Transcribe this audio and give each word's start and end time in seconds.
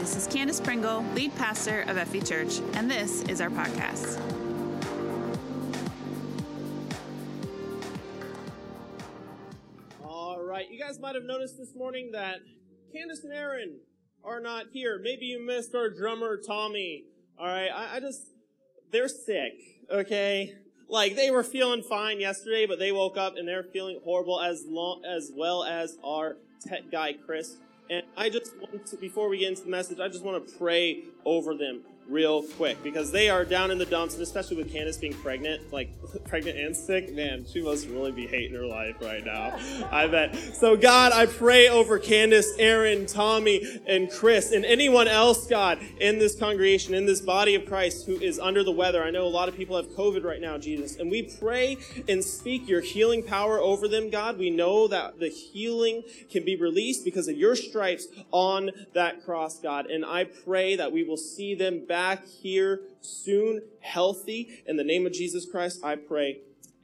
this 0.00 0.16
is 0.16 0.26
Candace 0.26 0.62
Pringle, 0.62 1.04
lead 1.14 1.36
pastor 1.36 1.82
of 1.82 1.98
Effie 1.98 2.22
Church, 2.22 2.60
and 2.72 2.90
this 2.90 3.22
is 3.24 3.38
our 3.42 3.50
podcast. 3.50 4.18
All 10.02 10.42
right, 10.42 10.70
you 10.70 10.80
guys 10.80 10.98
might 10.98 11.14
have 11.16 11.24
noticed 11.24 11.58
this 11.58 11.74
morning 11.76 12.12
that 12.12 12.36
Candace 12.94 13.24
and 13.24 13.32
Aaron 13.34 13.78
are 14.24 14.40
not 14.40 14.68
here. 14.72 14.98
Maybe 15.02 15.26
you 15.26 15.44
missed 15.46 15.74
our 15.74 15.90
drummer 15.90 16.38
Tommy. 16.38 17.04
All 17.38 17.46
right, 17.46 17.68
I, 17.68 17.96
I 17.96 18.00
just 18.00 18.22
they're 18.90 19.06
sick. 19.06 19.52
Okay, 19.92 20.54
like 20.88 21.14
they 21.14 21.30
were 21.30 21.44
feeling 21.44 21.82
fine 21.82 22.20
yesterday, 22.20 22.64
but 22.64 22.78
they 22.78 22.90
woke 22.90 23.18
up 23.18 23.36
and 23.36 23.46
they're 23.46 23.64
feeling 23.64 24.00
horrible 24.02 24.40
as 24.40 24.64
long 24.66 25.02
as 25.04 25.30
well 25.36 25.62
as 25.62 25.98
our 26.02 26.38
tech 26.66 26.90
guy 26.90 27.12
Chris. 27.12 27.58
And 27.90 28.04
I 28.16 28.30
just 28.30 28.56
want 28.56 28.86
to, 28.86 28.96
before 28.96 29.28
we 29.28 29.38
get 29.38 29.48
into 29.48 29.64
the 29.64 29.70
message, 29.70 29.98
I 29.98 30.06
just 30.08 30.24
want 30.24 30.46
to 30.46 30.58
pray 30.58 31.02
over 31.24 31.54
them 31.54 31.82
real 32.10 32.42
quick 32.42 32.82
because 32.82 33.12
they 33.12 33.30
are 33.30 33.44
down 33.44 33.70
in 33.70 33.78
the 33.78 33.86
dumps, 33.86 34.14
and 34.14 34.22
especially 34.22 34.56
with 34.56 34.72
Candace 34.72 34.96
being 34.96 35.14
pregnant, 35.14 35.72
like 35.72 35.90
pregnant 36.24 36.58
and 36.58 36.76
sick, 36.76 37.14
man, 37.14 37.46
she 37.50 37.62
must 37.62 37.88
really 37.88 38.12
be 38.12 38.26
hating 38.26 38.54
her 38.56 38.66
life 38.66 38.96
right 39.00 39.24
now. 39.24 39.56
I 39.90 40.08
bet. 40.08 40.34
So, 40.54 40.76
God, 40.76 41.12
I 41.12 41.26
pray 41.26 41.68
over 41.68 41.98
Candace, 41.98 42.52
Aaron, 42.58 43.06
Tommy, 43.06 43.80
and 43.86 44.10
Chris, 44.10 44.52
and 44.52 44.64
anyone 44.64 45.08
else, 45.08 45.46
God, 45.46 45.78
in 46.00 46.18
this 46.18 46.36
congregation, 46.36 46.94
in 46.94 47.06
this 47.06 47.20
body 47.20 47.54
of 47.54 47.64
Christ 47.66 48.06
who 48.06 48.16
is 48.16 48.38
under 48.38 48.64
the 48.64 48.72
weather. 48.72 49.02
I 49.02 49.10
know 49.10 49.24
a 49.24 49.28
lot 49.28 49.48
of 49.48 49.56
people 49.56 49.76
have 49.76 49.86
COVID 49.90 50.24
right 50.24 50.40
now, 50.40 50.58
Jesus, 50.58 50.96
and 50.96 51.10
we 51.10 51.22
pray 51.22 51.78
and 52.08 52.24
speak 52.24 52.68
your 52.68 52.80
healing 52.80 53.22
power 53.22 53.60
over 53.60 53.86
them, 53.86 54.10
God. 54.10 54.38
We 54.38 54.50
know 54.50 54.88
that 54.88 55.20
the 55.20 55.28
healing 55.28 56.02
can 56.30 56.44
be 56.44 56.56
released 56.56 57.04
because 57.04 57.28
of 57.28 57.36
your 57.36 57.54
stripes 57.54 58.06
on 58.32 58.70
that 58.94 59.24
cross, 59.24 59.60
God, 59.60 59.86
and 59.86 60.04
I 60.04 60.24
pray 60.24 60.76
that 60.76 60.90
we 60.90 61.04
will 61.04 61.16
see 61.16 61.54
them 61.54 61.86
back 61.86 61.99
back 62.00 62.26
here 62.26 62.80
soon, 63.02 63.60
healthy. 63.82 64.62
In 64.66 64.78
the 64.78 64.84
name 64.84 65.04
of 65.04 65.12
Jesus 65.12 65.44
Christ, 65.44 65.84
I 65.84 65.96
pray. 65.96 66.38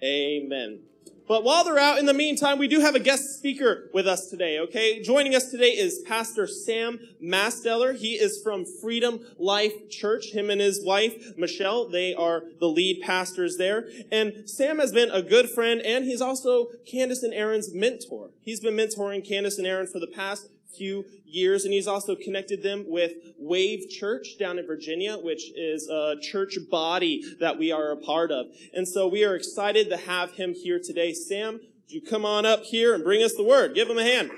Amen. 0.05 0.81
But 1.27 1.42
while 1.42 1.64
they're 1.64 1.78
out, 1.78 1.98
in 1.98 2.05
the 2.05 2.12
meantime, 2.12 2.59
we 2.59 2.69
do 2.69 2.81
have 2.81 2.95
a 2.95 3.00
guest 3.00 3.39
speaker 3.39 3.89
with 3.94 4.06
us 4.06 4.28
today, 4.28 4.59
okay? 4.59 5.03
Joining 5.03 5.34
us 5.34 5.50
today 5.50 5.70
is 5.70 6.03
Pastor 6.06 6.47
Sam 6.47 7.00
Masteller. 7.20 7.97
He 7.97 8.12
is 8.12 8.42
from 8.42 8.67
Freedom 8.67 9.20
Life 9.39 9.89
Church. 9.89 10.33
Him 10.33 10.50
and 10.50 10.61
his 10.61 10.84
wife, 10.84 11.33
Michelle, 11.39 11.89
they 11.89 12.12
are 12.12 12.42
the 12.61 12.69
lead 12.69 13.00
pastors 13.00 13.56
there. 13.56 13.89
And 14.12 14.48
Sam 14.48 14.78
has 14.81 14.92
been 14.92 15.11
a 15.11 15.22
good 15.22 15.48
friend, 15.48 15.81
and 15.81 16.05
he's 16.05 16.20
also 16.20 16.67
Candace 16.87 17.22
and 17.22 17.33
Aaron's 17.33 17.75
mentor. 17.75 18.33
He's 18.42 18.61
been 18.61 18.77
mentoring 18.77 19.27
Candace 19.27 19.56
and 19.56 19.67
Aaron 19.67 19.87
for 19.87 19.98
the 19.98 20.12
past 20.14 20.50
few 20.77 21.05
years, 21.24 21.64
and 21.64 21.72
he's 21.72 21.86
also 21.86 22.14
connected 22.14 22.62
them 22.62 22.84
with 22.86 23.12
Wave 23.38 23.88
Church 23.91 24.38
down 24.38 24.58
in 24.58 24.66
Virginia, 24.66 25.16
which 25.16 25.50
is 25.56 25.88
a 25.88 26.16
church 26.20 26.58
body 26.70 27.22
that 27.41 27.58
we 27.58 27.72
are 27.72 27.92
a 27.92 27.96
part 27.96 28.30
of. 28.30 28.46
And 28.72 28.86
so 28.86 29.08
we 29.08 29.24
are 29.24 29.34
excited 29.34 29.88
to 29.91 29.97
have 29.97 30.32
him 30.32 30.54
here 30.54 30.80
today. 30.82 31.12
Sam, 31.12 31.54
would 31.54 31.92
you 31.92 32.00
come 32.00 32.24
on 32.24 32.47
up 32.47 32.62
here 32.62 32.94
and 32.94 33.04
bring 33.04 33.22
us 33.22 33.34
the 33.34 33.44
word? 33.44 33.74
Give 33.74 33.88
him 33.88 33.98
a 33.98 34.04
hand. 34.04 34.30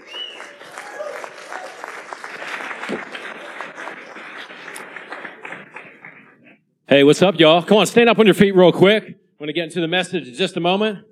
Hey, 6.89 7.05
what's 7.05 7.21
up, 7.21 7.39
y'all? 7.39 7.63
Come 7.63 7.77
on, 7.77 7.87
stand 7.87 8.09
up 8.09 8.19
on 8.19 8.25
your 8.25 8.35
feet 8.35 8.57
real 8.57 8.73
quick. 8.73 9.05
I'm 9.05 9.15
going 9.39 9.49
to 9.49 9.53
get 9.53 9.65
into 9.65 9.83
the 9.83 9.89
message 9.89 10.27
in 10.27 10.35
just 10.35 10.57
a 10.57 10.61
moment. 10.61 11.05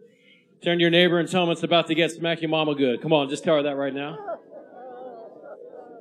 Turn 0.64 0.78
to 0.78 0.80
your 0.82 0.90
neighbor 0.90 1.18
and 1.18 1.28
tell 1.28 1.44
him 1.44 1.50
it's 1.50 1.62
about 1.62 1.86
to 1.88 1.94
get 1.94 2.10
smack 2.10 2.40
your 2.40 2.48
mama 2.48 2.74
good. 2.74 3.02
Come 3.02 3.12
on, 3.12 3.28
just 3.28 3.44
tell 3.44 3.56
her 3.56 3.62
that 3.64 3.76
right 3.76 3.92
now. 3.92 4.38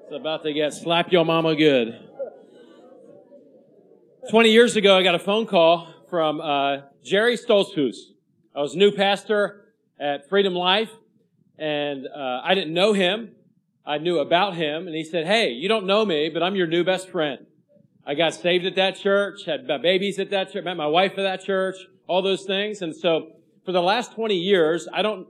It's 0.07 0.13
about 0.13 0.43
to 0.43 0.53
get 0.53 0.71
slap 0.71 1.11
your 1.11 1.25
mama 1.25 1.55
good. 1.55 1.99
20 4.29 4.51
years 4.51 4.75
ago, 4.75 4.95
I 4.95 5.01
got 5.01 5.15
a 5.15 5.19
phone 5.19 5.47
call 5.47 5.91
from 6.11 6.39
uh, 6.39 6.81
Jerry 7.03 7.35
Stoltzfus. 7.35 7.95
I 8.55 8.61
was 8.61 8.75
new 8.75 8.91
pastor 8.91 9.65
at 9.99 10.29
Freedom 10.29 10.53
Life, 10.53 10.91
and 11.57 12.05
uh, 12.05 12.41
I 12.43 12.53
didn't 12.53 12.75
know 12.75 12.93
him. 12.93 13.31
I 13.83 13.97
knew 13.97 14.19
about 14.19 14.53
him, 14.53 14.85
and 14.85 14.95
he 14.95 15.03
said, 15.03 15.25
Hey, 15.25 15.49
you 15.53 15.67
don't 15.67 15.87
know 15.87 16.05
me, 16.05 16.29
but 16.29 16.43
I'm 16.43 16.55
your 16.55 16.67
new 16.67 16.83
best 16.83 17.09
friend. 17.09 17.47
I 18.05 18.13
got 18.13 18.35
saved 18.35 18.67
at 18.67 18.75
that 18.75 18.97
church, 18.97 19.45
had 19.45 19.65
babies 19.65 20.19
at 20.19 20.29
that 20.29 20.53
church, 20.53 20.63
met 20.65 20.77
my 20.77 20.85
wife 20.85 21.13
at 21.13 21.23
that 21.23 21.43
church, 21.43 21.77
all 22.05 22.21
those 22.21 22.43
things. 22.43 22.83
And 22.83 22.95
so 22.95 23.31
for 23.65 23.71
the 23.71 23.81
last 23.81 24.13
20 24.13 24.35
years, 24.35 24.87
I 24.93 25.01
don't, 25.01 25.25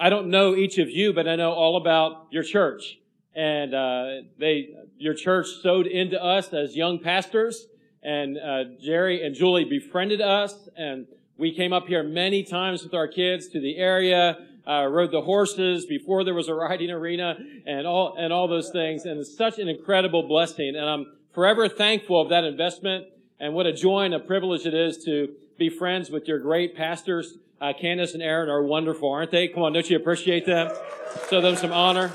I 0.00 0.10
don't 0.10 0.30
know 0.30 0.56
each 0.56 0.78
of 0.78 0.90
you, 0.90 1.12
but 1.12 1.28
I 1.28 1.36
know 1.36 1.52
all 1.52 1.76
about 1.76 2.26
your 2.32 2.42
church 2.42 2.98
and 3.36 3.74
uh, 3.74 4.06
they 4.38 4.70
your 4.96 5.12
church 5.12 5.46
sowed 5.62 5.86
into 5.86 6.20
us 6.22 6.52
as 6.54 6.74
young 6.74 6.98
pastors. 6.98 7.66
And 8.02 8.38
uh, 8.38 8.64
jerry 8.80 9.24
and 9.24 9.34
julie 9.34 9.64
befriended 9.64 10.20
us. 10.20 10.68
And 10.76 11.06
we 11.36 11.54
came 11.54 11.72
up 11.72 11.86
here 11.86 12.02
many 12.02 12.42
times 12.44 12.82
with 12.82 12.94
our 12.94 13.06
kids 13.06 13.48
to 13.48 13.60
the 13.60 13.76
area 13.76 14.38
uh, 14.66 14.86
rode 14.86 15.10
the 15.10 15.20
horses 15.20 15.86
before 15.86 16.24
there 16.24 16.34
was 16.34 16.48
a 16.48 16.54
riding 16.54 16.90
arena 16.90 17.36
and 17.66 17.86
all 17.86 18.16
and 18.18 18.32
all 18.32 18.48
those 18.48 18.70
things. 18.70 19.04
And 19.04 19.20
it's 19.20 19.36
such 19.36 19.58
an 19.58 19.68
incredible 19.68 20.26
blessing. 20.26 20.74
And 20.74 20.88
i'm 20.88 21.12
forever 21.32 21.68
thankful 21.68 22.20
of 22.22 22.30
that 22.30 22.44
investment. 22.44 23.06
And 23.38 23.52
what 23.52 23.66
a 23.66 23.72
joy 23.72 24.04
and 24.04 24.14
a 24.14 24.20
privilege 24.20 24.64
it 24.64 24.72
is 24.72 25.04
to 25.04 25.34
be 25.58 25.68
friends 25.68 26.10
with 26.10 26.26
your 26.26 26.38
great 26.38 26.74
pastors. 26.74 27.36
Uh, 27.60 27.72
candace 27.78 28.14
and 28.14 28.22
aaron 28.22 28.50
are 28.50 28.62
wonderful 28.62 29.10
aren't 29.10 29.30
they? 29.30 29.48
Come 29.48 29.62
on 29.62 29.72
don't 29.74 29.88
you 29.90 29.96
appreciate 29.96 30.46
them? 30.46 30.70
Show 31.28 31.40
them 31.40 31.56
some 31.56 31.72
honor 31.72 32.12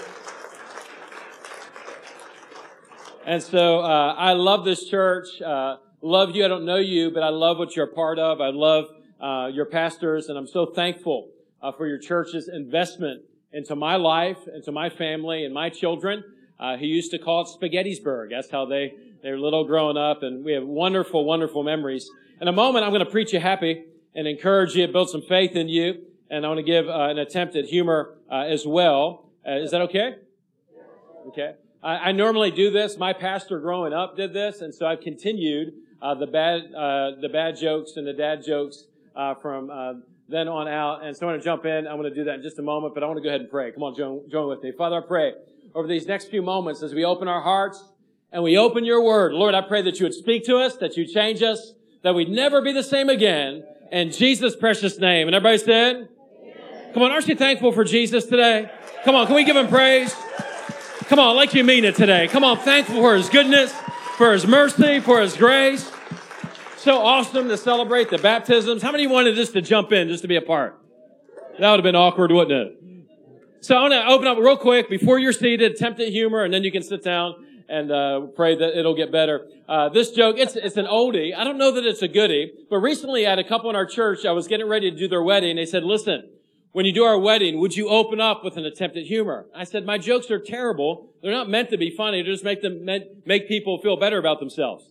And 3.32 3.42
so 3.42 3.80
uh, 3.80 4.14
I 4.18 4.34
love 4.34 4.66
this 4.66 4.90
church. 4.90 5.42
Uh, 5.42 5.78
love 6.02 6.36
you. 6.36 6.44
I 6.44 6.50
don't 6.50 6.66
know 6.66 6.76
you, 6.76 7.12
but 7.12 7.24
I 7.24 7.30
love 7.30 7.58
what 7.58 7.78
you're 7.78 7.86
a 7.86 7.94
part 7.94 8.20
of. 8.20 8.42
I 8.42 8.50
love 8.50 8.88
uh, 9.22 9.50
your 9.54 9.64
pastors, 9.64 10.28
and 10.28 10.38
I'm 10.38 10.48
so 10.48 10.66
thankful 10.66 11.30
uh, 11.62 11.72
for 11.72 11.88
your 11.88 11.98
church's 11.98 12.50
investment 12.50 13.22
into 13.54 13.74
my 13.74 13.96
life, 13.96 14.38
into 14.54 14.74
my 14.74 14.90
family, 14.90 15.46
and 15.46 15.54
my 15.54 15.70
children. 15.70 16.26
Uh, 16.60 16.76
he 16.76 16.88
used 16.88 17.10
to 17.12 17.20
call 17.20 17.44
it 17.44 17.48
Spaghettisburg. 17.48 18.32
That's 18.32 18.52
how 18.52 18.66
they 18.66 18.96
they 19.24 19.32
were 19.32 19.40
little 19.40 19.64
growing 19.64 19.96
up, 19.96 20.24
and 20.24 20.44
we 20.44 20.52
have 20.52 20.66
wonderful, 20.66 21.24
wonderful 21.24 21.64
memories. 21.64 22.10
In 22.42 22.50
a 22.50 22.52
moment, 22.52 22.84
I'm 22.84 22.92
going 22.92 23.06
to 23.06 23.10
preach 23.10 23.32
you 23.32 23.40
happy 23.40 23.86
and 24.14 24.28
encourage 24.28 24.76
you, 24.76 24.86
build 24.90 25.10
some 25.10 25.22
faith 25.22 25.56
in 25.56 25.70
you, 25.70 26.04
and 26.30 26.46
I 26.46 26.50
want 26.50 26.58
to 26.58 26.64
give 26.64 26.90
uh, 26.90 27.08
an 27.08 27.18
attempt 27.18 27.56
at 27.56 27.64
humor 27.64 28.18
as 28.30 28.68
well. 28.68 29.30
is 29.46 29.72
that 29.72 29.80
okay? 29.84 30.16
Okay. 31.30 31.54
I, 31.84 31.96
I 31.96 32.12
normally 32.12 32.52
do 32.52 32.72
this. 32.72 32.98
My 32.98 33.14
pastor 33.14 33.60
growing 33.60 33.94
up 33.94 34.16
did 34.16 34.34
this, 34.34 34.62
and 34.62 34.74
so 34.74 34.86
I've 34.86 35.02
continued 35.02 35.74
uh, 36.02 36.16
the 36.16 36.28
bad 36.28 36.74
uh, 36.74 37.12
the 37.22 37.30
bad 37.32 37.58
jokes 37.58 37.94
and 37.96 38.06
the 38.06 38.14
dad 38.14 38.44
jokes 38.46 38.86
uh, 39.16 39.36
from 39.36 39.70
uh, 39.70 39.94
then 40.30 40.48
on 40.48 40.68
out. 40.68 41.04
And 41.04 41.16
so 41.16 41.28
I 41.28 41.32
want 41.32 41.42
to 41.42 41.46
jump 41.46 41.66
in. 41.66 41.88
I'm 41.88 41.98
going 41.98 42.10
to 42.10 42.16
do 42.16 42.24
that 42.24 42.36
in 42.36 42.42
just 42.42 42.58
a 42.58 42.64
moment, 42.64 42.94
but 42.94 43.04
I 43.04 43.08
want 43.08 43.18
to 43.18 43.22
go 43.22 43.30
ahead 43.30 43.42
and 43.42 43.50
pray. 43.50 43.72
Come 43.72 43.84
on, 43.84 43.96
join, 43.96 44.30
join 44.30 44.48
with 44.48 44.64
me. 44.64 44.72
Father, 44.72 44.98
I 44.98 45.08
pray 45.08 45.34
over 45.76 45.88
these 45.88 46.08
next 46.08 46.30
few 46.30 46.42
moments 46.42 46.82
as 46.82 46.94
we 46.94 47.06
open 47.06 47.28
our 47.28 47.42
hearts 47.42 47.84
and 48.32 48.42
we 48.44 48.58
open 48.58 48.86
your 48.86 49.04
word. 49.04 49.34
Lord, 49.34 49.54
I 49.54 49.62
pray 49.62 49.82
that 49.84 50.00
you 50.00 50.06
would 50.06 50.14
speak 50.14 50.46
to 50.46 50.58
us, 50.58 50.78
that 50.78 50.98
you 50.98 51.06
change 51.06 51.42
us, 51.44 51.74
that 52.04 52.16
we'd 52.16 52.30
never 52.30 52.62
be 52.62 52.72
the 52.72 52.84
same 52.84 53.10
again. 53.10 53.64
In 53.92 54.12
Jesus' 54.12 54.56
precious 54.56 54.98
name. 54.98 55.28
And 55.28 55.36
everybody 55.36 55.58
said, 55.58 56.08
Come 56.94 57.04
on, 57.04 57.12
aren't 57.12 57.28
you 57.28 57.36
thankful 57.36 57.72
for 57.72 57.84
Jesus 57.84 58.26
today? 58.26 58.70
Come 59.06 59.16
on, 59.16 59.28
can 59.28 59.36
we 59.36 59.44
give 59.44 59.56
him 59.56 59.68
praise? 59.68 60.14
Come 61.12 61.20
on, 61.20 61.36
like 61.36 61.54
you 61.54 61.66
mean 61.66 61.84
it 61.84 61.96
today. 61.96 62.30
Come 62.30 62.46
on, 62.46 62.58
thankful 62.60 62.96
for 62.96 63.18
His 63.18 63.28
goodness, 63.28 63.74
for 64.16 64.32
His 64.32 64.48
mercy, 64.48 65.02
for 65.02 65.20
His 65.20 65.36
grace. 65.36 65.92
So 66.78 67.00
awesome 67.00 67.50
to 67.50 67.58
celebrate 67.58 68.10
the 68.10 68.18
baptisms. 68.18 68.82
How 68.82 68.94
many 68.94 69.08
wanted 69.08 69.36
just 69.36 69.52
to 69.52 69.62
jump 69.62 69.92
in, 69.92 70.08
just 70.08 70.22
to 70.22 70.30
be 70.30 70.38
a 70.38 70.42
part? 70.42 70.80
That 71.60 71.70
would 71.70 71.80
have 71.80 71.84
been 71.84 71.98
awkward, 71.98 72.32
wouldn't 72.32 72.54
it? 72.54 73.06
So 73.60 73.76
I 73.76 73.82
want 73.82 73.92
to 73.92 74.08
open 74.08 74.26
up 74.26 74.38
real 74.38 74.56
quick 74.56 74.90
before 74.90 75.20
you're 75.20 75.34
seated, 75.34 75.74
attempt 75.74 76.00
at 76.00 76.08
humor, 76.08 76.46
and 76.46 76.54
then 76.54 76.64
you 76.64 76.72
can 76.72 76.82
sit 76.82 77.04
down 77.04 77.46
and 77.68 77.92
uh, 77.92 78.22
pray 78.34 78.56
that 78.56 78.80
it'll 78.80 78.96
get 78.96 79.12
better. 79.12 79.50
Uh, 79.68 79.90
this 79.90 80.12
joke, 80.12 80.38
it's, 80.40 80.56
it's 80.56 80.78
an 80.78 80.86
oldie. 80.86 81.36
I 81.36 81.44
don't 81.44 81.58
know 81.58 81.72
that 81.72 81.86
it's 81.86 82.02
a 82.02 82.08
goodie, 82.08 82.54
but 82.70 82.78
recently 82.78 83.28
I 83.28 83.32
had 83.32 83.40
a 83.40 83.44
couple 83.44 83.70
in 83.70 83.76
our 83.76 83.86
church. 83.86 84.26
I 84.26 84.32
was 84.32 84.48
getting 84.48 84.70
ready 84.70 84.90
to 84.90 84.96
do 84.96 85.10
their 85.10 85.22
wedding. 85.22 85.58
They 85.58 85.66
said, 85.66 85.84
listen, 85.84 86.30
when 86.72 86.86
you 86.86 86.94
do 86.94 87.04
our 87.04 87.20
wedding, 87.20 87.60
would 87.60 87.76
you 87.76 87.90
open 87.90 88.22
up 88.22 88.44
with 88.44 88.58
an 88.58 88.66
attempt 88.66 88.96
at 88.96 89.04
humor? 89.04 89.46
I 89.54 89.66
said, 89.66 89.86
my 89.86 89.98
jokes 89.98 90.32
are 90.32 90.40
terrible. 90.40 91.14
They're 91.22 91.34
not 91.34 91.50
meant 91.50 91.70
to 91.72 91.78
be 91.78 91.90
funny. 91.90 92.22
They're 92.22 92.34
just 92.34 92.46
make 92.46 92.62
them, 92.62 92.86
make 93.26 93.48
people 93.48 93.80
feel 93.80 93.98
better 93.98 94.18
about 94.18 94.40
themselves. 94.40 94.86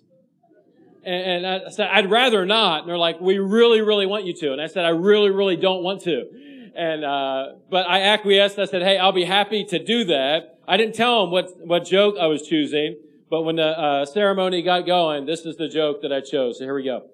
And, 1.03 1.47
I 1.47 1.71
said, 1.71 1.89
I'd 1.91 2.11
rather 2.11 2.45
not. 2.45 2.81
And 2.81 2.91
they're 2.91 2.99
like, 2.99 3.21
we 3.21 3.39
really, 3.39 3.81
really 3.81 4.05
want 4.05 4.27
you 4.27 4.35
to. 4.35 4.53
And 4.53 4.61
I 4.61 4.67
said, 4.67 4.85
I 4.85 4.91
really, 4.91 5.31
really 5.31 5.57
don't 5.57 5.83
want 5.83 6.03
to. 6.03 6.29
And, 6.77 7.05
uh, 7.05 7.55
but 7.71 7.89
I 7.89 8.03
acquiesced. 8.03 8.59
I 8.59 8.67
said, 8.67 8.83
hey, 8.83 8.99
I'll 8.99 9.13
be 9.13 9.25
happy 9.25 9.65
to 9.65 9.83
do 9.83 10.05
that. 10.05 10.59
I 10.69 10.77
didn't 10.77 10.95
tell 10.95 11.23
them 11.23 11.31
what, 11.31 11.67
what 11.67 11.87
joke 11.87 12.17
I 12.21 12.27
was 12.27 12.47
choosing. 12.47 12.97
But 13.31 13.43
when 13.43 13.57
the 13.57 13.67
uh, 13.67 14.05
ceremony 14.05 14.61
got 14.61 14.87
going, 14.87 15.25
this 15.25 15.47
is 15.47 15.57
the 15.57 15.69
joke 15.69 16.03
that 16.03 16.13
I 16.13 16.21
chose. 16.21 16.59
So 16.59 16.65
here 16.65 16.75
we 16.75 16.85
go. 16.85 17.07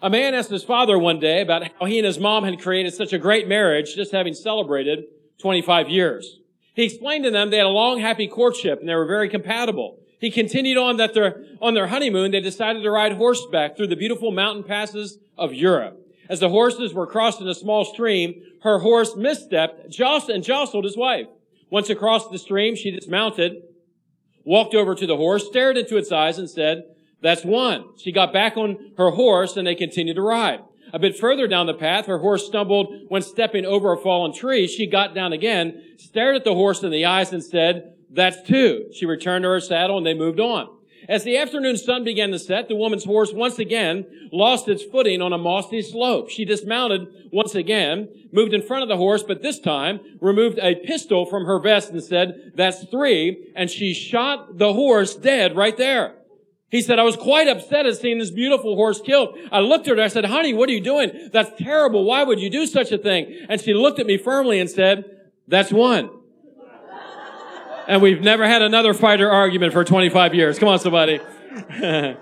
A 0.00 0.10
man 0.10 0.34
asked 0.34 0.50
his 0.50 0.62
father 0.62 0.98
one 0.98 1.18
day 1.18 1.40
about 1.40 1.64
how 1.78 1.86
he 1.86 1.98
and 1.98 2.06
his 2.06 2.18
mom 2.18 2.44
had 2.44 2.60
created 2.60 2.94
such 2.94 3.12
a 3.12 3.18
great 3.18 3.48
marriage, 3.48 3.96
just 3.96 4.12
having 4.12 4.34
celebrated 4.34 5.04
25 5.38 5.88
years. 5.88 6.38
He 6.74 6.84
explained 6.84 7.24
to 7.24 7.30
them 7.30 7.50
they 7.50 7.56
had 7.56 7.66
a 7.66 7.70
long, 7.70 7.98
happy 7.98 8.28
courtship 8.28 8.78
and 8.78 8.88
they 8.88 8.94
were 8.94 9.06
very 9.06 9.28
compatible. 9.28 9.98
He 10.20 10.30
continued 10.30 10.78
on 10.78 10.96
that 10.98 11.14
their, 11.14 11.44
on 11.60 11.74
their 11.74 11.88
honeymoon, 11.88 12.30
they 12.30 12.40
decided 12.40 12.82
to 12.82 12.90
ride 12.90 13.12
horseback 13.12 13.76
through 13.76 13.88
the 13.88 13.96
beautiful 13.96 14.30
mountain 14.30 14.62
passes 14.62 15.18
of 15.36 15.52
Europe. 15.52 16.00
As 16.28 16.40
the 16.40 16.48
horses 16.48 16.94
were 16.94 17.06
crossing 17.06 17.48
a 17.48 17.54
small 17.54 17.84
stream, 17.84 18.40
her 18.62 18.78
horse 18.80 19.14
misstepped, 19.14 19.84
and 20.28 20.44
jostled 20.44 20.84
his 20.84 20.96
wife. 20.96 21.26
Once 21.70 21.90
across 21.90 22.28
the 22.28 22.38
stream, 22.38 22.76
she 22.76 22.90
dismounted, 22.90 23.62
walked 24.44 24.74
over 24.74 24.94
to 24.94 25.06
the 25.06 25.16
horse, 25.16 25.46
stared 25.46 25.76
into 25.76 25.96
its 25.96 26.12
eyes, 26.12 26.38
and 26.38 26.48
said, 26.48 26.84
that's 27.20 27.44
one. 27.44 27.84
She 27.96 28.12
got 28.12 28.32
back 28.32 28.56
on 28.56 28.92
her 28.96 29.10
horse 29.10 29.56
and 29.56 29.66
they 29.66 29.74
continued 29.74 30.14
to 30.14 30.22
ride. 30.22 30.60
A 30.92 30.98
bit 30.98 31.18
further 31.18 31.46
down 31.46 31.66
the 31.66 31.74
path, 31.74 32.06
her 32.06 32.18
horse 32.18 32.46
stumbled 32.46 33.06
when 33.08 33.22
stepping 33.22 33.66
over 33.66 33.92
a 33.92 33.98
fallen 33.98 34.32
tree. 34.32 34.66
She 34.66 34.86
got 34.86 35.14
down 35.14 35.32
again, 35.32 35.82
stared 35.98 36.36
at 36.36 36.44
the 36.44 36.54
horse 36.54 36.82
in 36.82 36.90
the 36.90 37.04
eyes 37.04 37.32
and 37.32 37.44
said, 37.44 37.94
that's 38.10 38.40
two. 38.42 38.86
She 38.92 39.04
returned 39.04 39.42
to 39.42 39.50
her 39.50 39.60
saddle 39.60 39.98
and 39.98 40.06
they 40.06 40.14
moved 40.14 40.40
on. 40.40 40.68
As 41.08 41.24
the 41.24 41.38
afternoon 41.38 41.76
sun 41.76 42.04
began 42.04 42.30
to 42.30 42.38
set, 42.38 42.68
the 42.68 42.76
woman's 42.76 43.04
horse 43.04 43.32
once 43.32 43.58
again 43.58 44.28
lost 44.30 44.68
its 44.68 44.82
footing 44.82 45.22
on 45.22 45.32
a 45.32 45.38
mossy 45.38 45.80
slope. 45.80 46.28
She 46.28 46.44
dismounted 46.44 47.08
once 47.32 47.54
again, 47.54 48.08
moved 48.30 48.52
in 48.52 48.62
front 48.62 48.82
of 48.82 48.88
the 48.88 48.96
horse, 48.96 49.22
but 49.22 49.42
this 49.42 49.58
time 49.58 50.00
removed 50.20 50.58
a 50.58 50.74
pistol 50.74 51.24
from 51.24 51.46
her 51.46 51.58
vest 51.60 51.90
and 51.90 52.02
said, 52.02 52.52
that's 52.54 52.84
three, 52.84 53.52
and 53.56 53.70
she 53.70 53.94
shot 53.94 54.58
the 54.58 54.72
horse 54.74 55.14
dead 55.14 55.56
right 55.56 55.76
there. 55.76 56.14
He 56.70 56.82
said, 56.82 56.98
I 56.98 57.02
was 57.02 57.16
quite 57.16 57.48
upset 57.48 57.86
at 57.86 57.96
seeing 57.96 58.18
this 58.18 58.30
beautiful 58.30 58.76
horse 58.76 59.00
killed. 59.00 59.38
I 59.50 59.60
looked 59.60 59.88
at 59.88 59.96
her, 59.96 60.04
I 60.04 60.08
said, 60.08 60.26
honey, 60.26 60.52
what 60.52 60.68
are 60.68 60.72
you 60.72 60.82
doing? 60.82 61.30
That's 61.32 61.50
terrible. 61.58 62.04
Why 62.04 62.24
would 62.24 62.40
you 62.40 62.50
do 62.50 62.66
such 62.66 62.92
a 62.92 62.98
thing? 62.98 63.46
And 63.48 63.58
she 63.60 63.72
looked 63.72 63.98
at 63.98 64.06
me 64.06 64.18
firmly 64.18 64.60
and 64.60 64.68
said, 64.68 65.04
that's 65.46 65.72
one. 65.72 66.10
and 67.86 68.02
we've 68.02 68.20
never 68.20 68.46
had 68.46 68.60
another 68.60 68.92
fighter 68.92 69.30
argument 69.30 69.72
for 69.72 69.82
25 69.82 70.34
years. 70.34 70.58
Come 70.58 70.68
on, 70.68 70.78
somebody. 70.78 71.20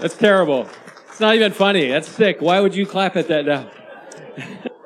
That's 0.00 0.16
terrible. 0.16 0.68
It's 1.08 1.18
not 1.18 1.34
even 1.34 1.50
funny. 1.50 1.88
That's 1.88 2.06
sick. 2.08 2.40
Why 2.40 2.60
would 2.60 2.74
you 2.74 2.86
clap 2.86 3.16
at 3.16 3.26
that 3.28 3.46
now? 3.46 3.70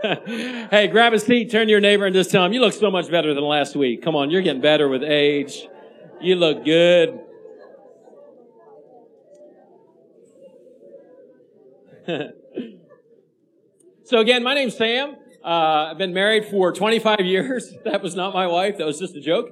hey, 0.71 0.89
grab 0.89 1.13
a 1.13 1.19
seat, 1.19 1.51
turn 1.51 1.67
to 1.67 1.71
your 1.71 1.81
neighbor, 1.81 2.07
and 2.07 2.15
just 2.15 2.31
tell 2.31 2.45
him, 2.45 2.53
you 2.53 2.61
look 2.61 2.73
so 2.73 2.91
much 2.91 3.11
better 3.11 3.35
than 3.35 3.45
last 3.45 3.77
week. 3.77 4.03
Come 4.03 4.17
on, 4.17 4.31
you're 4.31 4.43
getting 4.43 4.63
better 4.63 4.89
with 4.89 5.03
age. 5.03 5.69
You 6.21 6.37
look 6.37 6.65
good. 6.65 7.21
so 14.05 14.19
again, 14.19 14.43
my 14.43 14.55
name's 14.55 14.77
Sam. 14.77 15.17
Uh, 15.45 15.91
I've 15.91 15.99
been 15.99 16.13
married 16.13 16.47
for 16.47 16.73
25 16.73 17.21
years. 17.21 17.73
That 17.85 18.03
was 18.03 18.17
not 18.17 18.35
my 18.35 18.47
wife. 18.47 18.79
That 18.79 18.87
was 18.87 18.99
just 18.99 19.15
a 19.15 19.21
joke. 19.21 19.51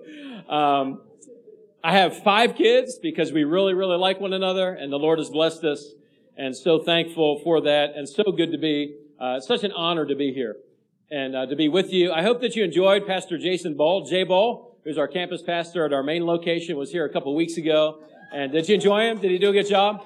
Um, 0.49 1.03
I 1.83 1.93
have 1.93 2.23
five 2.23 2.55
kids 2.57 2.99
because 3.01 3.33
we 3.33 3.45
really, 3.45 3.75
really 3.75 3.97
like 3.97 4.21
one 4.21 4.33
another, 4.33 4.73
and 4.73 4.93
the 4.93 4.99
Lord 4.99 5.19
has 5.19 5.31
blessed 5.31 5.65
us, 5.65 5.93
and 6.37 6.57
so 6.57 6.79
thankful 6.79 7.41
for 7.45 7.61
that, 7.63 7.95
and 7.97 8.09
so 8.09 8.25
good 8.25 8.53
to 8.53 8.59
be. 8.59 8.97
Uh, 9.19 9.39
such 9.39 9.65
an 9.65 9.73
honor 9.73 10.07
to 10.07 10.15
be 10.15 10.33
here 10.33 10.57
and 11.11 11.37
uh, 11.37 11.45
to 11.45 11.55
be 11.55 11.69
with 11.69 11.93
you. 11.93 12.11
I 12.11 12.23
hope 12.23 12.41
that 12.41 12.57
you 12.57 12.65
enjoyed 12.65 13.07
Pastor 13.07 13.37
Jason 13.37 13.77
Ball, 13.77 14.07
J 14.07 14.25
Ball, 14.25 14.79
who's 14.83 14.97
our 14.97 15.09
campus 15.09 15.43
pastor 15.43 15.85
at 15.85 15.93
our 15.93 16.03
main 16.03 16.25
location, 16.25 16.79
was 16.79 16.91
here 16.91 17.05
a 17.05 17.13
couple 17.13 17.35
weeks 17.35 17.59
ago. 17.59 18.03
And 18.33 18.51
did 18.51 18.67
you 18.69 18.77
enjoy 18.77 19.03
him? 19.03 19.21
Did 19.21 19.31
he 19.31 19.39
do 19.39 19.51
a 19.51 19.53
good 19.53 19.69
job? 19.69 20.05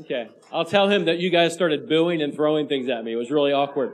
Okay. 0.00 0.28
I'll 0.56 0.64
tell 0.64 0.88
him 0.88 1.04
that 1.04 1.18
you 1.18 1.28
guys 1.28 1.52
started 1.52 1.86
booing 1.86 2.22
and 2.22 2.34
throwing 2.34 2.66
things 2.66 2.88
at 2.88 3.04
me. 3.04 3.12
It 3.12 3.16
was 3.16 3.30
really 3.30 3.52
awkward. 3.52 3.92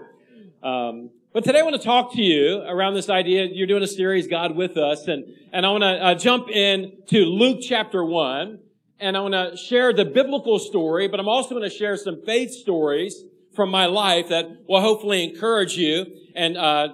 Um, 0.62 1.10
but 1.32 1.42
today 1.42 1.58
I 1.58 1.62
want 1.62 1.74
to 1.74 1.82
talk 1.82 2.12
to 2.14 2.22
you 2.22 2.62
around 2.62 2.94
this 2.94 3.10
idea. 3.10 3.48
You're 3.52 3.66
doing 3.66 3.82
a 3.82 3.88
series, 3.88 4.28
God 4.28 4.54
with 4.54 4.76
us, 4.76 5.08
and, 5.08 5.24
and 5.52 5.66
I 5.66 5.70
want 5.70 5.82
to 5.82 5.88
uh, 5.88 6.14
jump 6.14 6.48
in 6.48 6.98
to 7.08 7.24
Luke 7.24 7.58
chapter 7.60 8.04
1, 8.04 8.60
and 9.00 9.16
I 9.16 9.20
want 9.22 9.34
to 9.34 9.56
share 9.56 9.92
the 9.92 10.04
biblical 10.04 10.60
story, 10.60 11.08
but 11.08 11.18
I'm 11.18 11.26
also 11.26 11.50
going 11.50 11.68
to 11.68 11.76
share 11.76 11.96
some 11.96 12.22
faith 12.24 12.52
stories 12.52 13.24
from 13.56 13.68
my 13.68 13.86
life 13.86 14.28
that 14.28 14.46
will 14.68 14.82
hopefully 14.82 15.24
encourage 15.24 15.76
you 15.76 16.06
and 16.36 16.56
uh, 16.56 16.90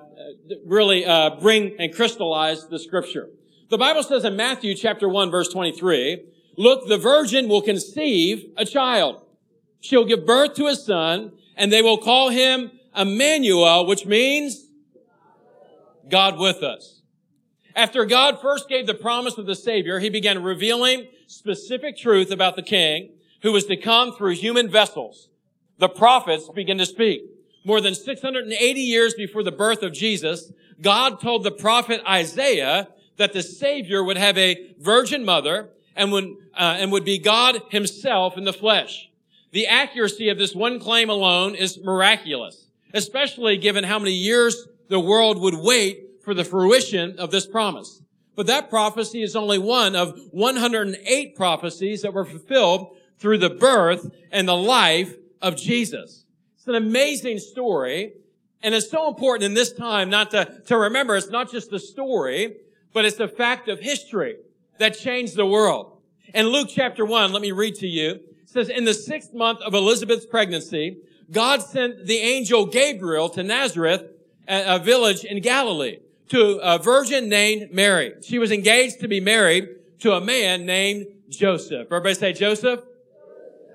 really 0.65 1.05
uh, 1.05 1.37
bring 1.41 1.77
and 1.79 1.95
crystallize 1.95 2.67
the 2.69 2.79
scripture. 2.79 3.29
The 3.69 3.77
Bible 3.77 4.03
says 4.03 4.25
in 4.25 4.35
Matthew 4.35 4.75
chapter 4.75 5.11
1 5.11 5.31
verse 5.31 5.53
23, 5.53 6.25
Look, 6.57 6.89
the 6.89 6.97
virgin 6.97 7.49
will 7.49 7.61
conceive 7.61 8.47
a 8.57 8.65
child. 8.65 9.27
She'll 9.81 10.05
give 10.05 10.27
birth 10.27 10.55
to 10.55 10.67
a 10.67 10.77
son, 10.77 11.33
and 11.57 11.73
they 11.73 11.83
will 11.83 11.99
call 11.99 12.31
him 12.31 12.73
Emmanuel, 12.97 13.87
which 13.87 14.07
means 14.07 14.67
God 16.09 16.39
with 16.39 16.63
us. 16.63 17.03
After 17.77 18.05
God 18.05 18.41
first 18.41 18.69
gave 18.69 18.87
the 18.87 18.95
promise 18.95 19.39
of 19.39 19.47
the 19.47 19.55
Savior, 19.55 20.01
he 20.01 20.11
began 20.11 20.43
revealing 20.43 21.07
specific 21.27 21.97
truth 21.97 22.31
about 22.31 22.57
the 22.57 22.63
King 22.63 23.11
who 23.43 23.53
was 23.53 23.67
to 23.67 23.77
come 23.77 24.13
through 24.13 24.33
human 24.33 24.69
vessels. 24.69 25.29
The 25.79 25.89
prophets 25.89 26.49
began 26.53 26.79
to 26.79 26.87
speak. 26.87 27.23
More 27.65 27.81
than 27.81 27.95
680 27.95 28.81
years 28.81 29.15
before 29.15 29.43
the 29.43 29.53
birth 29.53 29.83
of 29.83 29.93
Jesus, 29.93 30.51
God 30.81 31.21
told 31.21 31.45
the 31.45 31.51
prophet 31.51 32.01
Isaiah 32.09 32.89
that 33.17 33.33
the 33.33 33.43
Savior 33.43 34.03
would 34.03 34.17
have 34.17 34.39
a 34.39 34.75
virgin 34.81 35.25
mother 35.25 35.71
and 35.95 36.11
would, 36.13 36.37
uh, 36.55 36.77
and 36.79 36.91
would 36.91 37.05
be 37.05 37.19
God 37.19 37.61
himself 37.71 38.37
in 38.37 38.45
the 38.45 38.53
flesh. 38.53 39.08
The 39.51 39.67
accuracy 39.67 40.29
of 40.29 40.39
this 40.39 40.55
one 40.55 40.79
claim 40.79 41.09
alone 41.09 41.55
is 41.55 41.79
miraculous, 41.83 42.67
especially 42.93 43.57
given 43.57 43.85
how 43.85 43.99
many 43.99 44.13
years 44.13 44.69
the 44.89 45.01
world 45.01 45.41
would 45.41 45.55
wait 45.55 46.23
for 46.23 46.35
the 46.35 46.45
fruition 46.45 47.19
of 47.19 47.31
this 47.31 47.47
promise. 47.47 48.03
But 48.37 48.47
that 48.47 48.71
prophecy 48.71 49.23
is 49.23 49.35
only 49.35 49.59
one 49.59 49.97
of 49.97 50.19
108 50.31 51.35
prophecies 51.35 52.03
that 52.03 52.13
were 52.13 52.25
fulfilled 52.25 52.97
through 53.19 53.39
the 53.39 53.51
birth 53.51 54.11
and 54.31 54.47
the 54.47 54.57
life 54.57 55.15
of 55.43 55.57
Jesus. 55.57 56.25
It's 56.57 56.69
an 56.69 56.75
amazing 56.75 57.39
story. 57.39 58.13
And 58.63 58.75
it's 58.75 58.91
so 58.91 59.09
important 59.09 59.45
in 59.45 59.55
this 59.55 59.73
time 59.73 60.11
not 60.11 60.33
to, 60.33 60.61
to 60.67 60.77
remember 60.77 61.17
it's 61.17 61.31
not 61.31 61.51
just 61.51 61.71
the 61.71 61.79
story, 61.79 62.57
but 62.93 63.05
it's 63.05 63.17
the 63.17 63.29
fact 63.29 63.69
of 63.69 63.81
history 63.81 64.37
that 64.79 64.99
changed 64.99 65.37
the 65.37 65.47
world. 65.47 66.01
In 66.35 66.47
Luke 66.47 66.69
chapter 66.71 67.05
1, 67.05 67.33
let 67.33 67.41
me 67.41 67.53
read 67.53 67.77
to 67.77 67.87
you. 67.87 68.21
Says, 68.59 68.69
in 68.71 68.85
the 68.85 68.95
sixth 68.95 69.33
month 69.33 69.61
of 69.61 69.73
Elizabeth's 69.73 70.27
pregnancy, 70.27 70.99
God 71.31 71.63
sent 71.63 72.07
the 72.07 72.17
angel 72.17 72.67
Gabriel 72.67 73.29
to 73.29 73.45
Nazareth, 73.45 74.03
a 74.49 74.81
village 74.81 75.23
in 75.23 75.41
Galilee, 75.41 75.99
to 76.31 76.59
a 76.61 76.77
virgin 76.77 77.29
named 77.29 77.71
Mary. 77.73 78.15
She 78.23 78.41
was 78.41 78.51
engaged 78.51 78.99
to 78.99 79.07
be 79.07 79.21
married 79.21 79.69
to 80.01 80.15
a 80.15 80.21
man 80.21 80.67
named 80.67 81.07
Joseph. 81.29 81.87
Everybody 81.87 82.17
say 82.17 82.33
Joseph? 82.33 82.81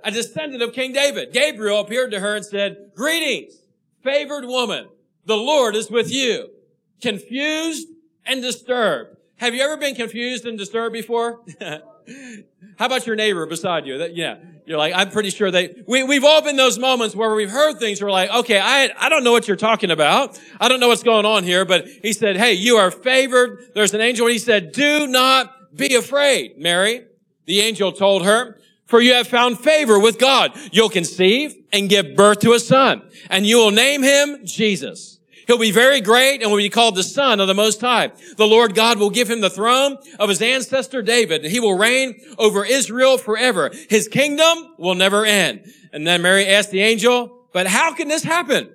A 0.04 0.12
descendant 0.12 0.62
of 0.62 0.74
King 0.74 0.92
David. 0.92 1.32
Gabriel 1.32 1.80
appeared 1.80 2.12
to 2.12 2.20
her 2.20 2.36
and 2.36 2.46
said, 2.46 2.92
greetings, 2.94 3.54
favored 4.04 4.44
woman. 4.44 4.90
The 5.26 5.38
Lord 5.38 5.78
is 5.78 5.90
with 5.90 6.12
you. 6.12 6.50
Confused 7.02 7.88
and 8.26 8.42
disturbed. 8.42 9.16
Have 9.38 9.56
you 9.56 9.62
ever 9.62 9.78
been 9.78 9.96
confused 9.96 10.46
and 10.46 10.58
disturbed 10.58 10.92
before? 10.92 11.40
How 12.78 12.86
about 12.86 13.06
your 13.06 13.16
neighbor 13.16 13.46
beside 13.46 13.86
you? 13.86 14.00
That, 14.00 14.16
yeah. 14.16 14.38
You're 14.66 14.78
like, 14.78 14.94
I'm 14.96 15.12
pretty 15.12 15.30
sure 15.30 15.52
they, 15.52 15.84
we, 15.88 16.04
we've 16.04 16.24
all 16.24 16.42
been 16.42 16.56
those 16.56 16.80
moments 16.80 17.16
where 17.16 17.36
we've 17.36 17.50
heard 17.50 17.80
things. 17.80 18.02
We're 18.02 18.12
like, 18.12 18.30
okay, 18.32 18.60
I, 18.60 18.90
I 18.98 19.10
don't 19.10 19.26
know 19.26 19.34
what 19.34 19.48
you're 19.48 19.58
talking 19.58 19.92
about. 19.92 20.40
I 20.60 20.70
don't 20.70 20.80
know 20.80 20.88
what's 20.88 21.04
going 21.04 21.26
on 21.26 21.44
here, 21.44 21.66
but 21.66 21.86
he 21.86 22.14
said, 22.14 22.38
hey, 22.38 22.54
you 22.54 22.78
are 22.78 22.90
favored. 22.90 23.72
There's 23.76 23.94
an 23.94 24.00
angel. 24.00 24.26
And 24.26 24.34
he 24.34 24.40
said, 24.40 24.72
do 24.72 25.06
not 25.08 25.76
be 25.76 25.96
afraid, 25.96 26.58
Mary. 26.58 27.06
The 27.46 27.60
angel 27.60 27.92
told 27.92 28.24
her, 28.24 28.58
for 28.86 29.02
you 29.02 29.14
have 29.14 29.28
found 29.28 29.60
favor 29.60 30.00
with 30.00 30.18
God. 30.18 30.52
You'll 30.72 30.90
conceive 30.90 31.56
and 31.74 31.90
give 31.90 32.16
birth 32.16 32.40
to 32.42 32.54
a 32.54 32.60
son 32.60 33.02
and 33.30 33.46
you 33.46 33.58
will 33.58 33.72
name 33.72 34.04
him 34.04 34.46
Jesus. 34.46 35.20
He'll 35.48 35.58
be 35.58 35.72
very 35.72 36.02
great 36.02 36.42
and 36.42 36.50
will 36.50 36.58
be 36.58 36.70
called 36.70 36.96
the 36.96 37.04
Son 37.04 37.40
of 37.40 37.48
the 37.48 37.54
Most 37.54 37.82
High. 37.82 38.12
The 38.38 38.48
Lord 38.48 38.76
God 38.76 39.00
will 39.00 39.10
give 39.10 39.30
him 39.30 39.42
the 39.42 39.50
throne 39.50 39.98
of 40.20 40.30
his 40.30 40.42
ancestor 40.42 41.02
David, 41.02 41.44
and 41.44 41.52
he 41.52 41.60
will 41.60 41.78
reign 41.78 42.20
over 42.38 42.66
Israel 42.66 43.18
forever. 43.18 43.72
His 43.90 44.08
kingdom 44.08 44.74
will 44.78 44.96
never 44.96 45.26
end. 45.26 45.66
And 45.92 46.08
then 46.08 46.22
Mary 46.22 46.48
asked 46.48 46.72
the 46.72 46.82
angel, 46.82 47.48
but 47.52 47.68
how 47.68 47.94
can 47.94 48.08
this 48.08 48.24
happen? 48.24 48.72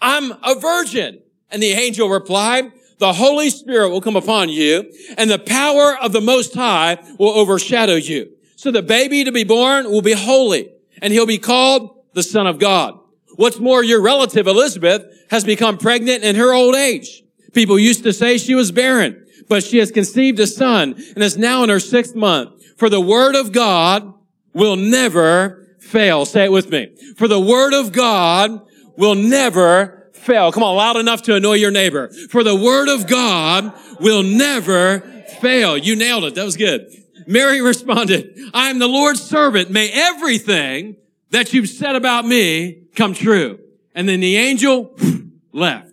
I'm 0.00 0.32
a 0.42 0.54
virgin. 0.54 1.20
And 1.50 1.62
the 1.62 1.72
angel 1.72 2.08
replied, 2.08 2.72
the 2.98 3.14
Holy 3.14 3.50
Spirit 3.50 3.90
will 3.90 4.00
come 4.00 4.14
upon 4.14 4.48
you, 4.48 4.92
and 5.18 5.28
the 5.28 5.38
power 5.38 5.96
of 6.00 6.12
the 6.12 6.20
Most 6.20 6.54
High 6.54 6.98
will 7.18 7.30
overshadow 7.30 7.96
you. 7.96 8.30
So 8.54 8.70
the 8.70 8.82
baby 8.82 9.24
to 9.24 9.32
be 9.32 9.42
born 9.42 9.90
will 9.90 10.02
be 10.02 10.12
holy, 10.12 10.70
and 11.00 11.12
he'll 11.12 11.26
be 11.26 11.38
called 11.38 12.04
the 12.12 12.22
Son 12.22 12.46
of 12.46 12.60
God. 12.60 13.01
What's 13.36 13.58
more, 13.58 13.82
your 13.82 14.02
relative 14.02 14.46
Elizabeth 14.46 15.04
has 15.30 15.44
become 15.44 15.78
pregnant 15.78 16.24
in 16.24 16.36
her 16.36 16.52
old 16.52 16.74
age. 16.74 17.22
People 17.52 17.78
used 17.78 18.02
to 18.04 18.12
say 18.12 18.38
she 18.38 18.54
was 18.54 18.72
barren, 18.72 19.26
but 19.48 19.62
she 19.62 19.78
has 19.78 19.90
conceived 19.90 20.38
a 20.40 20.46
son 20.46 20.94
and 21.14 21.22
is 21.22 21.36
now 21.36 21.62
in 21.62 21.68
her 21.68 21.80
sixth 21.80 22.14
month. 22.14 22.64
For 22.76 22.88
the 22.88 23.00
word 23.00 23.34
of 23.34 23.52
God 23.52 24.12
will 24.52 24.76
never 24.76 25.76
fail. 25.80 26.24
Say 26.24 26.44
it 26.44 26.52
with 26.52 26.70
me. 26.70 26.94
For 27.16 27.28
the 27.28 27.40
word 27.40 27.74
of 27.74 27.92
God 27.92 28.62
will 28.96 29.14
never 29.14 30.10
fail. 30.12 30.52
Come 30.52 30.62
on, 30.62 30.76
loud 30.76 30.96
enough 30.96 31.22
to 31.22 31.34
annoy 31.34 31.54
your 31.54 31.70
neighbor. 31.70 32.08
For 32.30 32.42
the 32.44 32.56
word 32.56 32.88
of 32.88 33.06
God 33.06 33.72
will 34.00 34.22
never 34.22 35.00
fail. 35.40 35.76
You 35.76 35.96
nailed 35.96 36.24
it. 36.24 36.34
That 36.34 36.44
was 36.44 36.56
good. 36.56 36.90
Mary 37.26 37.60
responded, 37.62 38.38
I 38.54 38.70
am 38.70 38.78
the 38.78 38.88
Lord's 38.88 39.22
servant. 39.22 39.70
May 39.70 39.90
everything 39.92 40.96
that 41.32 41.52
you've 41.52 41.68
said 41.68 41.96
about 41.96 42.24
me 42.24 42.84
come 42.94 43.14
true. 43.14 43.58
And 43.94 44.08
then 44.08 44.20
the 44.20 44.36
angel 44.36 44.96
left. 45.52 45.88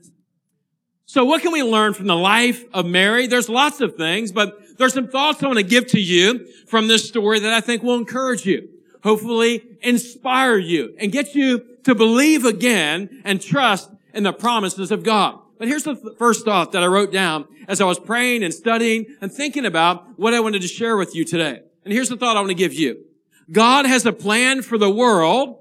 So 1.06 1.26
what 1.26 1.42
can 1.42 1.52
we 1.52 1.64
learn 1.64 1.94
from 1.94 2.06
the 2.06 2.16
life 2.16 2.64
of 2.72 2.86
Mary? 2.86 3.26
There's 3.26 3.50
lots 3.50 3.82
of 3.82 3.96
things, 3.96 4.32
but 4.32 4.78
there's 4.78 4.94
some 4.94 5.08
thoughts 5.08 5.42
I 5.42 5.48
want 5.48 5.58
to 5.58 5.64
give 5.64 5.88
to 5.88 6.00
you 6.00 6.46
from 6.68 6.88
this 6.88 7.08
story 7.08 7.40
that 7.40 7.52
I 7.52 7.62
think 7.62 7.82
will 7.82 7.98
encourage 7.98 8.46
you, 8.46 8.70
hopefully 9.02 9.64
inspire 9.82 10.58
you 10.58 10.94
and 11.00 11.12
get 11.12 11.34
you 11.34 11.66
to 11.84 11.96
believe 11.96 12.46
again 12.46 13.22
and 13.26 13.42
trust 13.42 13.90
in 14.14 14.24
the 14.24 14.34
promises 14.34 14.92
of 14.92 15.04
God. 15.04 15.40
But 15.58 15.68
here's 15.68 15.84
the 15.84 15.96
first 16.18 16.46
thought 16.46 16.74
that 16.74 16.84
I 16.84 16.88
wrote 16.88 17.12
down 17.12 17.48
as 17.68 17.82
I 17.82 17.86
was 17.86 18.00
praying 18.00 18.44
and 18.44 18.54
studying 18.54 19.06
and 19.20 19.32
thinking 19.32 19.66
about 19.66 20.20
what 20.20 20.34
I 20.34 20.40
wanted 20.42 20.62
to 20.62 20.68
share 20.68 20.96
with 20.96 21.16
you 21.16 21.26
today. 21.26 21.62
And 21.84 21.94
here's 21.94 22.10
the 22.10 22.18
thought 22.18 22.38
I 22.38 22.40
want 22.40 22.50
to 22.50 22.56
give 22.56 22.74
you. 22.74 23.06
God 23.52 23.86
has 23.86 24.06
a 24.06 24.14
plan 24.14 24.62
for 24.62 24.78
the 24.78 24.90
world 24.90 25.60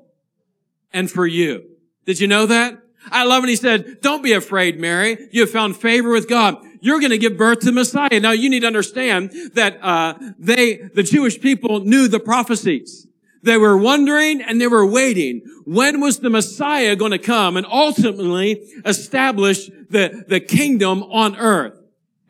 and 0.92 1.10
for 1.10 1.26
you. 1.26 1.64
Did 2.04 2.20
you 2.20 2.26
know 2.26 2.46
that? 2.46 2.78
I 3.10 3.24
love 3.24 3.42
when 3.42 3.48
he 3.48 3.56
said, 3.56 4.00
don't 4.00 4.22
be 4.22 4.32
afraid, 4.32 4.78
Mary. 4.78 5.28
You 5.30 5.42
have 5.42 5.50
found 5.50 5.76
favor 5.76 6.10
with 6.10 6.28
God. 6.28 6.56
You're 6.80 7.00
going 7.00 7.10
to 7.10 7.18
give 7.18 7.36
birth 7.36 7.60
to 7.60 7.72
Messiah. 7.72 8.20
Now 8.20 8.32
you 8.32 8.50
need 8.50 8.60
to 8.60 8.66
understand 8.66 9.32
that, 9.54 9.82
uh, 9.82 10.14
they, 10.38 10.76
the 10.76 11.02
Jewish 11.02 11.40
people 11.40 11.80
knew 11.80 12.08
the 12.08 12.20
prophecies. 12.20 13.06
They 13.42 13.56
were 13.56 13.76
wondering 13.76 14.42
and 14.42 14.60
they 14.60 14.66
were 14.66 14.86
waiting. 14.86 15.42
When 15.64 16.00
was 16.00 16.18
the 16.18 16.30
Messiah 16.30 16.96
going 16.96 17.12
to 17.12 17.18
come 17.18 17.56
and 17.56 17.66
ultimately 17.66 18.54
establish 18.84 19.66
the, 19.66 20.24
the 20.26 20.40
kingdom 20.40 21.02
on 21.04 21.36
earth? 21.36 21.80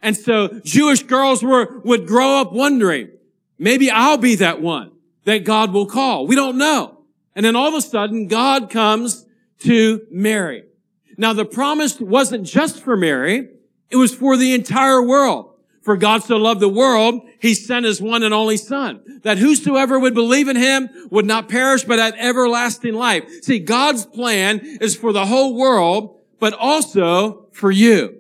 And 0.03 0.17
so 0.17 0.61
Jewish 0.65 1.03
girls 1.03 1.43
were, 1.43 1.81
would 1.81 2.07
grow 2.07 2.41
up 2.41 2.53
wondering, 2.53 3.11
maybe 3.59 3.91
I'll 3.91 4.19
be 4.19 4.37
that 4.37 4.61
one 4.61 4.93
that 5.29 5.45
God 5.45 5.75
will 5.75 5.85
call. 5.85 6.27
We 6.27 6.35
don't 6.35 6.57
know. 6.57 7.01
And 7.37 7.45
then 7.45 7.55
all 7.55 7.69
of 7.69 7.75
a 7.75 7.83
sudden, 7.83 8.29
God 8.29 8.71
comes 8.71 9.27
to 9.59 10.07
Mary. 10.11 10.65
Now 11.19 11.35
the 11.35 11.45
promise 11.45 12.01
wasn't 12.01 12.47
just 12.47 12.83
for 12.83 12.97
Mary. 12.97 13.51
It 13.91 13.97
was 13.97 14.15
for 14.15 14.39
the 14.39 14.55
entire 14.55 15.03
world. 15.03 15.51
For 15.83 15.99
God 15.99 16.23
so 16.23 16.39
loved 16.39 16.61
the 16.61 16.69
world, 16.71 17.29
he 17.41 17.53
sent 17.53 17.85
his 17.85 18.01
one 18.01 18.23
and 18.23 18.33
only 18.33 18.57
son, 18.57 19.21
that 19.23 19.37
whosoever 19.37 19.99
would 19.99 20.15
believe 20.15 20.49
in 20.49 20.57
him 20.57 20.89
would 21.11 21.27
not 21.27 21.51
perish, 21.51 21.85
but 21.85 21.99
have 21.99 22.15
everlasting 22.17 22.95
life. 22.95 23.25
See, 23.43 23.59
God's 23.59 24.07
plan 24.07 24.61
is 24.81 24.97
for 24.97 25.13
the 25.13 25.27
whole 25.27 25.55
world, 25.55 26.21
but 26.41 26.55
also 26.55 27.49
for 27.53 27.71
you. 27.71 28.18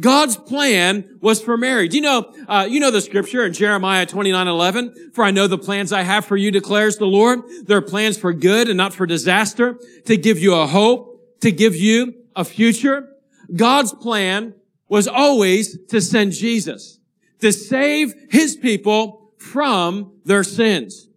God's 0.00 0.36
plan 0.36 1.18
was 1.20 1.42
for 1.42 1.56
Mary. 1.56 1.88
Do 1.88 1.96
you 1.96 2.02
know, 2.02 2.32
uh, 2.48 2.66
you 2.68 2.80
know 2.80 2.90
the 2.90 3.00
scripture 3.00 3.44
in 3.44 3.52
Jeremiah 3.52 4.06
29, 4.06 4.48
11? 4.48 5.12
For 5.12 5.24
I 5.24 5.30
know 5.30 5.46
the 5.46 5.58
plans 5.58 5.92
I 5.92 6.02
have 6.02 6.24
for 6.24 6.36
you, 6.36 6.50
declares 6.50 6.96
the 6.96 7.06
Lord. 7.06 7.40
They're 7.64 7.82
plans 7.82 8.16
for 8.16 8.32
good 8.32 8.68
and 8.68 8.76
not 8.76 8.94
for 8.94 9.06
disaster, 9.06 9.78
to 10.06 10.16
give 10.16 10.38
you 10.38 10.54
a 10.54 10.66
hope, 10.66 11.40
to 11.40 11.52
give 11.52 11.76
you 11.76 12.14
a 12.34 12.44
future. 12.44 13.08
God's 13.54 13.92
plan 13.92 14.54
was 14.88 15.06
always 15.06 15.78
to 15.88 16.00
send 16.00 16.32
Jesus 16.32 16.98
to 17.42 17.52
save 17.52 18.14
his 18.30 18.56
people 18.56 19.32
from 19.36 20.12
their 20.24 20.44
sins. 20.44 21.08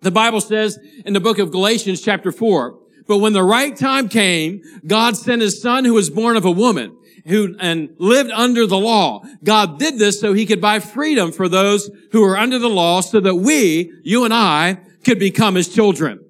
The 0.00 0.10
Bible 0.10 0.40
says 0.40 0.78
in 1.06 1.12
the 1.12 1.20
book 1.20 1.38
of 1.38 1.52
Galatians 1.52 2.02
chapter 2.02 2.32
4, 2.32 2.78
but 3.12 3.18
when 3.18 3.34
the 3.34 3.44
right 3.44 3.76
time 3.76 4.08
came, 4.08 4.62
God 4.86 5.18
sent 5.18 5.42
his 5.42 5.60
son 5.60 5.84
who 5.84 5.92
was 5.92 6.08
born 6.08 6.34
of 6.38 6.46
a 6.46 6.50
woman 6.50 6.96
who 7.26 7.54
and 7.60 7.94
lived 7.98 8.30
under 8.30 8.66
the 8.66 8.78
law. 8.78 9.22
God 9.44 9.78
did 9.78 9.98
this 9.98 10.18
so 10.18 10.32
he 10.32 10.46
could 10.46 10.62
buy 10.62 10.80
freedom 10.80 11.30
for 11.30 11.46
those 11.46 11.90
who 12.12 12.24
are 12.24 12.38
under 12.38 12.58
the 12.58 12.70
law 12.70 13.02
so 13.02 13.20
that 13.20 13.34
we, 13.34 13.92
you 14.02 14.24
and 14.24 14.32
I, 14.32 14.78
could 15.04 15.18
become 15.18 15.56
his 15.56 15.68
children. 15.68 16.24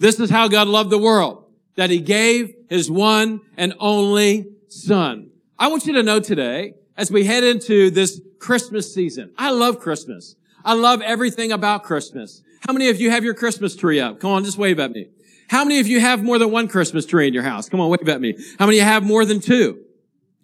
This 0.00 0.18
is 0.18 0.30
how 0.30 0.48
God 0.48 0.66
loved 0.66 0.90
the 0.90 0.98
world, 0.98 1.44
that 1.76 1.90
he 1.90 2.00
gave 2.00 2.52
his 2.68 2.90
one 2.90 3.40
and 3.56 3.72
only 3.78 4.48
son. 4.66 5.30
I 5.60 5.68
want 5.68 5.86
you 5.86 5.92
to 5.92 6.02
know 6.02 6.18
today, 6.18 6.74
as 6.96 7.12
we 7.12 7.24
head 7.24 7.44
into 7.44 7.92
this 7.92 8.20
Christmas 8.40 8.92
season. 8.92 9.30
I 9.38 9.50
love 9.50 9.78
Christmas. 9.78 10.34
I 10.64 10.74
love 10.74 11.02
everything 11.02 11.52
about 11.52 11.84
Christmas. 11.84 12.42
How 12.66 12.72
many 12.72 12.88
of 12.88 13.00
you 13.00 13.10
have 13.10 13.22
your 13.22 13.34
Christmas 13.34 13.76
tree 13.76 14.00
up? 14.00 14.18
Come 14.18 14.32
on, 14.32 14.44
just 14.44 14.58
wave 14.58 14.80
at 14.80 14.90
me. 14.90 15.08
How 15.48 15.64
many 15.64 15.80
of 15.80 15.86
you 15.86 16.00
have 16.00 16.22
more 16.22 16.38
than 16.38 16.50
one 16.50 16.68
Christmas 16.68 17.06
tree 17.06 17.28
in 17.28 17.34
your 17.34 17.42
house? 17.42 17.68
Come 17.68 17.80
on, 17.80 17.90
wave 17.90 18.08
at 18.08 18.20
me. 18.20 18.36
How 18.58 18.66
many 18.66 18.78
have 18.78 19.04
more 19.04 19.24
than 19.24 19.40
two? 19.40 19.84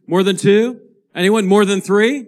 More 0.06 0.22
than 0.22 0.36
two? 0.36 0.80
Anyone 1.14 1.46
more 1.46 1.64
than 1.64 1.80
three? 1.80 2.26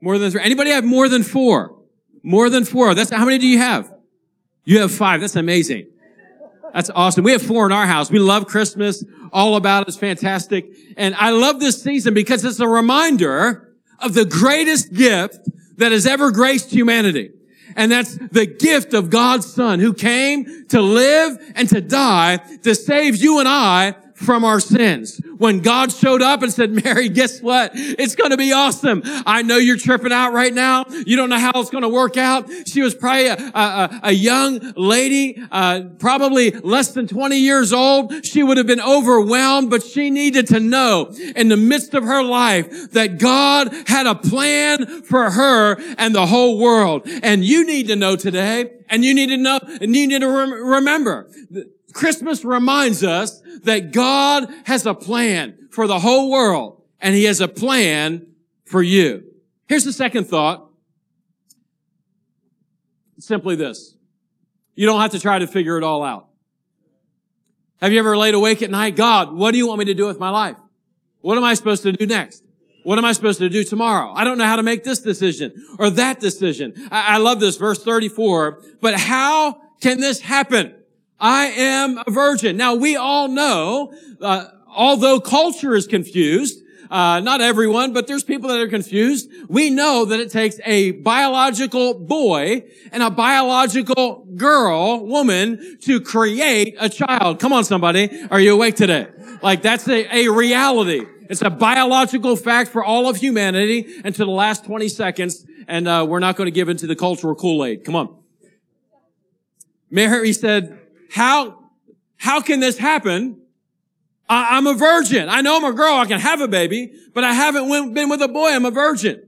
More 0.00 0.18
than 0.18 0.30
three? 0.30 0.40
Anybody 0.42 0.70
have 0.70 0.84
more 0.84 1.08
than 1.08 1.22
four? 1.22 1.76
More 2.22 2.50
than 2.50 2.64
four. 2.64 2.94
That's 2.94 3.10
how 3.10 3.24
many 3.24 3.38
do 3.38 3.46
you 3.46 3.58
have? 3.58 3.92
You 4.64 4.80
have 4.80 4.92
five. 4.92 5.20
That's 5.20 5.36
amazing. 5.36 5.88
That's 6.74 6.90
awesome. 6.90 7.24
We 7.24 7.32
have 7.32 7.42
four 7.42 7.66
in 7.66 7.72
our 7.72 7.86
house. 7.86 8.10
We 8.10 8.18
love 8.18 8.46
Christmas. 8.46 9.04
All 9.32 9.56
about 9.56 9.82
it 9.82 9.88
is 9.88 9.96
fantastic. 9.96 10.66
And 10.96 11.14
I 11.14 11.30
love 11.30 11.60
this 11.60 11.82
season 11.82 12.14
because 12.14 12.44
it's 12.44 12.60
a 12.60 12.68
reminder 12.68 13.74
of 14.00 14.14
the 14.14 14.24
greatest 14.24 14.92
gift 14.92 15.48
that 15.76 15.92
has 15.92 16.06
ever 16.06 16.30
graced 16.30 16.70
humanity. 16.70 17.30
And 17.78 17.92
that's 17.92 18.16
the 18.16 18.44
gift 18.44 18.92
of 18.92 19.08
God's 19.08 19.46
son 19.46 19.78
who 19.78 19.94
came 19.94 20.66
to 20.70 20.80
live 20.82 21.38
and 21.54 21.68
to 21.68 21.80
die 21.80 22.38
to 22.64 22.74
save 22.74 23.14
you 23.14 23.38
and 23.38 23.48
I 23.48 23.94
from 24.18 24.44
our 24.44 24.58
sins. 24.58 25.20
When 25.38 25.60
God 25.60 25.92
showed 25.92 26.22
up 26.22 26.42
and 26.42 26.52
said, 26.52 26.72
Mary, 26.84 27.08
guess 27.08 27.40
what? 27.40 27.70
It's 27.74 28.16
going 28.16 28.32
to 28.32 28.36
be 28.36 28.52
awesome. 28.52 29.02
I 29.04 29.42
know 29.42 29.56
you're 29.56 29.76
tripping 29.76 30.12
out 30.12 30.32
right 30.32 30.52
now. 30.52 30.84
You 30.88 31.16
don't 31.16 31.30
know 31.30 31.38
how 31.38 31.52
it's 31.56 31.70
going 31.70 31.82
to 31.82 31.88
work 31.88 32.16
out. 32.16 32.50
She 32.66 32.82
was 32.82 32.94
probably 32.94 33.28
a, 33.28 33.36
a, 33.54 34.00
a 34.04 34.12
young 34.12 34.72
lady, 34.76 35.40
uh, 35.50 35.82
probably 35.98 36.50
less 36.50 36.92
than 36.92 37.06
20 37.06 37.36
years 37.36 37.72
old. 37.72 38.26
She 38.26 38.42
would 38.42 38.56
have 38.56 38.66
been 38.66 38.80
overwhelmed, 38.80 39.70
but 39.70 39.84
she 39.84 40.10
needed 40.10 40.48
to 40.48 40.58
know 40.58 41.14
in 41.36 41.48
the 41.48 41.56
midst 41.56 41.94
of 41.94 42.02
her 42.02 42.22
life 42.22 42.90
that 42.92 43.18
God 43.18 43.72
had 43.86 44.06
a 44.06 44.16
plan 44.16 45.02
for 45.02 45.30
her 45.30 45.76
and 45.96 46.14
the 46.14 46.26
whole 46.26 46.58
world. 46.58 47.02
And 47.22 47.44
you 47.44 47.64
need 47.64 47.86
to 47.88 47.96
know 47.96 48.16
today, 48.16 48.72
and 48.88 49.04
you 49.04 49.14
need 49.14 49.28
to 49.28 49.36
know, 49.36 49.60
and 49.80 49.94
you 49.94 50.08
need 50.08 50.20
to 50.20 50.28
rem- 50.28 50.52
remember, 50.52 51.30
Christmas 51.98 52.44
reminds 52.44 53.02
us 53.02 53.42
that 53.64 53.90
God 53.90 54.48
has 54.66 54.86
a 54.86 54.94
plan 54.94 55.68
for 55.72 55.88
the 55.88 55.98
whole 55.98 56.30
world 56.30 56.80
and 57.00 57.12
he 57.12 57.24
has 57.24 57.40
a 57.40 57.48
plan 57.48 58.24
for 58.66 58.80
you. 58.80 59.24
Here's 59.66 59.82
the 59.82 59.92
second 59.92 60.28
thought. 60.28 60.70
Simply 63.18 63.56
this. 63.56 63.96
You 64.76 64.86
don't 64.86 65.00
have 65.00 65.10
to 65.10 65.18
try 65.18 65.40
to 65.40 65.48
figure 65.48 65.76
it 65.76 65.82
all 65.82 66.04
out. 66.04 66.28
Have 67.80 67.92
you 67.92 67.98
ever 67.98 68.16
laid 68.16 68.34
awake 68.34 68.62
at 68.62 68.70
night? 68.70 68.94
God, 68.94 69.32
what 69.32 69.50
do 69.50 69.58
you 69.58 69.66
want 69.66 69.80
me 69.80 69.86
to 69.86 69.94
do 69.94 70.06
with 70.06 70.20
my 70.20 70.30
life? 70.30 70.56
What 71.20 71.36
am 71.36 71.42
I 71.42 71.54
supposed 71.54 71.82
to 71.82 71.90
do 71.90 72.06
next? 72.06 72.44
What 72.84 72.98
am 72.98 73.04
I 73.04 73.10
supposed 73.10 73.40
to 73.40 73.48
do 73.48 73.64
tomorrow? 73.64 74.12
I 74.14 74.22
don't 74.22 74.38
know 74.38 74.46
how 74.46 74.54
to 74.54 74.62
make 74.62 74.84
this 74.84 75.00
decision 75.00 75.52
or 75.80 75.90
that 75.90 76.20
decision. 76.20 76.74
I, 76.92 77.14
I 77.14 77.16
love 77.16 77.40
this 77.40 77.56
verse 77.56 77.82
34. 77.82 78.62
But 78.80 78.94
how 78.94 79.60
can 79.80 79.98
this 79.98 80.20
happen? 80.20 80.77
I 81.20 81.46
am 81.46 81.98
a 82.06 82.10
virgin. 82.10 82.56
Now 82.56 82.74
we 82.74 82.96
all 82.96 83.28
know, 83.28 83.92
uh, 84.20 84.46
although 84.68 85.20
culture 85.20 85.74
is 85.74 85.86
confused, 85.86 86.62
uh, 86.90 87.20
not 87.20 87.40
everyone, 87.40 87.92
but 87.92 88.06
there's 88.06 88.24
people 88.24 88.48
that 88.48 88.60
are 88.60 88.68
confused. 88.68 89.30
We 89.48 89.68
know 89.68 90.06
that 90.06 90.20
it 90.20 90.30
takes 90.30 90.58
a 90.64 90.92
biological 90.92 91.94
boy 91.94 92.64
and 92.92 93.02
a 93.02 93.10
biological 93.10 94.26
girl, 94.36 95.04
woman, 95.04 95.78
to 95.82 96.00
create 96.00 96.76
a 96.80 96.88
child. 96.88 97.40
Come 97.40 97.52
on, 97.52 97.64
somebody. 97.64 98.26
Are 98.30 98.40
you 98.40 98.54
awake 98.54 98.76
today? 98.76 99.08
Like 99.42 99.60
that's 99.60 99.86
a, 99.88 100.16
a 100.16 100.28
reality. 100.28 101.04
It's 101.28 101.42
a 101.42 101.50
biological 101.50 102.36
fact 102.36 102.70
for 102.70 102.82
all 102.82 103.08
of 103.08 103.16
humanity 103.16 104.00
until 104.02 104.26
the 104.26 104.32
last 104.32 104.64
20 104.64 104.88
seconds. 104.88 105.44
And, 105.66 105.86
uh, 105.86 106.06
we're 106.08 106.20
not 106.20 106.36
going 106.36 106.46
to 106.46 106.52
give 106.52 106.70
into 106.70 106.86
the 106.86 106.96
cultural 106.96 107.34
Kool-Aid. 107.34 107.84
Come 107.84 107.96
on. 107.96 108.16
Mary 109.90 110.32
said, 110.32 110.77
how, 111.10 111.70
how 112.16 112.40
can 112.40 112.60
this 112.60 112.78
happen? 112.78 113.40
I, 114.28 114.58
am 114.58 114.66
a 114.66 114.74
virgin. 114.74 115.28
I 115.28 115.40
know 115.40 115.56
I'm 115.56 115.64
a 115.64 115.72
girl. 115.72 115.94
I 115.94 116.06
can 116.06 116.20
have 116.20 116.40
a 116.40 116.48
baby, 116.48 116.92
but 117.14 117.24
I 117.24 117.32
haven't 117.32 117.68
went, 117.68 117.94
been 117.94 118.08
with 118.08 118.22
a 118.22 118.28
boy. 118.28 118.48
I'm 118.48 118.64
a 118.64 118.70
virgin. 118.70 119.22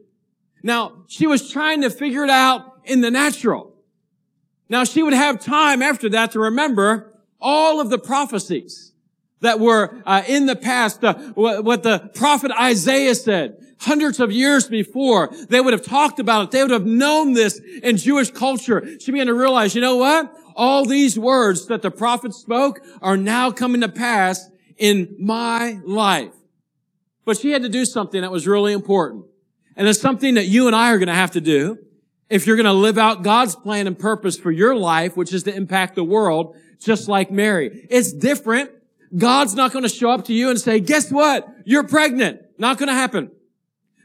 Now, 0.62 1.04
she 1.06 1.26
was 1.26 1.50
trying 1.50 1.82
to 1.82 1.90
figure 1.90 2.24
it 2.24 2.30
out 2.30 2.80
in 2.84 3.00
the 3.00 3.10
natural. 3.10 3.74
Now, 4.68 4.84
she 4.84 5.02
would 5.02 5.14
have 5.14 5.40
time 5.40 5.82
after 5.82 6.08
that 6.10 6.32
to 6.32 6.40
remember 6.40 7.18
all 7.40 7.80
of 7.80 7.88
the 7.88 7.98
prophecies 7.98 8.92
that 9.40 9.58
were 9.58 10.02
uh, 10.04 10.22
in 10.28 10.46
the 10.46 10.56
past, 10.56 11.02
uh, 11.02 11.14
what 11.34 11.82
the 11.82 12.10
prophet 12.14 12.50
Isaiah 12.52 13.14
said 13.14 13.56
hundreds 13.80 14.20
of 14.20 14.30
years 14.30 14.68
before. 14.68 15.30
They 15.48 15.60
would 15.60 15.72
have 15.72 15.84
talked 15.84 16.18
about 16.18 16.44
it. 16.44 16.50
They 16.50 16.62
would 16.62 16.70
have 16.70 16.86
known 16.86 17.32
this 17.32 17.60
in 17.82 17.96
Jewish 17.96 18.30
culture. 18.30 18.98
She 19.00 19.10
began 19.10 19.26
to 19.26 19.34
realize, 19.34 19.74
you 19.74 19.80
know 19.80 19.96
what? 19.96 20.34
all 20.60 20.84
these 20.84 21.18
words 21.18 21.66
that 21.66 21.80
the 21.80 21.90
prophet 21.90 22.34
spoke 22.34 22.80
are 23.00 23.16
now 23.16 23.50
coming 23.50 23.80
to 23.80 23.88
pass 23.88 24.50
in 24.76 25.16
my 25.18 25.80
life. 25.86 26.34
But 27.24 27.38
she 27.38 27.52
had 27.52 27.62
to 27.62 27.68
do 27.68 27.86
something 27.86 28.20
that 28.20 28.30
was 28.30 28.46
really 28.46 28.74
important. 28.74 29.24
And 29.74 29.88
it's 29.88 30.00
something 30.00 30.34
that 30.34 30.46
you 30.46 30.66
and 30.66 30.76
I 30.76 30.92
are 30.92 30.98
going 30.98 31.08
to 31.08 31.14
have 31.14 31.30
to 31.32 31.40
do. 31.40 31.78
if 32.28 32.46
you're 32.46 32.56
going 32.56 32.66
to 32.66 32.72
live 32.72 32.96
out 32.96 33.22
God's 33.22 33.56
plan 33.56 33.88
and 33.88 33.98
purpose 33.98 34.36
for 34.36 34.52
your 34.52 34.76
life, 34.76 35.16
which 35.16 35.32
is 35.32 35.42
to 35.44 35.54
impact 35.54 35.96
the 35.96 36.04
world, 36.04 36.54
just 36.78 37.08
like 37.08 37.30
Mary. 37.30 37.86
It's 37.90 38.12
different. 38.12 38.70
God's 39.16 39.54
not 39.56 39.72
going 39.72 39.82
to 39.82 39.88
show 39.88 40.10
up 40.10 40.26
to 40.26 40.32
you 40.32 40.50
and 40.50 40.60
say, 40.60 40.78
guess 40.78 41.10
what? 41.10 41.48
You're 41.64 41.88
pregnant. 41.88 42.42
Not 42.56 42.78
going 42.78 42.88
to 42.88 42.94
happen. 42.94 43.32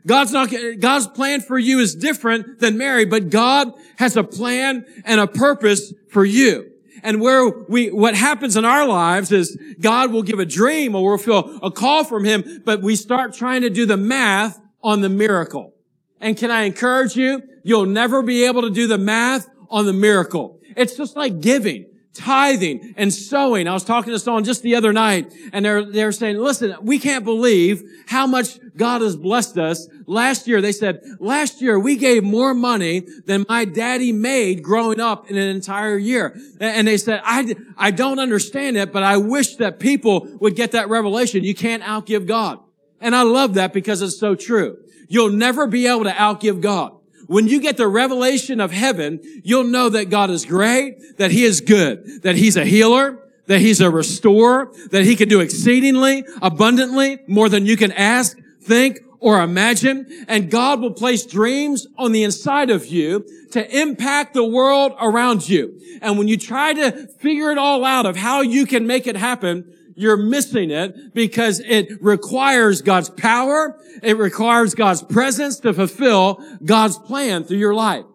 God's 0.05 0.31
not, 0.31 0.53
God's 0.79 1.07
plan 1.07 1.41
for 1.41 1.57
you 1.57 1.79
is 1.79 1.95
different 1.95 2.59
than 2.59 2.77
Mary, 2.77 3.05
but 3.05 3.29
God 3.29 3.73
has 3.97 4.15
a 4.15 4.23
plan 4.23 4.85
and 5.03 5.19
a 5.19 5.27
purpose 5.27 5.93
for 6.09 6.23
you. 6.23 6.71
And 7.01 7.21
where 7.21 7.47
we, 7.47 7.91
what 7.91 8.15
happens 8.15 8.55
in 8.55 8.65
our 8.65 8.87
lives 8.87 9.31
is 9.31 9.57
God 9.79 10.11
will 10.11 10.23
give 10.23 10.39
a 10.39 10.45
dream 10.45 10.95
or 10.95 11.03
we'll 11.03 11.17
feel 11.17 11.59
a 11.61 11.71
call 11.71 12.03
from 12.03 12.23
Him, 12.23 12.61
but 12.65 12.81
we 12.81 12.95
start 12.95 13.33
trying 13.33 13.61
to 13.61 13.69
do 13.69 13.85
the 13.85 13.97
math 13.97 14.59
on 14.83 15.01
the 15.01 15.09
miracle. 15.09 15.73
And 16.19 16.37
can 16.37 16.51
I 16.51 16.63
encourage 16.63 17.15
you? 17.15 17.41
You'll 17.63 17.85
never 17.85 18.21
be 18.21 18.45
able 18.45 18.61
to 18.61 18.69
do 18.69 18.87
the 18.87 18.97
math 18.97 19.47
on 19.69 19.85
the 19.85 19.93
miracle. 19.93 20.59
It's 20.75 20.95
just 20.95 21.15
like 21.15 21.41
giving 21.41 21.85
tithing 22.15 22.93
and 22.97 23.13
sowing. 23.13 23.67
I 23.67 23.73
was 23.73 23.83
talking 23.83 24.13
to 24.13 24.19
someone 24.19 24.43
just 24.43 24.63
the 24.63 24.75
other 24.75 24.93
night 24.93 25.33
and 25.53 25.65
they're, 25.65 25.83
they're 25.83 26.11
saying, 26.11 26.37
listen, 26.37 26.75
we 26.81 26.97
can't 26.97 27.25
believe 27.25 27.83
how 28.07 28.25
much 28.25 28.57
God 28.75 29.01
has 29.01 29.15
blessed 29.15 29.57
us. 29.57 29.87
Last 30.07 30.47
year, 30.47 30.61
they 30.61 30.71
said, 30.71 31.03
last 31.19 31.61
year 31.61 31.77
we 31.77 31.95
gave 31.95 32.23
more 32.23 32.53
money 32.53 33.01
than 33.25 33.45
my 33.49 33.65
daddy 33.65 34.11
made 34.11 34.63
growing 34.63 34.99
up 34.99 35.29
in 35.29 35.37
an 35.37 35.49
entire 35.49 35.97
year. 35.97 36.39
And 36.59 36.87
they 36.87 36.97
said, 36.97 37.21
I, 37.23 37.55
I 37.77 37.91
don't 37.91 38.19
understand 38.19 38.77
it, 38.77 38.91
but 38.91 39.03
I 39.03 39.17
wish 39.17 39.57
that 39.57 39.79
people 39.79 40.27
would 40.39 40.55
get 40.55 40.71
that 40.71 40.89
revelation. 40.89 41.43
You 41.43 41.55
can't 41.55 41.83
outgive 41.83 42.25
God. 42.25 42.59
And 43.01 43.15
I 43.15 43.23
love 43.23 43.55
that 43.55 43.73
because 43.73 44.01
it's 44.01 44.17
so 44.17 44.35
true. 44.35 44.77
You'll 45.07 45.31
never 45.31 45.67
be 45.67 45.87
able 45.87 46.05
to 46.05 46.11
outgive 46.11 46.61
God. 46.61 46.93
When 47.27 47.47
you 47.47 47.59
get 47.59 47.77
the 47.77 47.87
revelation 47.87 48.59
of 48.59 48.71
heaven, 48.71 49.19
you'll 49.43 49.63
know 49.63 49.89
that 49.89 50.09
God 50.09 50.29
is 50.29 50.45
great, 50.45 51.17
that 51.17 51.31
He 51.31 51.43
is 51.43 51.61
good, 51.61 52.23
that 52.23 52.35
He's 52.35 52.57
a 52.57 52.65
healer, 52.65 53.19
that 53.47 53.59
He's 53.59 53.81
a 53.81 53.89
restorer, 53.89 54.71
that 54.91 55.03
He 55.03 55.15
can 55.15 55.29
do 55.29 55.39
exceedingly, 55.39 56.23
abundantly, 56.41 57.19
more 57.27 57.49
than 57.49 57.65
you 57.65 57.77
can 57.77 57.91
ask, 57.91 58.37
think, 58.61 58.99
or 59.19 59.41
imagine. 59.41 60.25
And 60.27 60.51
God 60.51 60.81
will 60.81 60.93
place 60.93 61.25
dreams 61.25 61.87
on 61.97 62.11
the 62.11 62.23
inside 62.23 62.69
of 62.69 62.85
you 62.85 63.25
to 63.51 63.79
impact 63.79 64.33
the 64.33 64.45
world 64.45 64.93
around 65.01 65.47
you. 65.49 65.79
And 66.01 66.17
when 66.17 66.27
you 66.27 66.37
try 66.37 66.73
to 66.73 67.07
figure 67.07 67.51
it 67.51 67.57
all 67.57 67.83
out 67.83 68.05
of 68.05 68.15
how 68.15 68.41
you 68.41 68.65
can 68.65 68.85
make 68.85 69.07
it 69.07 69.15
happen, 69.15 69.74
you're 69.95 70.17
missing 70.17 70.71
it 70.71 71.13
because 71.13 71.59
it 71.61 72.01
requires 72.01 72.81
God's 72.81 73.09
power. 73.09 73.79
It 74.03 74.17
requires 74.17 74.75
God's 74.75 75.01
presence 75.01 75.59
to 75.61 75.73
fulfill 75.73 76.43
God's 76.63 76.97
plan 76.97 77.45
through 77.45 77.57
your 77.57 77.73
life. 77.73 78.05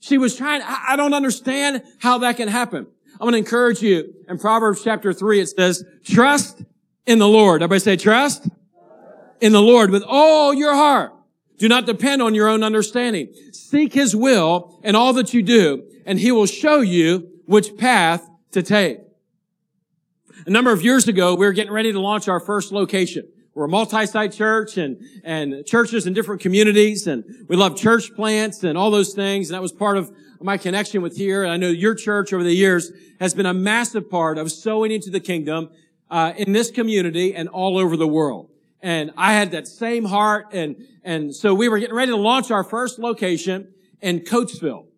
She 0.00 0.18
was 0.18 0.36
trying, 0.36 0.62
I 0.64 0.96
don't 0.96 1.14
understand 1.14 1.82
how 1.98 2.18
that 2.18 2.36
can 2.36 2.48
happen. 2.48 2.86
I'm 3.14 3.20
going 3.20 3.32
to 3.32 3.38
encourage 3.38 3.82
you 3.82 4.14
in 4.28 4.38
Proverbs 4.38 4.82
chapter 4.84 5.12
three. 5.12 5.40
It 5.40 5.48
says, 5.48 5.84
trust 6.04 6.62
in 7.06 7.18
the 7.18 7.28
Lord. 7.28 7.62
Everybody 7.62 7.80
say 7.80 7.96
trust 7.96 8.48
in 9.40 9.52
the 9.52 9.62
Lord 9.62 9.90
with 9.90 10.04
all 10.06 10.54
your 10.54 10.74
heart. 10.74 11.12
Do 11.58 11.68
not 11.68 11.86
depend 11.86 12.20
on 12.20 12.34
your 12.34 12.48
own 12.48 12.62
understanding. 12.62 13.32
Seek 13.52 13.92
his 13.92 14.14
will 14.14 14.80
in 14.82 14.94
all 14.94 15.12
that 15.14 15.32
you 15.32 15.42
do, 15.42 15.84
and 16.04 16.18
he 16.18 16.32
will 16.32 16.46
show 16.46 16.80
you 16.80 17.30
which 17.46 17.76
path 17.76 18.28
to 18.50 18.62
take. 18.62 18.98
A 20.46 20.50
number 20.50 20.72
of 20.72 20.82
years 20.82 21.08
ago, 21.08 21.34
we 21.34 21.46
were 21.46 21.54
getting 21.54 21.72
ready 21.72 21.90
to 21.90 21.98
launch 21.98 22.28
our 22.28 22.38
first 22.38 22.70
location. 22.70 23.26
We're 23.54 23.64
a 23.64 23.68
multi-site 23.68 24.32
church 24.32 24.76
and, 24.76 25.02
and 25.24 25.64
churches 25.64 26.06
in 26.06 26.12
different 26.12 26.42
communities 26.42 27.06
and 27.06 27.24
we 27.48 27.56
love 27.56 27.78
church 27.78 28.14
plants 28.14 28.62
and 28.62 28.76
all 28.76 28.90
those 28.90 29.14
things. 29.14 29.48
And 29.48 29.54
that 29.54 29.62
was 29.62 29.72
part 29.72 29.96
of 29.96 30.14
my 30.42 30.58
connection 30.58 31.00
with 31.00 31.16
here. 31.16 31.44
And 31.44 31.50
I 31.50 31.56
know 31.56 31.68
your 31.68 31.94
church 31.94 32.34
over 32.34 32.42
the 32.42 32.52
years 32.52 32.92
has 33.20 33.32
been 33.32 33.46
a 33.46 33.54
massive 33.54 34.10
part 34.10 34.36
of 34.36 34.52
sowing 34.52 34.92
into 34.92 35.08
the 35.08 35.20
kingdom, 35.20 35.70
uh, 36.10 36.34
in 36.36 36.52
this 36.52 36.70
community 36.70 37.34
and 37.34 37.48
all 37.48 37.78
over 37.78 37.96
the 37.96 38.08
world. 38.08 38.50
And 38.82 39.12
I 39.16 39.32
had 39.32 39.52
that 39.52 39.66
same 39.66 40.04
heart. 40.04 40.48
And, 40.52 40.76
and 41.04 41.34
so 41.34 41.54
we 41.54 41.70
were 41.70 41.78
getting 41.78 41.96
ready 41.96 42.12
to 42.12 42.18
launch 42.18 42.50
our 42.50 42.64
first 42.64 42.98
location 42.98 43.72
in 44.02 44.20
Coatesville. 44.20 44.88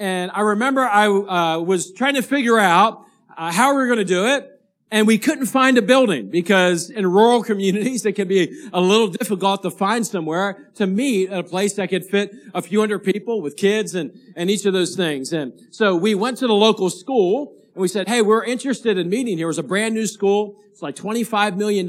And 0.00 0.32
I 0.34 0.40
remember 0.40 0.80
I, 0.80 1.06
uh, 1.06 1.60
was 1.60 1.92
trying 1.92 2.14
to 2.14 2.22
figure 2.22 2.58
out 2.58 3.04
uh, 3.36 3.52
how 3.52 3.70
we 3.70 3.76
were 3.76 3.86
going 3.86 3.98
to 3.98 4.04
do 4.04 4.26
it. 4.26 4.56
And 4.90 5.06
we 5.06 5.18
couldn't 5.18 5.46
find 5.46 5.76
a 5.76 5.82
building 5.82 6.30
because 6.30 6.88
in 6.88 7.06
rural 7.06 7.42
communities, 7.42 8.06
it 8.06 8.12
can 8.12 8.26
be 8.26 8.68
a 8.72 8.80
little 8.80 9.08
difficult 9.08 9.62
to 9.62 9.70
find 9.70 10.06
somewhere 10.06 10.70
to 10.76 10.86
meet 10.86 11.30
at 11.30 11.40
a 11.40 11.42
place 11.42 11.74
that 11.74 11.90
could 11.90 12.06
fit 12.06 12.32
a 12.54 12.62
few 12.62 12.80
hundred 12.80 13.00
people 13.00 13.42
with 13.42 13.56
kids 13.56 13.94
and, 13.94 14.18
and 14.34 14.50
each 14.50 14.64
of 14.64 14.72
those 14.72 14.96
things. 14.96 15.32
And 15.32 15.52
so 15.70 15.94
we 15.94 16.14
went 16.14 16.38
to 16.38 16.46
the 16.46 16.54
local 16.54 16.88
school 16.88 17.54
and 17.74 17.82
we 17.82 17.88
said, 17.88 18.08
Hey, 18.08 18.22
we're 18.22 18.44
interested 18.44 18.96
in 18.96 19.10
meeting 19.10 19.36
here. 19.36 19.46
It 19.46 19.48
was 19.48 19.58
a 19.58 19.62
brand 19.62 19.94
new 19.94 20.06
school. 20.06 20.56
It's 20.70 20.80
like 20.80 20.96
$25 20.96 21.56
million. 21.56 21.86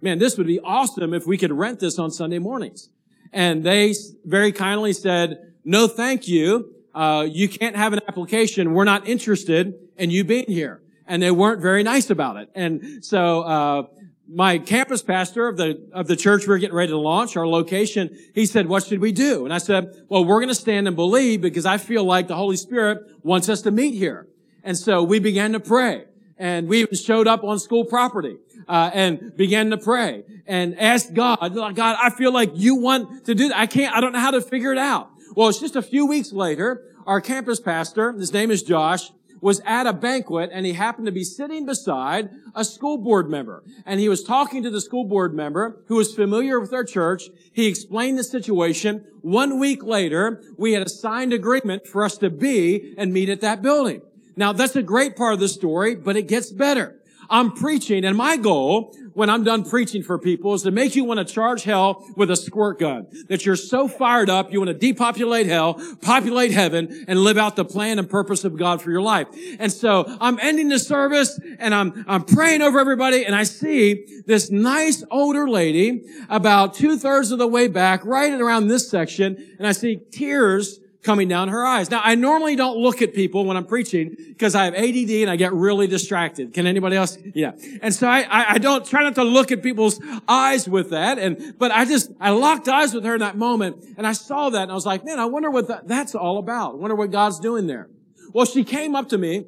Man, 0.00 0.18
this 0.18 0.38
would 0.38 0.46
be 0.46 0.60
awesome 0.60 1.14
if 1.14 1.26
we 1.26 1.36
could 1.36 1.52
rent 1.52 1.80
this 1.80 1.98
on 1.98 2.12
Sunday 2.12 2.38
mornings. 2.38 2.90
And 3.32 3.64
they 3.64 3.92
very 4.24 4.52
kindly 4.52 4.92
said, 4.92 5.54
no, 5.64 5.88
thank 5.88 6.28
you. 6.28 6.74
Uh, 6.94 7.26
you 7.28 7.48
can't 7.48 7.74
have 7.74 7.92
an 7.92 8.00
application. 8.06 8.72
We're 8.72 8.84
not 8.84 9.08
interested 9.08 9.74
in 9.96 10.10
you 10.10 10.22
being 10.22 10.46
here 10.46 10.83
and 11.06 11.22
they 11.22 11.30
weren't 11.30 11.60
very 11.60 11.82
nice 11.82 12.10
about 12.10 12.36
it. 12.36 12.50
And 12.54 13.04
so, 13.04 13.42
uh, 13.42 13.82
my 14.28 14.58
campus 14.58 15.02
pastor 15.02 15.48
of 15.48 15.56
the 15.56 15.88
of 15.92 16.06
the 16.06 16.16
church 16.16 16.46
we 16.46 16.54
are 16.54 16.58
getting 16.58 16.74
ready 16.74 16.90
to 16.90 16.98
launch 16.98 17.36
our 17.36 17.46
location 17.46 18.16
he 18.34 18.46
said 18.46 18.66
what 18.68 18.84
should 18.84 19.00
we 19.00 19.12
do? 19.12 19.44
And 19.44 19.52
i 19.52 19.58
said 19.58 19.92
well 20.08 20.24
we're 20.24 20.40
going 20.40 20.48
to 20.48 20.54
stand 20.54 20.86
and 20.86 20.96
believe 20.96 21.40
because 21.40 21.66
i 21.66 21.78
feel 21.78 22.04
like 22.04 22.28
the 22.28 22.36
holy 22.36 22.56
spirit 22.56 23.02
wants 23.22 23.48
us 23.48 23.62
to 23.62 23.70
meet 23.70 23.94
here. 23.94 24.26
And 24.62 24.78
so 24.78 25.02
we 25.02 25.18
began 25.18 25.52
to 25.52 25.60
pray. 25.60 26.06
And 26.38 26.68
we 26.68 26.86
showed 26.86 27.28
up 27.28 27.44
on 27.44 27.58
school 27.60 27.84
property 27.84 28.38
uh, 28.66 28.90
and 28.92 29.36
began 29.36 29.70
to 29.70 29.76
pray 29.76 30.24
and 30.46 30.78
asked 30.80 31.14
god 31.14 31.38
god 31.54 31.96
i 32.00 32.10
feel 32.10 32.32
like 32.32 32.50
you 32.54 32.76
want 32.76 33.26
to 33.26 33.34
do 33.34 33.48
that 33.48 33.58
i 33.58 33.66
can't 33.66 33.94
i 33.94 34.00
don't 34.00 34.12
know 34.12 34.20
how 34.20 34.30
to 34.30 34.40
figure 34.40 34.72
it 34.72 34.78
out. 34.78 35.10
Well 35.36 35.48
it's 35.48 35.60
just 35.60 35.76
a 35.76 35.82
few 35.82 36.06
weeks 36.06 36.32
later 36.32 36.82
our 37.06 37.20
campus 37.20 37.60
pastor 37.60 38.12
his 38.12 38.32
name 38.32 38.50
is 38.50 38.62
josh 38.62 39.10
was 39.44 39.60
at 39.66 39.86
a 39.86 39.92
banquet 39.92 40.48
and 40.54 40.64
he 40.64 40.72
happened 40.72 41.04
to 41.04 41.12
be 41.12 41.22
sitting 41.22 41.66
beside 41.66 42.30
a 42.54 42.64
school 42.64 42.96
board 42.96 43.28
member. 43.28 43.62
And 43.84 44.00
he 44.00 44.08
was 44.08 44.24
talking 44.24 44.62
to 44.62 44.70
the 44.70 44.80
school 44.80 45.04
board 45.04 45.34
member 45.34 45.84
who 45.88 45.96
was 45.96 46.14
familiar 46.14 46.58
with 46.58 46.72
our 46.72 46.82
church. 46.82 47.24
He 47.52 47.66
explained 47.66 48.18
the 48.18 48.24
situation. 48.24 49.04
One 49.20 49.58
week 49.58 49.84
later, 49.84 50.42
we 50.56 50.72
had 50.72 50.86
a 50.86 50.88
signed 50.88 51.34
agreement 51.34 51.86
for 51.86 52.06
us 52.06 52.16
to 52.18 52.30
be 52.30 52.94
and 52.96 53.12
meet 53.12 53.28
at 53.28 53.42
that 53.42 53.60
building. 53.60 54.00
Now 54.34 54.54
that's 54.54 54.76
a 54.76 54.82
great 54.82 55.14
part 55.14 55.34
of 55.34 55.40
the 55.40 55.48
story, 55.48 55.94
but 55.94 56.16
it 56.16 56.26
gets 56.26 56.50
better. 56.50 56.98
I'm 57.28 57.52
preaching 57.52 58.02
and 58.06 58.16
my 58.16 58.38
goal 58.38 58.96
when 59.14 59.30
I'm 59.30 59.44
done 59.44 59.64
preaching 59.64 60.02
for 60.02 60.18
people 60.18 60.54
is 60.54 60.62
to 60.62 60.70
make 60.70 60.94
you 60.94 61.04
want 61.04 61.18
to 61.18 61.24
charge 61.24 61.62
hell 61.62 62.04
with 62.16 62.30
a 62.30 62.36
squirt 62.36 62.78
gun. 62.78 63.06
That 63.28 63.46
you're 63.46 63.56
so 63.56 63.88
fired 63.88 64.28
up, 64.28 64.52
you 64.52 64.60
want 64.60 64.68
to 64.68 64.74
depopulate 64.74 65.46
hell, 65.46 65.80
populate 66.02 66.50
heaven, 66.50 67.04
and 67.08 67.20
live 67.20 67.38
out 67.38 67.56
the 67.56 67.64
plan 67.64 67.98
and 67.98 68.08
purpose 68.08 68.44
of 68.44 68.56
God 68.56 68.82
for 68.82 68.90
your 68.90 69.02
life. 69.02 69.28
And 69.58 69.72
so 69.72 70.04
I'm 70.20 70.38
ending 70.40 70.68
the 70.68 70.78
service 70.78 71.38
and 71.58 71.74
I'm, 71.74 72.04
I'm 72.06 72.24
praying 72.24 72.62
over 72.62 72.78
everybody 72.78 73.24
and 73.24 73.34
I 73.34 73.44
see 73.44 74.22
this 74.26 74.50
nice 74.50 75.04
older 75.10 75.48
lady 75.48 76.04
about 76.28 76.74
two 76.74 76.98
thirds 76.98 77.30
of 77.30 77.38
the 77.38 77.46
way 77.46 77.68
back, 77.68 78.04
right 78.04 78.32
around 78.32 78.68
this 78.68 78.90
section, 78.90 79.56
and 79.58 79.66
I 79.66 79.72
see 79.72 80.00
tears 80.10 80.80
coming 81.04 81.28
down 81.28 81.48
her 81.48 81.64
eyes. 81.64 81.90
Now, 81.90 82.00
I 82.02 82.14
normally 82.14 82.56
don't 82.56 82.78
look 82.78 83.02
at 83.02 83.14
people 83.14 83.44
when 83.44 83.56
I'm 83.56 83.66
preaching 83.66 84.16
because 84.18 84.54
I 84.54 84.64
have 84.64 84.74
ADD 84.74 85.10
and 85.10 85.30
I 85.30 85.36
get 85.36 85.52
really 85.52 85.86
distracted. 85.86 86.54
Can 86.54 86.66
anybody 86.66 86.96
else? 86.96 87.18
Yeah. 87.34 87.52
And 87.82 87.94
so 87.94 88.08
I, 88.08 88.20
I, 88.22 88.52
I, 88.54 88.58
don't 88.58 88.84
try 88.86 89.02
not 89.02 89.14
to 89.16 89.22
look 89.22 89.52
at 89.52 89.62
people's 89.62 90.00
eyes 90.26 90.66
with 90.66 90.90
that. 90.90 91.18
And, 91.18 91.54
but 91.58 91.70
I 91.70 91.84
just, 91.84 92.10
I 92.18 92.30
locked 92.30 92.68
eyes 92.68 92.94
with 92.94 93.04
her 93.04 93.14
in 93.14 93.20
that 93.20 93.36
moment 93.36 93.84
and 93.96 94.06
I 94.06 94.12
saw 94.12 94.48
that 94.50 94.62
and 94.62 94.70
I 94.70 94.74
was 94.74 94.86
like, 94.86 95.04
man, 95.04 95.20
I 95.20 95.26
wonder 95.26 95.50
what 95.50 95.68
that, 95.68 95.86
that's 95.86 96.14
all 96.14 96.38
about. 96.38 96.72
I 96.72 96.76
wonder 96.76 96.96
what 96.96 97.10
God's 97.10 97.38
doing 97.38 97.66
there. 97.66 97.90
Well, 98.32 98.46
she 98.46 98.64
came 98.64 98.96
up 98.96 99.10
to 99.10 99.18
me 99.18 99.44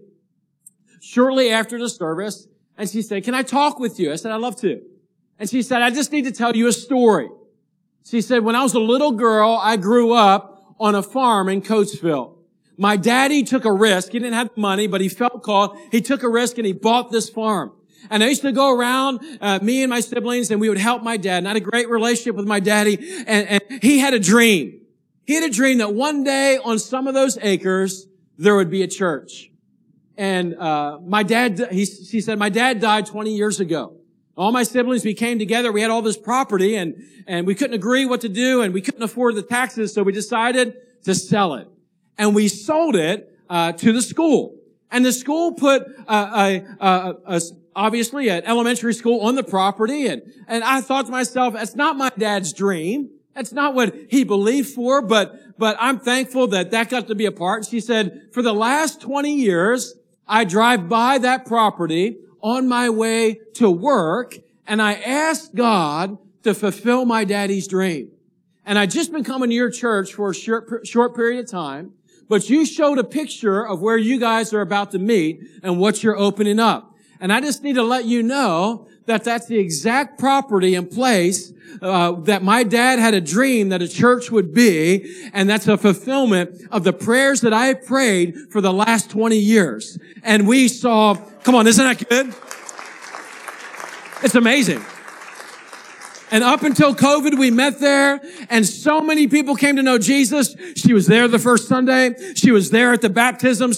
shortly 1.01 1.51
after 1.51 1.79
the 1.79 1.89
service 1.89 2.47
and 2.77 2.89
she 2.89 3.01
said, 3.01 3.25
can 3.25 3.35
I 3.35 3.43
talk 3.43 3.81
with 3.81 3.99
you? 3.99 4.13
I 4.13 4.17
said, 4.17 4.31
I'd 4.31 4.41
love 4.43 4.57
to. 4.61 4.83
And 5.39 5.49
she 5.49 5.63
said, 5.63 5.81
I 5.81 5.91
just 5.91 6.13
need 6.13 6.27
to 6.27 6.33
tell 6.33 6.55
you 6.55 6.67
a 6.67 6.73
story. 6.73 7.29
She 8.05 8.21
said, 8.21 8.45
when 8.45 8.55
I 8.55 8.63
was 8.63 8.75
a 8.75 8.81
little 8.81 9.13
girl, 9.13 9.59
I 9.61 9.77
grew 9.77 10.13
up 10.13 10.56
on 10.79 10.95
a 10.95 11.03
farm 11.03 11.49
in 11.49 11.63
Coatesville. 11.63 12.35
My 12.79 12.97
daddy 12.97 13.43
took 13.43 13.65
a 13.65 13.73
risk. 13.73 14.13
He 14.13 14.19
didn't 14.19 14.35
have 14.35 14.57
money, 14.57 14.87
but 14.87 15.01
he 15.01 15.09
felt 15.09 15.43
called. 15.43 15.79
He 15.91 16.01
took 16.01 16.23
a 16.23 16.29
risk 16.29 16.59
and 16.59 16.67
he 16.67 16.73
bought 16.73 17.11
this 17.11 17.29
farm. 17.29 17.73
And 18.11 18.23
I 18.23 18.29
used 18.29 18.43
to 18.43 18.53
go 18.53 18.77
around, 18.77 19.21
uh, 19.41 19.59
me 19.63 19.83
and 19.83 19.91
my 19.91 20.01
siblings, 20.01 20.51
and 20.51 20.61
we 20.61 20.69
would 20.69 20.79
help 20.79 21.03
my 21.03 21.17
dad. 21.17 21.39
And 21.39 21.49
I 21.49 21.51
had 21.51 21.57
a 21.57 21.61
great 21.61 21.89
relationship 21.89 22.37
with 22.37 22.47
my 22.47 22.61
daddy. 22.61 22.99
And, 23.27 23.49
and 23.49 23.83
he 23.83 23.99
had 23.99 24.15
a 24.15 24.19
dream. 24.19 24.81
He 25.25 25.35
had 25.35 25.45
a 25.45 25.53
dream 25.53 25.79
that 25.79 25.95
one 25.95 26.23
day 26.23 26.59
on 26.59 26.79
some 26.79 27.09
of 27.09 27.15
those 27.15 27.39
acres, 27.41 28.07
there 28.39 28.55
would 28.55 28.71
be 28.71 28.83
a 28.83 28.87
church. 28.87 29.51
And, 30.17 30.55
uh, 30.55 30.99
my 31.05 31.23
dad, 31.23 31.69
he, 31.71 31.85
he 31.85 32.21
said, 32.21 32.39
my 32.39 32.49
dad 32.49 32.81
died 32.81 33.07
20 33.07 33.35
years 33.35 33.61
ago. 33.61 33.97
All 34.37 34.53
my 34.53 34.63
siblings, 34.65 35.05
we 35.05 35.15
came 35.15 35.39
together. 35.39 35.73
We 35.73 35.81
had 35.81 35.91
all 35.91 36.03
this 36.03 36.19
property 36.19 36.77
and, 36.77 37.03
and 37.27 37.47
we 37.47 37.55
couldn't 37.55 37.75
agree 37.75 38.05
what 38.05 38.21
to 38.21 38.29
do 38.29 38.61
and 38.61 38.75
we 38.75 38.83
couldn't 38.83 39.03
afford 39.03 39.35
the 39.35 39.43
taxes. 39.43 39.95
So 39.95 40.03
we 40.03 40.13
decided 40.13 40.77
to 41.05 41.15
sell 41.15 41.55
it. 41.55 41.69
and 42.19 42.35
we 42.35 42.49
sold 42.49 42.97
it 42.97 43.33
uh, 43.49 43.73
to 43.73 43.93
the 43.93 44.03
school. 44.03 44.57
And 44.91 45.05
the 45.05 45.13
school 45.13 45.53
put 45.53 45.87
uh, 46.07 46.63
a, 46.81 46.87
a, 46.87 47.15
a, 47.27 47.41
obviously 47.75 48.29
an 48.29 48.45
elementary 48.45 48.95
school 48.95 49.21
on 49.21 49.35
the 49.35 49.43
property, 49.43 50.07
and 50.07 50.23
and 50.47 50.63
I 50.63 50.81
thought 50.81 51.07
to 51.07 51.13
myself, 51.13 51.55
that's 51.55 51.75
not 51.75 51.97
my 51.97 52.11
dad's 52.17 52.53
dream. 52.53 53.11
That's 53.35 53.53
not 53.53 53.75
what 53.75 53.95
he 54.09 54.25
believed 54.25 54.71
for, 54.71 55.03
but 55.03 55.59
but 55.59 55.77
I'm 55.81 55.99
thankful 55.99 56.47
that 56.49 56.71
that 56.71 56.89
got 56.89 57.09
to 57.09 57.15
be 57.15 57.27
a 57.27 57.33
part. 57.33 57.67
She 57.67 57.81
said, 57.81 58.29
for 58.33 58.43
the 58.43 58.55
last 58.55 59.01
20 59.01 59.35
years, 59.35 59.95
I 60.29 60.45
drive 60.45 60.89
by 60.89 61.19
that 61.19 61.47
property 61.47 62.19
on 62.47 62.69
my 62.69 62.89
way 62.89 63.41
to 63.55 63.69
work, 63.69 64.39
and 64.69 64.81
I 64.81 64.95
asked 64.95 65.57
God 65.57 66.17
to 66.45 66.55
fulfill 66.55 67.05
my 67.05 67.25
daddy's 67.25 67.67
dream. 67.67 68.13
And 68.65 68.79
I 68.79 68.87
just 68.87 69.11
been 69.11 69.25
coming 69.25 69.51
to 69.51 69.55
your 69.57 69.69
church 69.69 70.15
for 70.15 70.31
a 70.31 70.35
short, 70.35 70.87
short 70.87 71.17
period 71.17 71.45
of 71.45 71.51
time, 71.51 71.95
but 72.29 72.49
you 72.49 72.65
showed 72.65 72.99
a 72.99 73.05
picture 73.05 73.67
of 73.67 73.81
where 73.81 73.97
you 73.97 74.21
guys 74.21 74.53
are 74.53 74.61
about 74.61 74.93
to 74.93 75.01
meet 75.01 75.41
and 75.65 75.81
what 75.81 76.05
you're 76.05 76.17
opening 76.17 76.61
up. 76.61 76.95
And 77.19 77.33
I 77.33 77.41
just 77.41 77.65
need 77.65 77.75
to 77.75 77.83
let 77.83 78.05
you 78.05 78.23
know 78.23 78.87
that 79.07 79.25
that's 79.25 79.47
the 79.47 79.59
exact 79.59 80.19
property 80.19 80.75
and 80.75 80.91
place 80.91 81.53
uh, 81.83 82.13
that 82.13 82.43
my 82.43 82.63
dad 82.63 82.99
had 82.99 83.15
a 83.15 83.21
dream 83.21 83.69
that 83.71 83.83
a 83.83 83.89
church 83.89 84.31
would 84.31 84.53
be, 84.55 85.31
and 85.33 85.49
that's 85.49 85.69
a 85.69 85.77
fulfillment 85.77 86.63
of 86.71 86.85
the 86.85 86.93
prayers 86.93 87.41
that 87.43 87.53
I 87.53 87.75
prayed 87.75 88.51
for 88.51 88.61
the 88.61 88.73
last 88.73 89.11
20 89.11 89.37
years. 89.37 89.99
And 90.23 90.49
we 90.49 90.69
saw, 90.69 91.15
come 91.43 91.55
on, 91.55 91.67
isn't 91.67 91.85
that 91.85 92.09
good? 92.09 92.35
It's 94.25 94.35
amazing. 94.35 94.85
And 96.31 96.43
up 96.43 96.63
until 96.63 96.95
COVID, 96.95 97.39
we 97.39 97.53
met 97.53 97.79
there 97.79 98.21
and 98.51 98.67
so 98.67 99.01
many 99.01 99.29
people 99.29 99.55
came 99.55 99.77
to 99.77 99.83
know 99.83 99.97
Jesus. 99.97 100.57
She 100.75 100.93
was 100.93 101.07
there 101.07 101.29
the 101.29 101.39
first 101.39 101.69
Sunday. 101.69 102.15
She 102.35 102.51
was 102.51 102.71
there 102.71 102.93
at 102.93 103.01
the 103.01 103.11
baptism, 103.11 103.73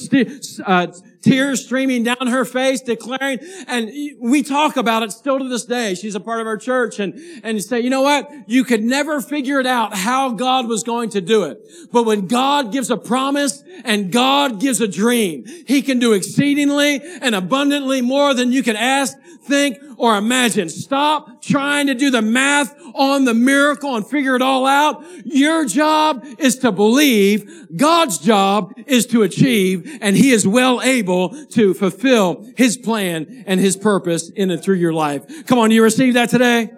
uh, 0.64 0.86
tears 1.28 1.64
streaming 1.64 2.02
down 2.02 2.26
her 2.26 2.44
face, 2.44 2.80
declaring, 2.80 3.38
and 3.66 3.90
we 4.20 4.42
talk 4.42 4.76
about 4.76 5.02
it 5.02 5.12
still 5.12 5.38
to 5.38 5.48
this 5.48 5.64
day. 5.64 5.94
She's 5.94 6.14
a 6.14 6.20
part 6.20 6.40
of 6.40 6.46
our 6.46 6.56
church 6.56 6.98
and, 6.98 7.14
and 7.44 7.62
say, 7.62 7.80
you 7.80 7.90
know 7.90 8.02
what? 8.02 8.30
You 8.46 8.64
could 8.64 8.82
never 8.82 9.20
figure 9.20 9.60
it 9.60 9.66
out 9.66 9.94
how 9.94 10.30
God 10.30 10.68
was 10.68 10.82
going 10.82 11.10
to 11.10 11.20
do 11.20 11.44
it. 11.44 11.60
But 11.92 12.04
when 12.04 12.26
God 12.26 12.72
gives 12.72 12.90
a 12.90 12.96
promise 12.96 13.62
and 13.84 14.12
God 14.12 14.60
gives 14.60 14.80
a 14.80 14.88
dream, 14.88 15.44
He 15.66 15.82
can 15.82 15.98
do 15.98 16.12
exceedingly 16.12 17.00
and 17.20 17.34
abundantly 17.34 18.00
more 18.00 18.34
than 18.34 18.52
you 18.52 18.62
can 18.62 18.76
ask, 18.76 19.16
think, 19.42 19.78
or 19.98 20.16
imagine. 20.16 20.68
Stop 20.68 21.42
trying 21.42 21.88
to 21.88 21.94
do 21.94 22.10
the 22.10 22.22
math 22.22 22.74
on 22.94 23.24
the 23.24 23.34
miracle 23.34 23.96
and 23.96 24.06
figure 24.06 24.36
it 24.36 24.42
all 24.42 24.64
out. 24.64 25.04
Your 25.24 25.66
job 25.66 26.24
is 26.38 26.58
to 26.60 26.72
believe. 26.72 27.68
God's 27.76 28.18
job 28.18 28.72
is 28.86 29.06
to 29.06 29.22
achieve, 29.22 29.98
and 30.00 30.16
He 30.16 30.30
is 30.30 30.46
well 30.46 30.80
able 30.80 31.30
to 31.48 31.74
fulfill 31.74 32.46
His 32.56 32.76
plan 32.76 33.44
and 33.46 33.60
His 33.60 33.76
purpose 33.76 34.30
in 34.30 34.50
and 34.50 34.62
through 34.62 34.76
your 34.76 34.92
life. 34.92 35.46
Come 35.46 35.58
on, 35.58 35.70
you 35.70 35.82
receive 35.82 36.14
that 36.14 36.30
today? 36.30 36.70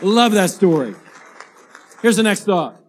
Love 0.00 0.32
that 0.32 0.50
story. 0.50 0.94
Here's 2.02 2.16
the 2.16 2.22
next 2.22 2.44
thought. 2.44 2.80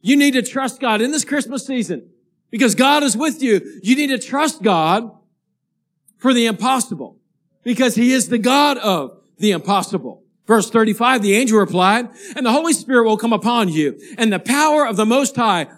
You 0.00 0.16
need 0.16 0.32
to 0.32 0.42
trust 0.42 0.80
God 0.80 1.00
in 1.00 1.12
this 1.12 1.24
Christmas 1.24 1.66
season 1.66 2.10
because 2.50 2.74
God 2.74 3.02
is 3.02 3.16
with 3.16 3.42
you. 3.42 3.80
You 3.82 3.94
need 3.94 4.08
to 4.08 4.18
trust 4.18 4.62
God 4.62 5.10
for 6.18 6.32
the 6.32 6.46
impossible 6.46 7.18
because 7.62 7.94
he 7.94 8.12
is 8.12 8.28
the 8.28 8.38
God 8.38 8.78
of 8.78 9.18
the 9.38 9.52
impossible. 9.52 10.22
Verse 10.46 10.70
35, 10.70 11.22
the 11.22 11.34
angel 11.34 11.58
replied, 11.58 12.08
and 12.34 12.44
the 12.44 12.50
Holy 12.50 12.72
Spirit 12.72 13.04
will 13.04 13.16
come 13.16 13.32
upon 13.32 13.68
you, 13.68 13.98
and 14.18 14.32
the 14.32 14.40
power 14.40 14.84
of 14.84 14.96
the 14.96 15.06
Most 15.06 15.36
High 15.36 15.68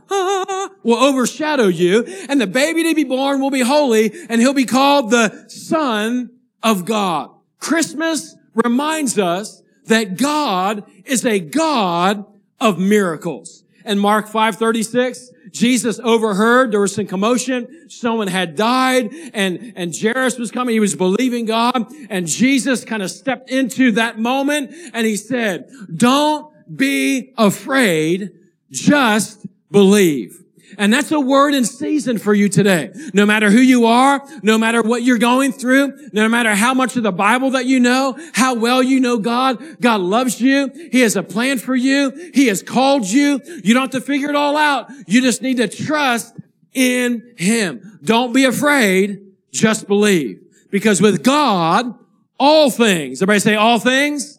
will 0.83 0.97
overshadow 0.97 1.67
you, 1.67 2.05
and 2.29 2.41
the 2.41 2.47
baby 2.47 2.83
to 2.85 2.95
be 2.95 3.05
born 3.05 3.43
will 3.43 3.51
be 3.51 3.61
holy, 3.61 4.11
and 4.29 4.41
he'll 4.41 4.55
be 4.55 4.65
called 4.65 5.11
the 5.11 5.45
Son 5.49 6.31
of 6.63 6.87
God. 6.87 7.31
Christmas 7.59 8.37
reminds 8.55 9.19
us 9.19 9.63
that 9.87 10.17
God 10.17 10.85
is 11.05 11.27
a 11.27 11.41
God 11.41 12.25
of 12.59 12.79
miracles. 12.79 13.65
And 13.85 14.01
Mark 14.01 14.27
536, 14.27 15.31
Jesus 15.55 16.01
overheard 16.01 16.73
there 16.73 16.81
was 16.81 16.95
some 16.95 17.07
commotion. 17.07 17.89
Someone 17.89 18.27
had 18.27 18.57
died 18.57 19.11
and, 19.33 19.73
and 19.77 19.97
Jairus 19.97 20.37
was 20.37 20.51
coming. 20.51 20.75
He 20.75 20.81
was 20.81 20.97
believing 20.97 21.47
God 21.47 21.87
and 22.11 22.27
Jesus 22.27 22.85
kind 22.85 23.03
of 23.03 23.11
stepped 23.11 23.49
into 23.49 23.93
that 23.93 24.19
moment 24.19 24.75
and 24.93 25.07
he 25.07 25.17
said, 25.17 25.71
don't 25.95 26.53
be 26.77 27.33
afraid. 27.39 28.33
Just 28.71 29.47
believe. 29.71 30.44
And 30.79 30.93
that's 30.93 31.11
a 31.13 31.21
word 31.21 31.55
in 31.55 31.65
season 31.65 32.19
for 32.19 32.35
you 32.35 32.49
today. 32.49 32.93
No 33.13 33.27
matter 33.27 33.51
who 33.51 33.61
you 33.61 33.87
are, 33.87 34.23
no 34.43 34.59
matter 34.59 34.83
what 34.83 35.03
you're 35.03 35.19
going 35.19 35.53
through, 35.53 36.11
no 36.13 36.29
matter 36.29 36.55
how 36.55 36.75
much 36.75 36.97
of 36.97 37.03
the 37.03 37.13
Bible 37.13 37.51
that 37.51 37.67
you 37.67 37.81
know, 37.81 38.19
how 38.33 38.55
well 38.55 38.83
you 38.83 39.01
know 39.01 39.19
God, 39.19 39.81
God 39.81 40.01
loves 40.01 40.41
you. 40.41 40.71
He 40.93 41.01
has 41.01 41.17
a 41.17 41.23
plan 41.23 41.59
for 41.59 41.75
you. 41.75 42.31
He 42.35 42.47
has 42.49 42.63
called 42.63 43.07
you. 43.07 43.41
You 43.63 43.75
don't 43.75 43.83
have 43.83 43.91
to 43.91 44.01
figure 44.01 44.29
it 44.29 44.37
all 44.37 44.57
out. 44.57 44.91
You 45.07 45.21
just 45.21 45.43
need 45.43 45.59
to 45.59 45.69
trust 45.69 46.35
in 46.73 47.35
Him. 47.37 48.01
Don't 48.03 48.33
be 48.33 48.45
afraid. 48.45 49.21
Just 49.53 49.87
believe. 49.87 50.41
Because 50.71 51.01
with 51.01 51.23
God, 51.23 51.95
all 52.39 52.71
things, 52.71 53.23
everybody 53.23 53.41
say 53.41 53.55
all 53.55 53.79
things? 53.79 54.39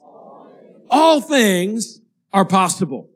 All 0.89 1.21
things 1.21 2.01
are 2.33 2.45
possible. 2.45 3.09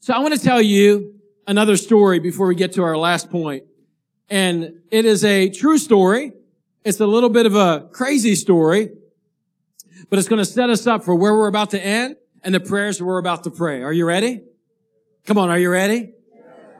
So 0.00 0.14
I 0.14 0.18
want 0.18 0.34
to 0.34 0.40
tell 0.40 0.60
you 0.60 1.11
another 1.46 1.76
story 1.76 2.18
before 2.18 2.46
we 2.46 2.54
get 2.54 2.72
to 2.74 2.82
our 2.82 2.96
last 2.96 3.30
point. 3.30 3.64
And 4.28 4.80
it 4.90 5.04
is 5.04 5.24
a 5.24 5.50
true 5.50 5.78
story. 5.78 6.32
It's 6.84 7.00
a 7.00 7.06
little 7.06 7.28
bit 7.28 7.46
of 7.46 7.54
a 7.54 7.88
crazy 7.92 8.34
story, 8.34 8.90
but 10.10 10.18
it's 10.18 10.28
going 10.28 10.38
to 10.38 10.44
set 10.44 10.70
us 10.70 10.86
up 10.86 11.04
for 11.04 11.14
where 11.14 11.34
we're 11.34 11.48
about 11.48 11.70
to 11.70 11.84
end 11.84 12.16
and 12.42 12.54
the 12.54 12.60
prayers 12.60 13.02
we're 13.02 13.18
about 13.18 13.44
to 13.44 13.50
pray. 13.50 13.82
Are 13.82 13.92
you 13.92 14.04
ready? 14.04 14.42
Come 15.26 15.38
on, 15.38 15.50
are 15.50 15.58
you 15.58 15.70
ready? 15.70 16.12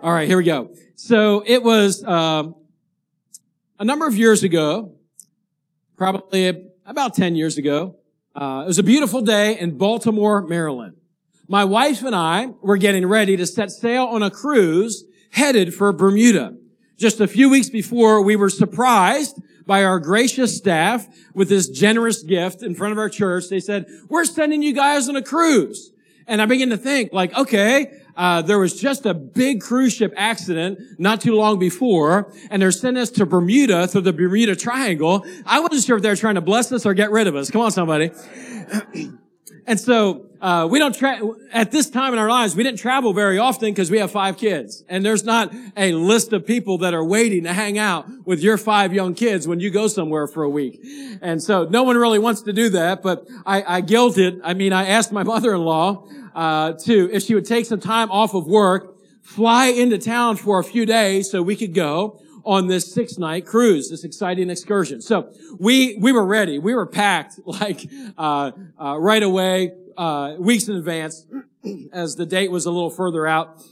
All 0.03 0.13
right, 0.13 0.27
here 0.27 0.37
we 0.37 0.45
go. 0.45 0.75
So 0.97 1.45
it 1.47 1.63
was 1.63 2.03
um, 2.05 2.57
a 3.79 3.85
number 3.85 4.07
of 4.07 4.17
years 4.17 4.43
ago, 4.43 4.97
probably 5.97 6.67
about 6.85 7.15
10 7.15 7.37
years 7.37 7.59
ago. 7.59 7.97
Uh, 8.35 8.63
it 8.65 8.67
was 8.67 8.79
a 8.79 8.83
beautiful 8.83 9.21
day 9.21 9.59
in 9.59 9.79
Baltimore, 9.79 10.43
Maryland 10.43 10.97
my 11.53 11.67
wife 11.67 12.03
and 12.03 12.17
I 12.17 12.47
were 12.63 12.79
getting 12.79 13.05
ready 13.05 13.37
to 13.37 13.45
set 13.45 13.71
sail 13.71 14.05
on 14.05 14.23
a 14.23 14.31
cruise 14.31 15.05
headed 15.33 15.75
for 15.75 15.93
Bermuda. 15.93 16.57
Just 16.97 17.21
a 17.21 17.29
few 17.29 17.51
weeks 17.51 17.69
before, 17.69 18.23
we 18.23 18.37
were 18.37 18.49
surprised 18.49 19.39
by 19.67 19.85
our 19.85 20.01
gracious 20.01 20.57
staff 20.57 21.07
with 21.35 21.51
this 21.51 21.69
generous 21.69 22.23
gift 22.23 22.63
in 22.63 22.75
front 22.75 22.93
of 22.93 22.99
our 22.99 23.11
church. 23.11 23.51
They 23.51 23.61
said, 23.61 23.85
we're 24.09 24.25
sending 24.25 24.63
you 24.63 24.73
guys 24.73 25.11
on 25.11 25.17
a 25.17 25.21
cruise. 25.21 25.93
And 26.27 26.41
I 26.41 26.47
began 26.47 26.71
to 26.71 26.79
think, 26.79 27.13
like, 27.13 27.37
okay, 27.37 27.99
uh, 28.17 28.41
there 28.41 28.59
was 28.59 28.81
just 28.81 29.05
a 29.05 29.13
big 29.13 29.61
cruise 29.61 29.93
ship 29.93 30.15
accident 30.17 30.79
not 30.99 31.21
too 31.21 31.35
long 31.35 31.59
before, 31.59 32.33
and 32.51 32.63
they're 32.63 32.73
sending 32.73 33.03
us 33.03 33.11
to 33.11 33.27
Bermuda 33.27 33.87
through 33.89 34.03
the 34.03 34.15
Bermuda 34.15 34.57
Triangle. 34.57 35.27
I 35.45 35.61
wasn't 35.61 35.85
sure 35.85 35.97
if 35.97 36.03
they're 36.03 36.17
trying 36.17 36.37
to 36.37 36.41
bless 36.41 36.73
us 36.73 36.87
or 36.87 36.95
get 36.95 37.11
rid 37.11 37.27
of 37.27 37.37
us. 37.37 37.51
Come 37.51 37.61
on, 37.61 37.73
somebody. 37.73 38.11
And 39.67 39.79
so 39.79 40.27
uh, 40.41 40.67
we 40.69 40.81
don't 40.81 40.95
tra- 40.95 41.21
at 41.53 41.71
this 41.71 41.89
time 41.89 42.13
in 42.13 42.19
our 42.19 42.29
lives 42.29 42.57
we 42.57 42.65
didn't 42.65 42.81
travel 42.81 43.13
very 43.13 43.39
often 43.39 43.71
because 43.71 43.91
we 43.91 43.99
have 43.99 44.11
five 44.11 44.37
kids, 44.37 44.83
and 44.89 45.05
there's 45.05 45.25
not 45.25 45.55
a 45.77 45.93
list 45.93 46.33
of 46.33 46.45
people 46.45 46.79
that 46.79 46.95
are 46.95 47.05
waiting 47.05 47.45
to 47.45 47.53
hang 47.53 47.79
out 47.79 48.07
with 48.27 48.41
your 48.41 48.59
five 48.59 48.93
young 48.93 49.15
kids 49.15 49.47
when 49.47 49.61
you 49.61 49.71
go 49.71 49.87
somewhere 49.87 50.27
for 50.27 50.43
a 50.43 50.51
week. 50.51 50.81
And 51.21 51.41
so 51.41 51.65
no 51.65 51.85
one 51.85 51.97
really 51.97 52.19
wants 52.19 52.43
to 52.43 52.53
do 52.53 52.71
that, 52.71 53.03
but 53.03 53.29
I, 53.47 53.77
I 53.77 53.83
guilted. 53.83 54.41
I 54.43 54.55
mean, 54.55 54.73
I 54.73 54.89
asked 54.89 55.13
my 55.13 55.23
mother-in-law 55.33 56.09
uh, 56.35 56.73
to 56.73 57.11
if 57.13 57.23
she 57.23 57.35
would 57.35 57.47
take 57.47 57.67
some 57.67 57.81
time 57.81 58.11
off 58.11 58.35
of 58.35 58.47
work, 58.49 58.97
fly 59.23 59.67
into 59.67 59.97
town 59.99 60.37
for 60.37 60.59
a 60.59 60.65
few 60.65 60.85
days 60.85 61.31
so 61.31 61.41
we 61.41 61.55
could 61.55 61.73
go 61.73 62.21
on 62.45 62.67
this 62.67 62.93
six 62.93 63.19
night 63.19 63.47
cruise, 63.47 63.91
this 63.91 64.05
exciting 64.05 64.51
excursion. 64.51 65.01
So 65.01 65.33
we, 65.59 65.97
we 65.97 66.13
were 66.13 66.25
ready. 66.25 66.59
We 66.59 66.75
were 66.75 66.87
packed 66.87 67.41
like, 67.45 67.89
uh, 68.17 68.53
uh, 68.81 68.99
right 68.99 69.23
away, 69.23 69.73
uh, 69.97 70.37
weeks 70.39 70.69
in 70.69 70.77
advance 70.77 71.27
as 71.93 72.17
the 72.17 72.27
date 72.27 72.51
was 72.51 72.67
a 72.67 72.71
little 72.71 72.91
further 72.91 73.27
out. 73.27 73.63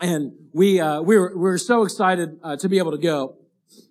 And 0.00 0.32
we, 0.52 0.80
uh, 0.80 1.00
we 1.00 1.18
were, 1.18 1.30
we 1.30 1.42
were 1.42 1.58
so 1.58 1.82
excited 1.82 2.38
uh, 2.42 2.56
to 2.56 2.68
be 2.68 2.78
able 2.78 2.92
to 2.92 2.98
go. 2.98 3.36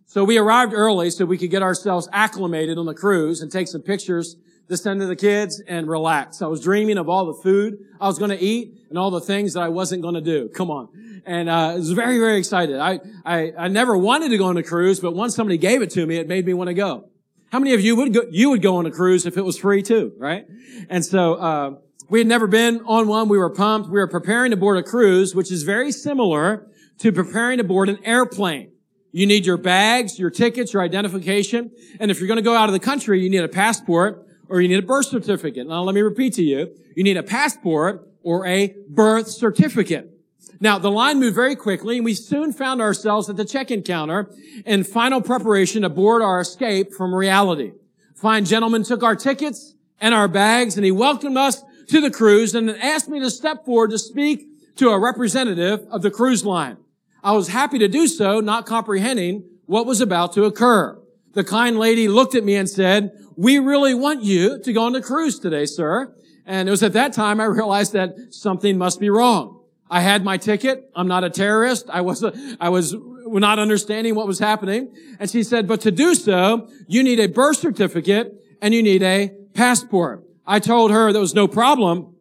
So 0.05 0.23
we 0.23 0.37
arrived 0.37 0.73
early 0.73 1.09
so 1.09 1.25
we 1.25 1.37
could 1.37 1.51
get 1.51 1.61
ourselves 1.61 2.07
acclimated 2.13 2.77
on 2.77 2.85
the 2.85 2.93
cruise 2.93 3.41
and 3.41 3.51
take 3.51 3.67
some 3.67 3.81
pictures 3.81 4.37
to 4.69 4.77
send 4.77 4.99
to 4.99 5.07
the 5.07 5.15
kids 5.15 5.61
and 5.67 5.87
relax. 5.87 6.41
I 6.41 6.47
was 6.47 6.61
dreaming 6.61 6.97
of 6.97 7.09
all 7.09 7.25
the 7.25 7.41
food 7.41 7.79
I 7.99 8.07
was 8.07 8.17
going 8.17 8.31
to 8.31 8.39
eat 8.39 8.85
and 8.89 8.97
all 8.97 9.11
the 9.11 9.21
things 9.21 9.53
that 9.53 9.61
I 9.61 9.69
wasn't 9.69 10.01
going 10.01 10.15
to 10.15 10.21
do. 10.21 10.47
Come 10.49 10.71
on 10.71 10.89
and 11.25 11.49
uh, 11.49 11.53
I 11.53 11.75
was 11.75 11.91
very, 11.91 12.17
very 12.19 12.37
excited. 12.37 12.77
I, 12.77 12.99
I, 13.25 13.53
I 13.57 13.67
never 13.67 13.97
wanted 13.97 14.29
to 14.29 14.37
go 14.37 14.45
on 14.45 14.57
a 14.57 14.63
cruise, 14.63 14.99
but 14.99 15.13
once 15.13 15.35
somebody 15.35 15.57
gave 15.57 15.81
it 15.81 15.89
to 15.91 16.05
me, 16.05 16.17
it 16.17 16.27
made 16.27 16.45
me 16.45 16.53
want 16.53 16.69
to 16.69 16.73
go. 16.73 17.09
How 17.51 17.59
many 17.59 17.73
of 17.73 17.81
you 17.81 17.95
would 17.95 18.13
go, 18.13 18.21
you 18.29 18.49
would 18.49 18.61
go 18.61 18.77
on 18.77 18.85
a 18.85 18.91
cruise 18.91 19.25
if 19.25 19.37
it 19.37 19.41
was 19.43 19.57
free 19.57 19.81
too, 19.81 20.13
right? 20.17 20.45
And 20.89 21.03
so, 21.05 21.35
uh, 21.35 21.71
We 22.09 22.19
had 22.19 22.27
never 22.27 22.47
been 22.47 22.81
on 22.85 23.07
one. 23.07 23.29
We 23.29 23.37
were 23.37 23.49
pumped. 23.49 23.89
We 23.89 23.99
were 23.99 24.07
preparing 24.07 24.51
to 24.51 24.57
board 24.57 24.77
a 24.77 24.83
cruise, 24.83 25.33
which 25.33 25.51
is 25.51 25.63
very 25.63 25.91
similar 25.91 26.67
to 26.99 27.11
preparing 27.11 27.57
to 27.57 27.63
board 27.63 27.89
an 27.89 27.97
airplane. 28.03 28.71
You 29.11 29.25
need 29.25 29.45
your 29.45 29.57
bags, 29.57 30.19
your 30.19 30.29
tickets, 30.29 30.73
your 30.73 30.83
identification. 30.83 31.71
And 31.99 32.11
if 32.11 32.19
you're 32.19 32.27
going 32.27 32.37
to 32.37 32.43
go 32.43 32.55
out 32.55 32.69
of 32.69 32.73
the 32.73 32.79
country, 32.79 33.21
you 33.21 33.29
need 33.29 33.43
a 33.43 33.47
passport 33.47 34.27
or 34.49 34.61
you 34.61 34.67
need 34.67 34.83
a 34.83 34.85
birth 34.85 35.07
certificate. 35.07 35.67
Now, 35.67 35.81
let 35.81 35.95
me 35.95 36.01
repeat 36.01 36.33
to 36.33 36.43
you. 36.43 36.75
You 36.95 37.03
need 37.03 37.17
a 37.17 37.23
passport 37.23 38.07
or 38.21 38.45
a 38.45 38.75
birth 38.89 39.27
certificate. 39.29 40.11
Now, 40.59 40.79
the 40.79 40.91
line 40.91 41.19
moved 41.19 41.35
very 41.35 41.55
quickly 41.55 41.97
and 41.97 42.05
we 42.05 42.13
soon 42.13 42.53
found 42.53 42.81
ourselves 42.81 43.29
at 43.29 43.35
the 43.35 43.45
check-in 43.45 43.83
counter 43.83 44.29
in 44.65 44.83
final 44.83 45.21
preparation 45.21 45.81
to 45.81 45.89
board 45.89 46.21
our 46.21 46.39
escape 46.39 46.93
from 46.93 47.13
reality. 47.13 47.73
Fine 48.15 48.45
gentleman 48.45 48.83
took 48.83 49.03
our 49.03 49.15
tickets 49.15 49.75
and 49.99 50.13
our 50.13 50.27
bags 50.27 50.77
and 50.77 50.85
he 50.85 50.91
welcomed 50.91 51.37
us 51.37 51.63
to 51.87 52.01
the 52.01 52.09
cruise 52.09 52.55
and 52.55 52.69
asked 52.69 53.09
me 53.09 53.19
to 53.19 53.29
step 53.29 53.65
forward 53.65 53.91
to 53.91 53.99
speak 53.99 54.47
to 54.77 54.89
a 54.89 54.99
representative 54.99 55.85
of 55.89 56.01
the 56.01 56.11
cruise 56.11 56.45
line. 56.45 56.77
I 57.23 57.31
was 57.33 57.49
happy 57.49 57.79
to 57.79 57.87
do 57.87 58.07
so, 58.07 58.39
not 58.39 58.65
comprehending 58.65 59.43
what 59.65 59.85
was 59.85 60.01
about 60.01 60.33
to 60.33 60.45
occur. 60.45 60.99
The 61.33 61.43
kind 61.43 61.77
lady 61.77 62.07
looked 62.07 62.35
at 62.35 62.43
me 62.43 62.55
and 62.55 62.69
said, 62.69 63.11
we 63.35 63.59
really 63.59 63.93
want 63.93 64.23
you 64.23 64.59
to 64.59 64.73
go 64.73 64.83
on 64.83 64.93
the 64.93 65.01
cruise 65.01 65.39
today, 65.39 65.65
sir. 65.65 66.15
And 66.45 66.69
it 66.69 66.71
was 66.71 66.83
at 66.83 66.93
that 66.93 67.13
time 67.13 67.41
I 67.41 67.45
realized 67.45 67.93
that 67.93 68.33
something 68.33 68.77
must 68.77 68.99
be 68.99 69.09
wrong. 69.09 69.59
I 69.89 70.01
had 70.01 70.23
my 70.23 70.37
ticket. 70.37 70.89
I'm 70.95 71.07
not 71.07 71.23
a 71.23 71.29
terrorist. 71.29 71.89
I 71.89 72.01
was, 72.01 72.23
I 72.59 72.69
was 72.69 72.95
not 73.25 73.59
understanding 73.59 74.15
what 74.15 74.27
was 74.27 74.39
happening. 74.39 74.93
And 75.19 75.29
she 75.29 75.43
said, 75.43 75.67
but 75.67 75.81
to 75.81 75.91
do 75.91 76.15
so, 76.15 76.69
you 76.87 77.03
need 77.03 77.19
a 77.19 77.27
birth 77.27 77.57
certificate 77.57 78.33
and 78.61 78.73
you 78.73 78.81
need 78.81 79.03
a 79.03 79.31
passport. 79.53 80.23
I 80.45 80.59
told 80.59 80.91
her 80.91 81.11
there 81.11 81.21
was 81.21 81.35
no 81.35 81.47
problem 81.47 82.15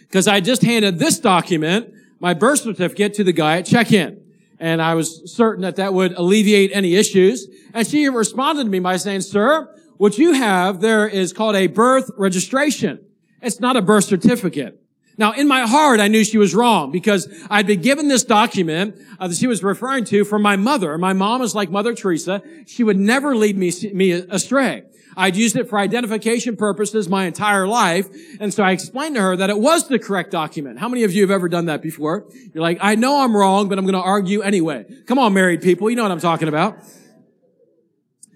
because 0.00 0.26
I 0.28 0.40
just 0.40 0.62
handed 0.62 0.98
this 0.98 1.18
document, 1.18 1.92
my 2.20 2.34
birth 2.34 2.60
certificate, 2.60 3.14
to 3.14 3.24
the 3.24 3.32
guy 3.32 3.58
at 3.58 3.66
check-in. 3.66 4.20
And 4.58 4.80
I 4.80 4.94
was 4.94 5.34
certain 5.34 5.62
that 5.62 5.76
that 5.76 5.92
would 5.92 6.12
alleviate 6.12 6.70
any 6.72 6.94
issues. 6.94 7.48
And 7.74 7.86
she 7.86 8.08
responded 8.08 8.64
to 8.64 8.70
me 8.70 8.78
by 8.78 8.96
saying, 8.96 9.22
sir, 9.22 9.74
what 9.96 10.18
you 10.18 10.32
have 10.32 10.80
there 10.80 11.06
is 11.06 11.32
called 11.32 11.56
a 11.56 11.66
birth 11.66 12.10
registration. 12.16 13.04
It's 13.40 13.60
not 13.60 13.76
a 13.76 13.82
birth 13.82 14.04
certificate. 14.04 14.81
Now, 15.18 15.32
in 15.32 15.46
my 15.46 15.66
heart, 15.66 16.00
I 16.00 16.08
knew 16.08 16.24
she 16.24 16.38
was 16.38 16.54
wrong 16.54 16.90
because 16.90 17.28
I'd 17.50 17.66
been 17.66 17.82
given 17.82 18.08
this 18.08 18.24
document 18.24 18.96
uh, 19.18 19.28
that 19.28 19.36
she 19.36 19.46
was 19.46 19.62
referring 19.62 20.04
to 20.06 20.24
from 20.24 20.42
my 20.42 20.56
mother. 20.56 20.96
My 20.96 21.12
mom 21.12 21.42
is 21.42 21.54
like 21.54 21.70
Mother 21.70 21.94
Teresa. 21.94 22.42
She 22.66 22.82
would 22.82 22.98
never 22.98 23.36
lead 23.36 23.56
me, 23.56 23.72
me 23.92 24.12
astray. 24.12 24.84
I'd 25.16 25.36
used 25.36 25.56
it 25.56 25.68
for 25.68 25.78
identification 25.78 26.56
purposes 26.56 27.08
my 27.08 27.26
entire 27.26 27.66
life. 27.66 28.08
And 28.40 28.52
so 28.52 28.62
I 28.62 28.72
explained 28.72 29.16
to 29.16 29.20
her 29.20 29.36
that 29.36 29.50
it 29.50 29.58
was 29.58 29.88
the 29.88 29.98
correct 29.98 30.30
document. 30.30 30.78
How 30.78 30.88
many 30.88 31.04
of 31.04 31.12
you 31.12 31.22
have 31.22 31.30
ever 31.30 31.48
done 31.48 31.66
that 31.66 31.82
before? 31.82 32.24
You're 32.54 32.62
like, 32.62 32.78
I 32.80 32.94
know 32.94 33.22
I'm 33.22 33.36
wrong, 33.36 33.68
but 33.68 33.78
I'm 33.78 33.84
going 33.84 33.94
to 33.94 34.00
argue 34.00 34.40
anyway. 34.40 34.86
Come 35.06 35.18
on, 35.18 35.34
married 35.34 35.60
people. 35.60 35.90
You 35.90 35.96
know 35.96 36.02
what 36.02 36.12
I'm 36.12 36.20
talking 36.20 36.48
about. 36.48 36.78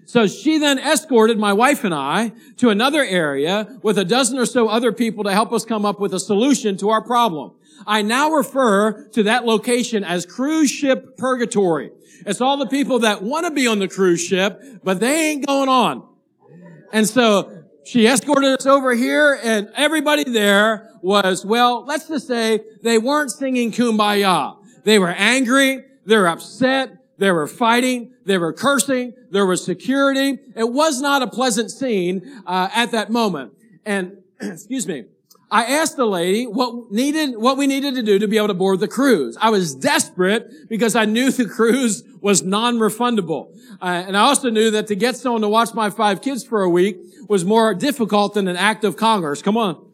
So 0.07 0.25
she 0.25 0.57
then 0.57 0.79
escorted 0.79 1.37
my 1.37 1.51
wife 1.51 1.83
and 1.83 1.93
I 1.93 2.31
to 2.57 2.69
another 2.69 3.03
area 3.03 3.77
with 3.83 3.97
a 3.97 4.05
dozen 4.05 4.39
or 4.39 4.45
so 4.45 4.69
other 4.69 4.93
people 4.93 5.25
to 5.25 5.33
help 5.33 5.51
us 5.51 5.65
come 5.65 5.85
up 5.85 5.99
with 5.99 6.13
a 6.13 6.19
solution 6.19 6.77
to 6.77 6.89
our 6.89 7.01
problem. 7.01 7.51
I 7.85 8.03
now 8.03 8.29
refer 8.29 9.09
to 9.09 9.23
that 9.23 9.45
location 9.45 10.05
as 10.05 10.25
cruise 10.25 10.71
ship 10.71 11.17
purgatory. 11.17 11.91
It's 12.25 12.39
all 12.39 12.55
the 12.55 12.67
people 12.67 12.99
that 12.99 13.21
want 13.21 13.47
to 13.47 13.51
be 13.51 13.67
on 13.67 13.79
the 13.79 13.89
cruise 13.89 14.23
ship, 14.23 14.63
but 14.81 15.01
they 15.01 15.31
ain't 15.31 15.45
going 15.45 15.67
on. 15.67 16.07
And 16.93 17.05
so 17.05 17.65
she 17.83 18.07
escorted 18.07 18.57
us 18.57 18.65
over 18.65 18.95
here 18.95 19.37
and 19.43 19.69
everybody 19.75 20.23
there 20.23 20.89
was, 21.01 21.45
well, 21.45 21.83
let's 21.85 22.07
just 22.07 22.27
say 22.27 22.61
they 22.81 22.97
weren't 22.97 23.31
singing 23.31 23.73
kumbaya. 23.73 24.55
They 24.85 24.99
were 24.99 25.09
angry. 25.09 25.83
They 26.05 26.15
were 26.15 26.29
upset. 26.29 26.96
They 27.17 27.31
were 27.31 27.47
fighting. 27.47 28.13
They 28.25 28.37
were 28.37 28.53
cursing. 28.53 29.13
There 29.31 29.45
was 29.45 29.63
security. 29.63 30.39
It 30.55 30.71
was 30.71 31.01
not 31.01 31.21
a 31.21 31.27
pleasant 31.27 31.71
scene 31.71 32.41
uh, 32.45 32.69
at 32.73 32.91
that 32.91 33.09
moment. 33.09 33.53
And 33.85 34.17
excuse 34.39 34.87
me, 34.87 35.05
I 35.49 35.63
asked 35.63 35.95
the 35.95 36.05
lady 36.05 36.45
what 36.45 36.91
needed, 36.91 37.37
what 37.37 37.57
we 37.57 37.67
needed 37.67 37.95
to 37.95 38.03
do 38.03 38.19
to 38.19 38.27
be 38.27 38.37
able 38.37 38.49
to 38.49 38.53
board 38.53 38.79
the 38.79 38.87
cruise. 38.87 39.37
I 39.39 39.49
was 39.49 39.73
desperate 39.73 40.67
because 40.69 40.95
I 40.95 41.05
knew 41.05 41.31
the 41.31 41.45
cruise 41.45 42.03
was 42.21 42.43
non-refundable. 42.43 43.57
Uh, 43.81 43.85
and 43.85 44.17
I 44.17 44.21
also 44.21 44.49
knew 44.49 44.71
that 44.71 44.87
to 44.87 44.95
get 44.95 45.15
someone 45.15 45.41
to 45.41 45.49
watch 45.49 45.73
my 45.73 45.89
five 45.89 46.21
kids 46.21 46.43
for 46.43 46.63
a 46.63 46.69
week 46.69 46.97
was 47.29 47.45
more 47.45 47.73
difficult 47.73 48.33
than 48.33 48.47
an 48.47 48.57
act 48.57 48.83
of 48.83 48.97
Congress. 48.97 49.41
Come 49.41 49.57
on. 49.57 49.85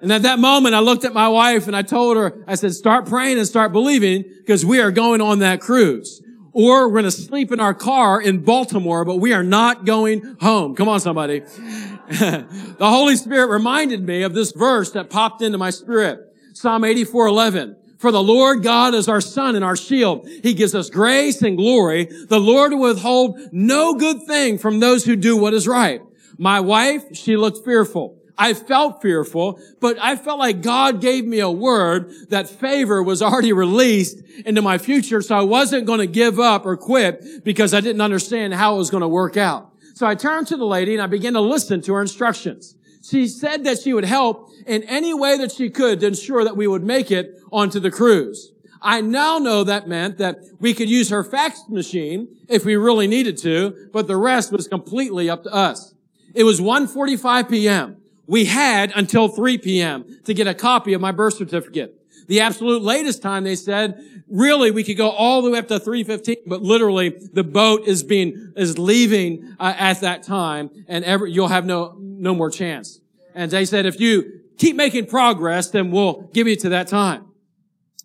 And 0.00 0.10
at 0.12 0.22
that 0.22 0.38
moment, 0.40 0.74
I 0.74 0.80
looked 0.80 1.04
at 1.04 1.12
my 1.12 1.28
wife 1.28 1.68
and 1.68 1.76
I 1.76 1.82
told 1.82 2.16
her, 2.16 2.42
I 2.48 2.56
said, 2.56 2.72
start 2.72 3.06
praying 3.06 3.38
and 3.38 3.46
start 3.46 3.72
believing 3.72 4.24
because 4.38 4.66
we 4.66 4.80
are 4.80 4.90
going 4.90 5.20
on 5.20 5.40
that 5.40 5.60
cruise 5.60 6.20
or 6.52 6.88
we're 6.88 7.00
going 7.00 7.04
to 7.04 7.10
sleep 7.10 7.50
in 7.52 7.60
our 7.60 7.74
car 7.74 8.20
in 8.20 8.40
Baltimore, 8.40 9.04
but 9.04 9.16
we 9.16 9.32
are 9.32 9.42
not 9.42 9.84
going 9.84 10.36
home. 10.40 10.74
Come 10.74 10.88
on, 10.88 11.00
somebody. 11.00 11.40
the 12.08 12.76
Holy 12.80 13.16
Spirit 13.16 13.48
reminded 13.48 14.06
me 14.06 14.22
of 14.22 14.34
this 14.34 14.52
verse 14.52 14.90
that 14.92 15.10
popped 15.10 15.42
into 15.42 15.58
my 15.58 15.70
spirit. 15.70 16.20
Psalm 16.52 16.84
84, 16.84 17.26
11. 17.26 17.76
For 17.98 18.10
the 18.10 18.22
Lord 18.22 18.62
God 18.62 18.94
is 18.94 19.08
our 19.08 19.20
sun 19.20 19.54
and 19.54 19.64
our 19.64 19.76
shield. 19.76 20.28
He 20.42 20.54
gives 20.54 20.74
us 20.74 20.90
grace 20.90 21.40
and 21.40 21.56
glory. 21.56 22.04
The 22.04 22.40
Lord 22.40 22.72
will 22.72 22.80
withhold 22.80 23.38
no 23.52 23.94
good 23.94 24.24
thing 24.26 24.58
from 24.58 24.80
those 24.80 25.04
who 25.04 25.14
do 25.14 25.36
what 25.36 25.54
is 25.54 25.68
right. 25.68 26.02
My 26.36 26.60
wife, 26.60 27.04
she 27.12 27.36
looked 27.36 27.64
fearful. 27.64 28.18
I 28.38 28.54
felt 28.54 29.02
fearful, 29.02 29.60
but 29.80 29.98
I 30.00 30.16
felt 30.16 30.38
like 30.38 30.62
God 30.62 31.00
gave 31.00 31.24
me 31.24 31.40
a 31.40 31.50
word 31.50 32.10
that 32.30 32.48
favor 32.48 33.02
was 33.02 33.22
already 33.22 33.52
released 33.52 34.20
into 34.44 34.62
my 34.62 34.78
future. 34.78 35.20
So 35.20 35.36
I 35.36 35.42
wasn't 35.42 35.86
going 35.86 36.00
to 36.00 36.06
give 36.06 36.40
up 36.40 36.64
or 36.64 36.76
quit 36.76 37.44
because 37.44 37.74
I 37.74 37.80
didn't 37.80 38.00
understand 38.00 38.54
how 38.54 38.74
it 38.74 38.78
was 38.78 38.90
going 38.90 39.02
to 39.02 39.08
work 39.08 39.36
out. 39.36 39.70
So 39.94 40.06
I 40.06 40.14
turned 40.14 40.46
to 40.48 40.56
the 40.56 40.64
lady 40.64 40.94
and 40.94 41.02
I 41.02 41.06
began 41.06 41.34
to 41.34 41.40
listen 41.40 41.82
to 41.82 41.94
her 41.94 42.00
instructions. 42.00 42.74
She 43.02 43.28
said 43.28 43.64
that 43.64 43.80
she 43.80 43.92
would 43.92 44.04
help 44.04 44.50
in 44.66 44.82
any 44.84 45.12
way 45.12 45.36
that 45.38 45.52
she 45.52 45.70
could 45.70 46.00
to 46.00 46.06
ensure 46.06 46.44
that 46.44 46.56
we 46.56 46.66
would 46.66 46.84
make 46.84 47.10
it 47.10 47.38
onto 47.50 47.80
the 47.80 47.90
cruise. 47.90 48.52
I 48.80 49.00
now 49.00 49.38
know 49.38 49.62
that 49.64 49.86
meant 49.86 50.18
that 50.18 50.38
we 50.58 50.74
could 50.74 50.90
use 50.90 51.10
her 51.10 51.22
fax 51.22 51.62
machine 51.68 52.36
if 52.48 52.64
we 52.64 52.74
really 52.76 53.06
needed 53.06 53.36
to, 53.38 53.88
but 53.92 54.08
the 54.08 54.16
rest 54.16 54.50
was 54.50 54.66
completely 54.66 55.30
up 55.30 55.44
to 55.44 55.52
us. 55.52 55.94
It 56.34 56.44
was 56.44 56.60
1.45 56.60 57.48
p.m. 57.48 58.01
We 58.32 58.46
had 58.46 58.92
until 58.94 59.28
3 59.28 59.58
p.m. 59.58 60.06
to 60.24 60.32
get 60.32 60.46
a 60.46 60.54
copy 60.54 60.94
of 60.94 61.02
my 61.02 61.12
birth 61.12 61.34
certificate. 61.34 61.94
The 62.28 62.40
absolute 62.40 62.80
latest 62.80 63.20
time 63.20 63.44
they 63.44 63.56
said, 63.56 64.02
really, 64.26 64.70
we 64.70 64.84
could 64.84 64.96
go 64.96 65.10
all 65.10 65.42
the 65.42 65.50
way 65.50 65.58
up 65.58 65.68
to 65.68 65.78
3:15, 65.78 66.38
but 66.46 66.62
literally 66.62 67.10
the 67.10 67.44
boat 67.44 67.86
is 67.86 68.02
being 68.02 68.54
is 68.56 68.78
leaving 68.78 69.54
uh, 69.60 69.74
at 69.76 70.00
that 70.00 70.22
time, 70.22 70.70
and 70.88 71.04
ever, 71.04 71.26
you'll 71.26 71.48
have 71.48 71.66
no 71.66 71.94
no 71.98 72.34
more 72.34 72.48
chance. 72.48 73.00
And 73.34 73.50
they 73.50 73.66
said, 73.66 73.84
if 73.84 74.00
you 74.00 74.40
keep 74.56 74.76
making 74.76 75.08
progress, 75.08 75.68
then 75.68 75.90
we'll 75.90 76.22
give 76.32 76.48
you 76.48 76.56
to 76.56 76.70
that 76.70 76.88
time. 76.88 77.26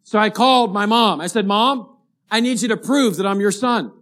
So 0.04 0.20
I 0.20 0.30
called 0.30 0.74
my 0.74 0.86
mom. 0.86 1.22
I 1.22 1.28
said, 1.28 1.48
Mom, 1.48 1.96
I 2.30 2.42
need 2.42 2.62
you 2.62 2.68
to 2.68 2.78
prove 2.78 3.16
that 3.16 3.26
I'm 3.26 3.40
your 3.40 3.54
son. 3.54 3.94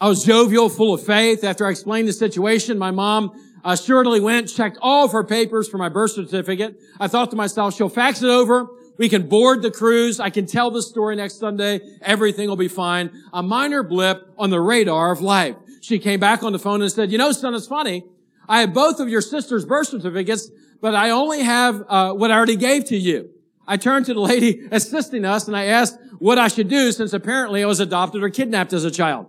I 0.00 0.08
was 0.08 0.24
jovial, 0.24 0.68
full 0.68 0.94
of 0.94 1.04
faith. 1.04 1.44
After 1.44 1.66
I 1.66 1.70
explained 1.70 2.08
the 2.08 2.12
situation, 2.12 2.78
my 2.78 2.90
mom 2.90 3.40
assuredly 3.64 4.20
went, 4.20 4.48
checked 4.48 4.76
all 4.82 5.04
of 5.04 5.12
her 5.12 5.24
papers 5.24 5.68
for 5.68 5.78
my 5.78 5.88
birth 5.88 6.12
certificate. 6.12 6.80
I 7.00 7.08
thought 7.08 7.30
to 7.30 7.36
myself, 7.36 7.74
she'll 7.74 7.88
fax 7.88 8.22
it 8.22 8.28
over. 8.28 8.68
We 8.98 9.08
can 9.08 9.28
board 9.28 9.62
the 9.62 9.70
cruise. 9.70 10.20
I 10.20 10.30
can 10.30 10.46
tell 10.46 10.70
the 10.70 10.82
story 10.82 11.16
next 11.16 11.38
Sunday. 11.38 11.80
Everything 12.02 12.48
will 12.48 12.56
be 12.56 12.68
fine. 12.68 13.10
A 13.32 13.42
minor 13.42 13.82
blip 13.82 14.28
on 14.38 14.50
the 14.50 14.60
radar 14.60 15.10
of 15.10 15.20
life. 15.20 15.56
She 15.80 15.98
came 15.98 16.20
back 16.20 16.42
on 16.42 16.52
the 16.52 16.58
phone 16.58 16.82
and 16.82 16.90
said, 16.90 17.10
you 17.10 17.18
know, 17.18 17.32
son, 17.32 17.54
it's 17.54 17.66
funny. 17.66 18.04
I 18.48 18.60
have 18.60 18.74
both 18.74 19.00
of 19.00 19.08
your 19.08 19.20
sister's 19.20 19.64
birth 19.64 19.88
certificates, 19.88 20.50
but 20.80 20.94
I 20.94 21.10
only 21.10 21.42
have 21.42 21.82
uh, 21.88 22.12
what 22.12 22.30
I 22.30 22.34
already 22.34 22.56
gave 22.56 22.84
to 22.86 22.96
you. 22.96 23.30
I 23.66 23.76
turned 23.76 24.06
to 24.06 24.14
the 24.14 24.20
lady 24.20 24.66
assisting 24.70 25.24
us 25.24 25.48
and 25.48 25.56
I 25.56 25.64
asked 25.64 25.98
what 26.18 26.38
I 26.38 26.48
should 26.48 26.68
do 26.68 26.92
since 26.92 27.12
apparently 27.12 27.62
I 27.62 27.66
was 27.66 27.80
adopted 27.80 28.22
or 28.22 28.28
kidnapped 28.28 28.72
as 28.72 28.84
a 28.84 28.90
child. 28.90 29.26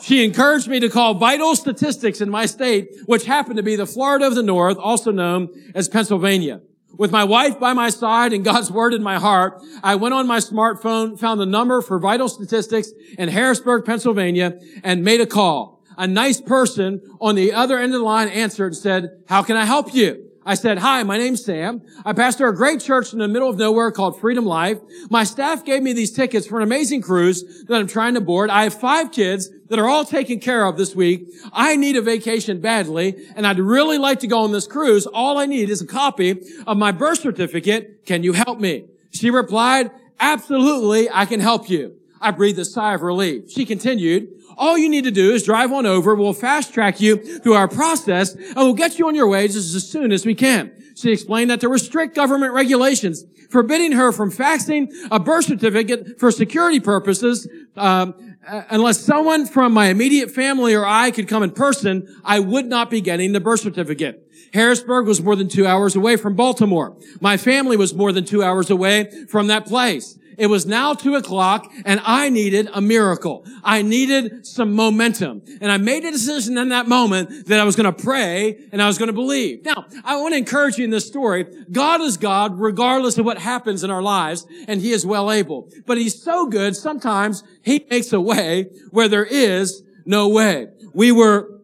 She 0.00 0.24
encouraged 0.24 0.68
me 0.68 0.80
to 0.80 0.88
call 0.88 1.14
vital 1.14 1.56
statistics 1.56 2.20
in 2.20 2.30
my 2.30 2.46
state, 2.46 2.90
which 3.06 3.24
happened 3.24 3.56
to 3.56 3.62
be 3.62 3.76
the 3.76 3.86
Florida 3.86 4.26
of 4.26 4.34
the 4.34 4.42
North, 4.42 4.76
also 4.78 5.10
known 5.10 5.48
as 5.74 5.88
Pennsylvania. 5.88 6.60
With 6.96 7.12
my 7.12 7.24
wife 7.24 7.60
by 7.60 7.74
my 7.74 7.90
side 7.90 8.32
and 8.32 8.44
God's 8.44 8.70
word 8.70 8.94
in 8.94 9.02
my 9.02 9.18
heart, 9.18 9.62
I 9.82 9.94
went 9.94 10.14
on 10.14 10.26
my 10.26 10.38
smartphone, 10.38 11.18
found 11.18 11.40
the 11.40 11.46
number 11.46 11.80
for 11.80 11.98
vital 11.98 12.28
statistics 12.28 12.90
in 13.18 13.28
Harrisburg, 13.28 13.84
Pennsylvania, 13.84 14.58
and 14.82 15.04
made 15.04 15.20
a 15.20 15.26
call. 15.26 15.82
A 15.96 16.06
nice 16.06 16.40
person 16.40 17.00
on 17.20 17.34
the 17.34 17.52
other 17.52 17.78
end 17.78 17.92
of 17.94 18.00
the 18.00 18.04
line 18.04 18.28
answered 18.28 18.68
and 18.68 18.76
said, 18.76 19.22
how 19.28 19.42
can 19.42 19.56
I 19.56 19.64
help 19.64 19.94
you? 19.94 20.24
I 20.44 20.54
said, 20.54 20.78
hi, 20.78 21.02
my 21.02 21.18
name's 21.18 21.44
Sam. 21.44 21.82
I 22.06 22.14
pastor 22.14 22.48
a 22.48 22.56
great 22.56 22.80
church 22.80 23.12
in 23.12 23.18
the 23.18 23.28
middle 23.28 23.50
of 23.50 23.58
nowhere 23.58 23.90
called 23.90 24.18
Freedom 24.18 24.46
Life. 24.46 24.78
My 25.10 25.22
staff 25.22 25.62
gave 25.62 25.82
me 25.82 25.92
these 25.92 26.10
tickets 26.10 26.46
for 26.46 26.56
an 26.56 26.62
amazing 26.62 27.02
cruise 27.02 27.64
that 27.64 27.78
I'm 27.78 27.86
trying 27.86 28.14
to 28.14 28.22
board. 28.22 28.48
I 28.48 28.62
have 28.62 28.72
five 28.72 29.12
kids 29.12 29.50
that 29.68 29.78
are 29.78 29.88
all 29.88 30.04
taken 30.04 30.40
care 30.40 30.66
of 30.66 30.76
this 30.76 30.94
week. 30.94 31.28
I 31.52 31.76
need 31.76 31.96
a 31.96 32.02
vacation 32.02 32.60
badly, 32.60 33.16
and 33.36 33.46
I'd 33.46 33.58
really 33.58 33.98
like 33.98 34.20
to 34.20 34.26
go 34.26 34.40
on 34.40 34.52
this 34.52 34.66
cruise. 34.66 35.06
All 35.06 35.38
I 35.38 35.46
need 35.46 35.70
is 35.70 35.82
a 35.82 35.86
copy 35.86 36.42
of 36.66 36.76
my 36.76 36.92
birth 36.92 37.20
certificate. 37.20 38.04
Can 38.06 38.22
you 38.22 38.32
help 38.32 38.60
me? 38.60 38.86
She 39.10 39.30
replied, 39.30 39.90
absolutely, 40.20 41.08
I 41.10 41.26
can 41.26 41.40
help 41.40 41.70
you. 41.70 41.94
I 42.20 42.30
breathed 42.30 42.58
a 42.58 42.64
sigh 42.64 42.94
of 42.94 43.02
relief. 43.02 43.50
She 43.50 43.64
continued, 43.64 44.28
all 44.56 44.76
you 44.76 44.88
need 44.88 45.04
to 45.04 45.10
do 45.12 45.30
is 45.30 45.44
drive 45.44 45.72
on 45.72 45.86
over. 45.86 46.14
We'll 46.14 46.32
fast 46.32 46.74
track 46.74 47.00
you 47.00 47.16
through 47.38 47.54
our 47.54 47.68
process 47.68 48.34
and 48.34 48.56
we'll 48.56 48.74
get 48.74 48.98
you 48.98 49.06
on 49.06 49.14
your 49.14 49.28
way 49.28 49.46
just 49.46 49.74
as 49.74 49.88
soon 49.88 50.10
as 50.10 50.26
we 50.26 50.34
can. 50.34 50.72
She 50.96 51.12
explained 51.12 51.50
that 51.50 51.60
there 51.60 51.70
were 51.70 51.78
strict 51.78 52.16
government 52.16 52.52
regulations 52.52 53.24
forbidding 53.50 53.92
her 53.92 54.10
from 54.10 54.32
faxing 54.32 54.88
a 55.10 55.20
birth 55.20 55.44
certificate 55.44 56.18
for 56.18 56.32
security 56.32 56.80
purposes. 56.80 57.48
Um, 57.76 58.36
Uh, 58.46 58.62
unless 58.70 59.00
someone 59.00 59.46
from 59.46 59.72
my 59.72 59.88
immediate 59.88 60.30
family 60.30 60.74
or 60.74 60.86
I 60.86 61.10
could 61.10 61.28
come 61.28 61.42
in 61.42 61.50
person, 61.50 62.06
I 62.24 62.40
would 62.40 62.66
not 62.66 62.90
be 62.90 63.00
getting 63.00 63.32
the 63.32 63.40
birth 63.40 63.60
certificate. 63.60 64.24
Harrisburg 64.54 65.06
was 65.06 65.20
more 65.20 65.36
than 65.36 65.48
two 65.48 65.66
hours 65.66 65.96
away 65.96 66.16
from 66.16 66.34
Baltimore. 66.34 66.96
My 67.20 67.36
family 67.36 67.76
was 67.76 67.94
more 67.94 68.12
than 68.12 68.24
two 68.24 68.42
hours 68.42 68.70
away 68.70 69.10
from 69.28 69.48
that 69.48 69.66
place. 69.66 70.18
It 70.38 70.46
was 70.46 70.66
now 70.66 70.94
two 70.94 71.16
o'clock 71.16 71.70
and 71.84 72.00
I 72.04 72.28
needed 72.28 72.68
a 72.72 72.80
miracle. 72.80 73.44
I 73.64 73.82
needed 73.82 74.46
some 74.46 74.72
momentum. 74.72 75.42
And 75.60 75.70
I 75.70 75.78
made 75.78 76.04
a 76.04 76.12
decision 76.12 76.56
in 76.56 76.68
that 76.68 76.86
moment 76.86 77.48
that 77.48 77.58
I 77.58 77.64
was 77.64 77.74
going 77.76 77.92
to 77.92 78.02
pray 78.04 78.56
and 78.72 78.80
I 78.80 78.86
was 78.86 78.98
going 78.98 79.08
to 79.08 79.12
believe. 79.12 79.64
Now, 79.64 79.84
I 80.04 80.16
want 80.20 80.34
to 80.34 80.38
encourage 80.38 80.78
you 80.78 80.84
in 80.84 80.90
this 80.90 81.06
story. 81.06 81.44
God 81.72 82.00
is 82.00 82.16
God 82.16 82.58
regardless 82.58 83.18
of 83.18 83.26
what 83.26 83.38
happens 83.38 83.82
in 83.82 83.90
our 83.90 84.02
lives 84.02 84.46
and 84.68 84.80
he 84.80 84.92
is 84.92 85.04
well 85.04 85.32
able. 85.32 85.68
But 85.86 85.98
he's 85.98 86.22
so 86.22 86.46
good. 86.46 86.76
Sometimes 86.76 87.42
he 87.62 87.84
makes 87.90 88.12
a 88.12 88.20
way 88.20 88.70
where 88.90 89.08
there 89.08 89.26
is 89.26 89.82
no 90.06 90.28
way. 90.28 90.68
We 90.94 91.10
were, 91.12 91.60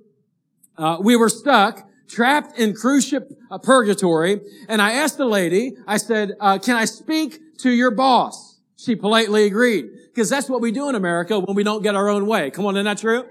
uh, 0.76 0.98
we 1.00 1.14
were 1.16 1.28
stuck 1.28 1.88
trapped 2.08 2.58
in 2.58 2.74
cruise 2.74 3.06
ship 3.06 3.30
uh, 3.50 3.58
purgatory. 3.58 4.40
And 4.68 4.80
I 4.80 4.92
asked 4.92 5.18
the 5.18 5.26
lady, 5.26 5.76
I 5.86 5.96
said, 5.96 6.32
uh, 6.40 6.58
can 6.58 6.76
I 6.76 6.84
speak 6.84 7.58
to 7.58 7.70
your 7.70 7.90
boss? 7.90 8.53
She 8.84 8.96
politely 8.96 9.44
agreed. 9.44 9.90
Because 10.06 10.28
that's 10.28 10.48
what 10.48 10.60
we 10.60 10.70
do 10.70 10.88
in 10.88 10.94
America 10.94 11.38
when 11.38 11.56
we 11.56 11.64
don't 11.64 11.82
get 11.82 11.94
our 11.94 12.08
own 12.08 12.26
way. 12.26 12.50
Come 12.50 12.66
on, 12.66 12.76
isn't 12.76 12.84
that 12.84 12.98
true? 12.98 13.26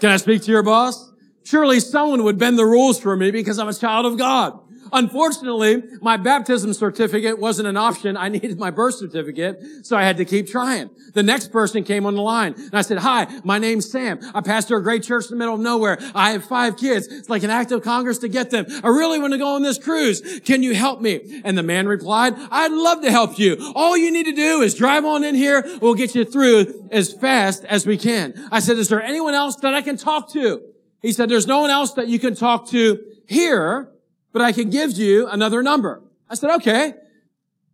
Can 0.00 0.10
I 0.10 0.16
speak 0.16 0.42
to 0.42 0.50
your 0.50 0.62
boss? 0.62 1.10
Surely 1.44 1.80
someone 1.80 2.22
would 2.24 2.38
bend 2.38 2.58
the 2.58 2.64
rules 2.64 2.98
for 3.00 3.16
me 3.16 3.30
because 3.30 3.58
I'm 3.58 3.68
a 3.68 3.74
child 3.74 4.06
of 4.06 4.16
God. 4.16 4.58
Unfortunately, 4.92 5.82
my 6.00 6.16
baptism 6.16 6.72
certificate 6.72 7.38
wasn't 7.38 7.68
an 7.68 7.76
option. 7.76 8.16
I 8.16 8.28
needed 8.40 8.58
my 8.58 8.70
birth 8.70 8.96
certificate, 8.96 9.86
so 9.86 9.96
I 9.96 10.02
had 10.02 10.16
to 10.18 10.24
keep 10.24 10.48
trying. 10.48 10.90
The 11.14 11.22
next 11.22 11.52
person 11.52 11.84
came 11.84 12.06
on 12.06 12.14
the 12.14 12.22
line, 12.22 12.54
and 12.54 12.74
I 12.74 12.82
said, 12.82 12.98
hi, 12.98 13.26
my 13.44 13.58
name's 13.58 13.90
Sam. 13.90 14.20
I 14.34 14.40
pastor 14.40 14.76
a 14.76 14.82
great 14.82 15.02
church 15.02 15.24
in 15.26 15.30
the 15.30 15.36
middle 15.36 15.54
of 15.54 15.60
nowhere. 15.60 15.98
I 16.14 16.32
have 16.32 16.44
five 16.44 16.76
kids. 16.76 17.06
It's 17.06 17.28
like 17.28 17.42
an 17.42 17.50
act 17.50 17.72
of 17.72 17.82
Congress 17.82 18.18
to 18.18 18.28
get 18.28 18.50
them. 18.50 18.66
I 18.82 18.88
really 18.88 19.18
want 19.18 19.32
to 19.32 19.38
go 19.38 19.54
on 19.54 19.62
this 19.62 19.78
cruise. 19.78 20.40
Can 20.40 20.62
you 20.62 20.74
help 20.74 21.00
me? 21.00 21.42
And 21.44 21.56
the 21.56 21.62
man 21.62 21.86
replied, 21.86 22.34
I'd 22.50 22.72
love 22.72 23.02
to 23.02 23.10
help 23.10 23.38
you. 23.38 23.72
All 23.74 23.96
you 23.96 24.10
need 24.10 24.26
to 24.26 24.32
do 24.32 24.62
is 24.62 24.74
drive 24.74 25.04
on 25.04 25.24
in 25.24 25.34
here. 25.34 25.64
We'll 25.80 25.94
get 25.94 26.14
you 26.14 26.24
through 26.24 26.88
as 26.90 27.12
fast 27.12 27.64
as 27.64 27.86
we 27.86 27.96
can. 27.96 28.48
I 28.50 28.60
said, 28.60 28.78
is 28.78 28.88
there 28.88 29.02
anyone 29.02 29.34
else 29.34 29.56
that 29.56 29.74
I 29.74 29.82
can 29.82 29.96
talk 29.96 30.30
to? 30.32 30.62
He 31.02 31.12
said, 31.12 31.28
there's 31.28 31.46
no 31.46 31.60
one 31.60 31.70
else 31.70 31.94
that 31.94 32.08
you 32.08 32.18
can 32.18 32.34
talk 32.34 32.68
to 32.68 33.02
here 33.26 33.90
but 34.32 34.42
I 34.42 34.52
can 34.52 34.70
give 34.70 34.92
you 34.92 35.26
another 35.26 35.62
number. 35.62 36.02
I 36.28 36.34
said, 36.34 36.50
okay. 36.56 36.94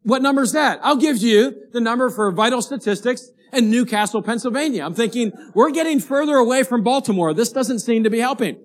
What 0.03 0.23
number 0.23 0.43
is 0.43 0.53
that? 0.53 0.79
I'll 0.83 0.97
give 0.97 1.19
you 1.19 1.67
the 1.73 1.81
number 1.81 2.11
for 2.11 2.31
vital 2.31 2.63
statistics 2.63 3.31
in 3.53 3.71
New 3.71 3.85
Castle, 3.85 4.23
Pennsylvania. 4.23 4.85
I'm 4.85 4.95
thinking, 4.95 5.33
we're 5.55 5.73
getting 5.73 5.99
further 5.99 6.37
away 6.37 6.63
from 6.63 6.83
Baltimore. 6.83 7.35
This 7.35 7.51
doesn't 7.51 7.81
seem 7.81 8.05
to 8.05 8.11
be 8.11 8.21
helping. 8.21 8.57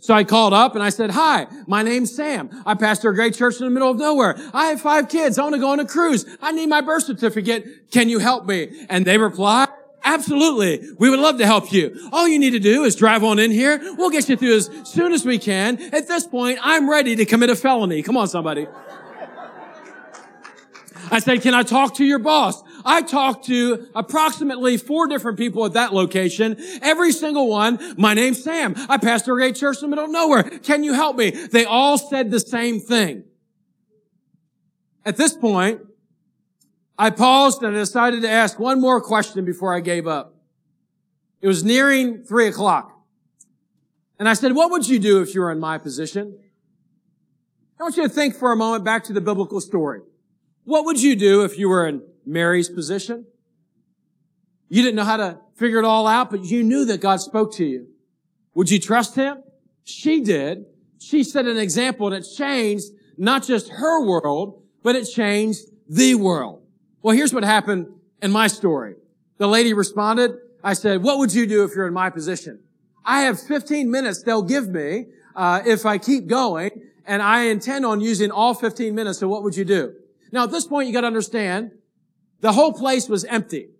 So 0.00 0.14
I 0.14 0.24
called 0.24 0.52
up 0.52 0.74
and 0.74 0.82
I 0.82 0.88
said, 0.88 1.10
hi, 1.10 1.46
my 1.66 1.82
name's 1.82 2.14
Sam. 2.14 2.50
I 2.66 2.74
pastor 2.74 3.10
a 3.10 3.14
great 3.14 3.34
church 3.34 3.60
in 3.60 3.64
the 3.64 3.70
middle 3.70 3.90
of 3.90 3.98
nowhere. 3.98 4.36
I 4.52 4.66
have 4.66 4.80
five 4.80 5.08
kids. 5.08 5.38
I 5.38 5.42
want 5.42 5.54
to 5.54 5.60
go 5.60 5.70
on 5.70 5.78
a 5.78 5.86
cruise. 5.86 6.26
I 6.40 6.50
need 6.50 6.66
my 6.66 6.80
birth 6.80 7.04
certificate. 7.04 7.90
Can 7.92 8.08
you 8.08 8.18
help 8.18 8.46
me? 8.46 8.86
And 8.88 9.04
they 9.04 9.16
replied, 9.16 9.68
Absolutely. 10.04 10.88
We 10.98 11.10
would 11.10 11.20
love 11.20 11.38
to 11.38 11.46
help 11.46 11.72
you. 11.72 12.08
All 12.12 12.26
you 12.26 12.38
need 12.38 12.50
to 12.50 12.58
do 12.58 12.84
is 12.84 12.96
drive 12.96 13.22
on 13.22 13.38
in 13.38 13.50
here. 13.50 13.80
We'll 13.96 14.10
get 14.10 14.28
you 14.28 14.36
through 14.36 14.56
as 14.56 14.70
soon 14.84 15.12
as 15.12 15.24
we 15.24 15.38
can. 15.38 15.80
At 15.94 16.08
this 16.08 16.26
point, 16.26 16.58
I'm 16.62 16.90
ready 16.90 17.16
to 17.16 17.24
commit 17.24 17.50
a 17.50 17.56
felony. 17.56 18.02
Come 18.02 18.16
on, 18.16 18.28
somebody. 18.28 18.66
I 21.10 21.18
said, 21.18 21.42
can 21.42 21.54
I 21.54 21.62
talk 21.62 21.96
to 21.96 22.04
your 22.04 22.18
boss? 22.18 22.62
I 22.84 23.02
talked 23.02 23.46
to 23.46 23.86
approximately 23.94 24.76
four 24.76 25.06
different 25.06 25.38
people 25.38 25.64
at 25.64 25.74
that 25.74 25.92
location. 25.92 26.56
Every 26.80 27.12
single 27.12 27.48
one, 27.48 27.94
my 27.96 28.14
name's 28.14 28.42
Sam. 28.42 28.74
I 28.88 28.96
pastor 28.96 29.38
a 29.38 29.52
church 29.52 29.76
in 29.76 29.82
the 29.82 29.88
middle 29.88 30.06
of 30.06 30.10
nowhere. 30.10 30.44
Can 30.44 30.82
you 30.82 30.94
help 30.94 31.16
me? 31.16 31.30
They 31.30 31.64
all 31.64 31.98
said 31.98 32.30
the 32.30 32.40
same 32.40 32.80
thing. 32.80 33.24
At 35.04 35.16
this 35.16 35.34
point, 35.34 35.80
I 36.98 37.10
paused 37.10 37.62
and 37.62 37.74
I 37.74 37.78
decided 37.78 38.22
to 38.22 38.30
ask 38.30 38.58
one 38.58 38.80
more 38.80 39.00
question 39.00 39.44
before 39.44 39.74
I 39.74 39.80
gave 39.80 40.06
up. 40.06 40.36
It 41.40 41.48
was 41.48 41.64
nearing 41.64 42.22
three 42.22 42.46
o'clock. 42.46 42.92
And 44.18 44.28
I 44.28 44.34
said, 44.34 44.54
what 44.54 44.70
would 44.70 44.88
you 44.88 44.98
do 44.98 45.20
if 45.20 45.34
you 45.34 45.40
were 45.40 45.50
in 45.50 45.58
my 45.58 45.78
position? 45.78 46.38
I 47.80 47.82
want 47.82 47.96
you 47.96 48.04
to 48.04 48.08
think 48.08 48.36
for 48.36 48.52
a 48.52 48.56
moment 48.56 48.84
back 48.84 49.02
to 49.04 49.12
the 49.12 49.20
biblical 49.20 49.60
story. 49.60 50.02
What 50.64 50.84
would 50.84 51.02
you 51.02 51.16
do 51.16 51.42
if 51.42 51.58
you 51.58 51.68
were 51.68 51.86
in 51.88 52.02
Mary's 52.24 52.68
position? 52.68 53.26
You 54.68 54.82
didn't 54.82 54.94
know 54.94 55.04
how 55.04 55.16
to 55.16 55.40
figure 55.56 55.80
it 55.80 55.84
all 55.84 56.06
out, 56.06 56.30
but 56.30 56.44
you 56.44 56.62
knew 56.62 56.84
that 56.84 57.00
God 57.00 57.20
spoke 57.20 57.52
to 57.54 57.64
you. 57.64 57.88
Would 58.54 58.70
you 58.70 58.78
trust 58.78 59.16
him? 59.16 59.42
She 59.82 60.20
did. 60.20 60.66
She 61.00 61.24
set 61.24 61.46
an 61.46 61.56
example 61.56 62.12
it 62.12 62.24
changed 62.36 62.86
not 63.18 63.42
just 63.42 63.68
her 63.70 64.04
world, 64.04 64.62
but 64.82 64.94
it 64.94 65.04
changed 65.04 65.62
the 65.88 66.14
world. 66.14 66.61
Well, 67.02 67.16
here's 67.16 67.34
what 67.34 67.42
happened 67.42 67.88
in 68.22 68.30
my 68.30 68.46
story. 68.46 68.94
The 69.38 69.48
lady 69.48 69.74
responded, 69.74 70.32
I 70.62 70.74
said, 70.74 71.02
what 71.02 71.18
would 71.18 71.34
you 71.34 71.46
do 71.46 71.64
if 71.64 71.74
you're 71.74 71.88
in 71.88 71.92
my 71.92 72.10
position? 72.10 72.60
I 73.04 73.22
have 73.22 73.40
15 73.40 73.90
minutes 73.90 74.22
they'll 74.22 74.42
give 74.42 74.68
me 74.68 75.06
uh, 75.34 75.62
if 75.66 75.84
I 75.84 75.98
keep 75.98 76.28
going, 76.28 76.70
and 77.04 77.20
I 77.20 77.44
intend 77.44 77.84
on 77.84 78.00
using 78.00 78.30
all 78.30 78.54
15 78.54 78.94
minutes, 78.94 79.18
so 79.18 79.26
what 79.26 79.42
would 79.42 79.56
you 79.56 79.64
do? 79.64 79.94
Now, 80.30 80.44
at 80.44 80.52
this 80.52 80.66
point, 80.66 80.86
you 80.86 80.92
got 80.92 81.00
to 81.00 81.08
understand, 81.08 81.72
the 82.40 82.52
whole 82.52 82.72
place 82.72 83.08
was 83.08 83.24
empty. 83.24 83.70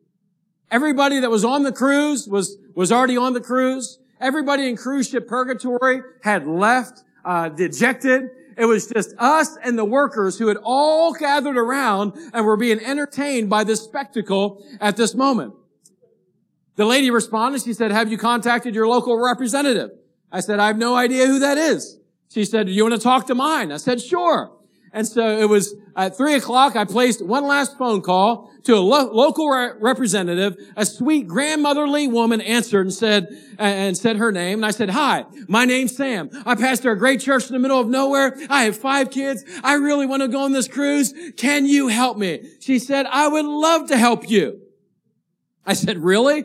Everybody 0.70 1.20
that 1.20 1.30
was 1.30 1.44
on 1.44 1.62
the 1.62 1.72
cruise 1.72 2.26
was, 2.26 2.56
was 2.74 2.90
already 2.90 3.16
on 3.16 3.34
the 3.34 3.40
cruise. 3.40 3.98
Everybody 4.20 4.68
in 4.68 4.76
cruise 4.76 5.10
ship 5.10 5.28
purgatory 5.28 6.00
had 6.22 6.46
left, 6.46 7.04
uh, 7.24 7.50
dejected. 7.50 8.30
It 8.56 8.66
was 8.66 8.86
just 8.86 9.14
us 9.18 9.56
and 9.62 9.78
the 9.78 9.84
workers 9.84 10.38
who 10.38 10.48
had 10.48 10.58
all 10.62 11.12
gathered 11.12 11.56
around 11.56 12.12
and 12.32 12.44
were 12.44 12.56
being 12.56 12.80
entertained 12.80 13.50
by 13.50 13.64
this 13.64 13.82
spectacle 13.82 14.64
at 14.80 14.96
this 14.96 15.14
moment. 15.14 15.54
The 16.76 16.84
lady 16.84 17.10
responded. 17.10 17.62
She 17.62 17.74
said, 17.74 17.90
have 17.90 18.10
you 18.10 18.18
contacted 18.18 18.74
your 18.74 18.88
local 18.88 19.18
representative? 19.18 19.90
I 20.30 20.40
said, 20.40 20.58
I 20.58 20.68
have 20.68 20.78
no 20.78 20.94
idea 20.94 21.26
who 21.26 21.38
that 21.40 21.58
is. 21.58 21.98
She 22.30 22.44
said, 22.44 22.66
do 22.66 22.72
you 22.72 22.82
want 22.82 22.94
to 22.94 23.00
talk 23.00 23.26
to 23.26 23.34
mine? 23.34 23.70
I 23.70 23.76
said, 23.76 24.00
sure. 24.00 24.52
And 24.94 25.06
so 25.06 25.38
it 25.38 25.48
was 25.48 25.74
at 25.96 26.16
three 26.16 26.34
o'clock. 26.34 26.76
I 26.76 26.84
placed 26.84 27.24
one 27.24 27.46
last 27.46 27.78
phone 27.78 28.02
call 28.02 28.50
to 28.64 28.74
a 28.74 28.80
lo- 28.80 29.10
local 29.10 29.48
re- 29.48 29.72
representative. 29.80 30.56
A 30.76 30.84
sweet 30.84 31.26
grandmotherly 31.26 32.08
woman 32.08 32.42
answered 32.42 32.82
and 32.82 32.92
said, 32.92 33.28
and 33.58 33.96
said 33.96 34.16
her 34.16 34.30
name. 34.30 34.58
And 34.58 34.66
I 34.66 34.70
said, 34.70 34.90
hi, 34.90 35.24
my 35.48 35.64
name's 35.64 35.96
Sam. 35.96 36.28
I 36.44 36.56
pastor 36.56 36.90
a 36.90 36.98
great 36.98 37.20
church 37.20 37.46
in 37.46 37.54
the 37.54 37.58
middle 37.58 37.80
of 37.80 37.88
nowhere. 37.88 38.36
I 38.50 38.64
have 38.64 38.76
five 38.76 39.10
kids. 39.10 39.44
I 39.64 39.74
really 39.74 40.04
want 40.04 40.22
to 40.22 40.28
go 40.28 40.42
on 40.42 40.52
this 40.52 40.68
cruise. 40.68 41.14
Can 41.36 41.64
you 41.64 41.88
help 41.88 42.18
me? 42.18 42.50
She 42.60 42.78
said, 42.78 43.06
I 43.06 43.28
would 43.28 43.46
love 43.46 43.88
to 43.88 43.96
help 43.96 44.28
you. 44.28 44.60
I 45.64 45.72
said, 45.72 45.98
really? 45.98 46.44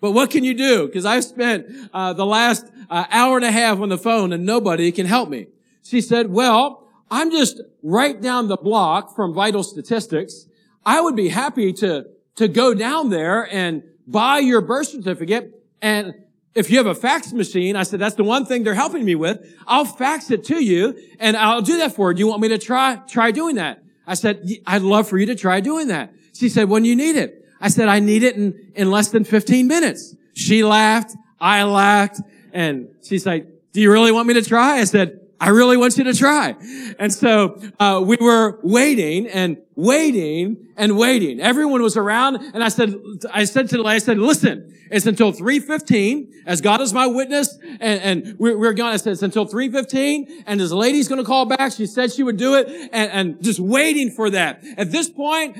But 0.00 0.10
what 0.10 0.30
can 0.30 0.42
you 0.42 0.54
do? 0.54 0.86
Because 0.86 1.04
I've 1.04 1.24
spent 1.24 1.66
uh, 1.92 2.12
the 2.12 2.26
last 2.26 2.66
uh, 2.90 3.04
hour 3.10 3.36
and 3.36 3.44
a 3.44 3.52
half 3.52 3.78
on 3.78 3.88
the 3.88 3.98
phone 3.98 4.32
and 4.32 4.44
nobody 4.44 4.90
can 4.90 5.06
help 5.06 5.28
me. 5.28 5.46
She 5.82 6.00
said, 6.00 6.30
well, 6.30 6.83
I'm 7.10 7.30
just 7.30 7.60
right 7.82 8.20
down 8.20 8.48
the 8.48 8.56
block 8.56 9.14
from 9.14 9.34
Vital 9.34 9.62
Statistics. 9.62 10.46
I 10.84 11.00
would 11.00 11.16
be 11.16 11.28
happy 11.28 11.72
to, 11.74 12.06
to 12.36 12.48
go 12.48 12.74
down 12.74 13.10
there 13.10 13.48
and 13.52 13.82
buy 14.06 14.38
your 14.38 14.60
birth 14.60 14.88
certificate. 14.88 15.64
And 15.80 16.14
if 16.54 16.70
you 16.70 16.78
have 16.78 16.86
a 16.86 16.94
fax 16.94 17.32
machine, 17.32 17.76
I 17.76 17.82
said, 17.82 18.00
that's 18.00 18.14
the 18.14 18.24
one 18.24 18.46
thing 18.46 18.64
they're 18.64 18.74
helping 18.74 19.04
me 19.04 19.14
with. 19.14 19.44
I'll 19.66 19.84
fax 19.84 20.30
it 20.30 20.44
to 20.44 20.62
you 20.62 20.98
and 21.18 21.36
I'll 21.36 21.62
do 21.62 21.78
that 21.78 21.94
for 21.94 22.10
you. 22.10 22.16
Do 22.16 22.20
you 22.20 22.26
want 22.26 22.40
me 22.40 22.48
to 22.48 22.58
try, 22.58 22.96
try 23.08 23.30
doing 23.30 23.56
that? 23.56 23.82
I 24.06 24.14
said, 24.14 24.48
I'd 24.66 24.82
love 24.82 25.08
for 25.08 25.18
you 25.18 25.26
to 25.26 25.34
try 25.34 25.60
doing 25.60 25.88
that. 25.88 26.12
She 26.34 26.48
said, 26.48 26.68
when 26.68 26.84
you 26.84 26.94
need 26.94 27.16
it. 27.16 27.44
I 27.60 27.68
said, 27.68 27.88
I 27.88 28.00
need 28.00 28.22
it 28.22 28.36
in, 28.36 28.72
in 28.74 28.90
less 28.90 29.08
than 29.08 29.24
15 29.24 29.66
minutes. 29.66 30.14
She 30.34 30.64
laughed. 30.64 31.16
I 31.40 31.62
laughed. 31.62 32.20
And 32.52 32.88
she's 33.02 33.24
like, 33.24 33.48
do 33.72 33.80
you 33.80 33.90
really 33.90 34.12
want 34.12 34.28
me 34.28 34.34
to 34.34 34.42
try? 34.42 34.78
I 34.78 34.84
said, 34.84 35.20
I 35.44 35.50
really 35.50 35.76
want 35.76 35.98
you 35.98 36.04
to 36.04 36.14
try. 36.14 36.54
And 36.98 37.12
so, 37.12 37.60
uh, 37.78 38.02
we 38.02 38.16
were 38.18 38.58
waiting 38.62 39.26
and 39.26 39.58
waiting 39.74 40.68
and 40.74 40.96
waiting. 40.96 41.38
Everyone 41.38 41.82
was 41.82 41.98
around 41.98 42.36
and 42.36 42.64
I 42.64 42.70
said, 42.70 42.94
I 43.30 43.44
said 43.44 43.68
to 43.68 43.76
the 43.76 43.82
lady, 43.82 43.96
I 43.96 43.98
said, 43.98 44.18
listen, 44.18 44.74
it's 44.90 45.04
until 45.04 45.34
3.15 45.34 46.30
as 46.46 46.62
God 46.62 46.80
is 46.80 46.94
my 46.94 47.06
witness 47.06 47.58
and, 47.62 47.82
and 47.82 48.38
we're, 48.38 48.56
we're 48.56 48.72
going, 48.72 48.94
I 48.94 48.96
said, 48.96 49.12
it's 49.12 49.22
until 49.22 49.46
3.15 49.46 50.44
and 50.46 50.58
this 50.58 50.70
lady's 50.70 51.08
going 51.08 51.20
to 51.20 51.26
call 51.26 51.44
back. 51.44 51.72
She 51.72 51.84
said 51.84 52.10
she 52.10 52.22
would 52.22 52.38
do 52.38 52.54
it 52.54 52.66
and, 52.94 53.10
and 53.12 53.42
just 53.42 53.60
waiting 53.60 54.10
for 54.10 54.30
that. 54.30 54.64
At 54.78 54.92
this 54.92 55.10
point, 55.10 55.58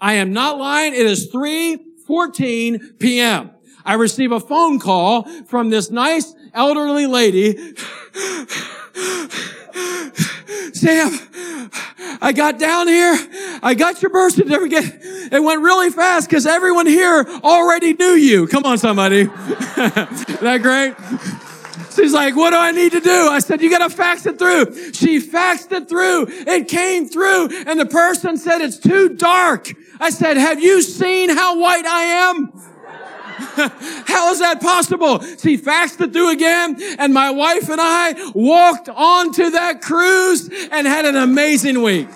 I 0.00 0.14
am 0.14 0.32
not 0.32 0.56
lying. 0.56 0.94
It 0.94 1.04
is 1.04 1.30
3.14 1.30 2.98
p.m. 2.98 3.50
I 3.84 3.94
receive 3.94 4.32
a 4.32 4.40
phone 4.40 4.78
call 4.78 5.24
from 5.44 5.68
this 5.68 5.90
nice 5.90 6.34
elderly 6.54 7.06
lady. 7.06 7.74
Sam, 10.72 11.18
I 12.22 12.32
got 12.34 12.58
down 12.58 12.88
here. 12.88 13.16
I 13.62 13.74
got 13.74 14.02
your 14.02 14.10
birth 14.10 14.34
certificate. 14.34 15.00
It 15.32 15.42
went 15.42 15.62
really 15.62 15.90
fast 15.90 16.28
because 16.28 16.46
everyone 16.46 16.86
here 16.86 17.26
already 17.42 17.94
knew 17.94 18.12
you. 18.12 18.46
Come 18.46 18.64
on, 18.64 18.78
somebody. 18.78 19.20
Isn't 19.20 19.30
that 20.40 20.60
great? 20.62 20.94
She's 21.94 22.12
like, 22.12 22.36
what 22.36 22.50
do 22.50 22.56
I 22.56 22.70
need 22.72 22.92
to 22.92 23.00
do? 23.00 23.28
I 23.28 23.40
said, 23.40 23.60
you 23.60 23.70
got 23.70 23.86
to 23.88 23.94
fax 23.94 24.24
it 24.24 24.38
through. 24.38 24.92
She 24.92 25.20
faxed 25.20 25.72
it 25.72 25.88
through. 25.88 26.26
It 26.28 26.68
came 26.68 27.08
through 27.08 27.48
and 27.66 27.78
the 27.78 27.86
person 27.86 28.36
said, 28.36 28.60
it's 28.60 28.78
too 28.78 29.16
dark. 29.16 29.72
I 29.98 30.10
said, 30.10 30.36
have 30.36 30.62
you 30.62 30.82
seen 30.82 31.30
how 31.30 31.58
white 31.58 31.84
I 31.84 32.02
am? 32.02 32.52
How 34.06 34.32
is 34.32 34.38
that 34.40 34.60
possible? 34.60 35.20
She 35.38 35.56
fasted 35.56 36.12
through 36.12 36.30
again 36.30 36.76
and 36.98 37.12
my 37.12 37.30
wife 37.30 37.68
and 37.68 37.80
I 37.80 38.32
walked 38.34 38.88
onto 38.88 39.50
that 39.50 39.82
cruise 39.82 40.48
and 40.70 40.86
had 40.86 41.04
an 41.04 41.16
amazing 41.16 41.82
week. 41.82 42.08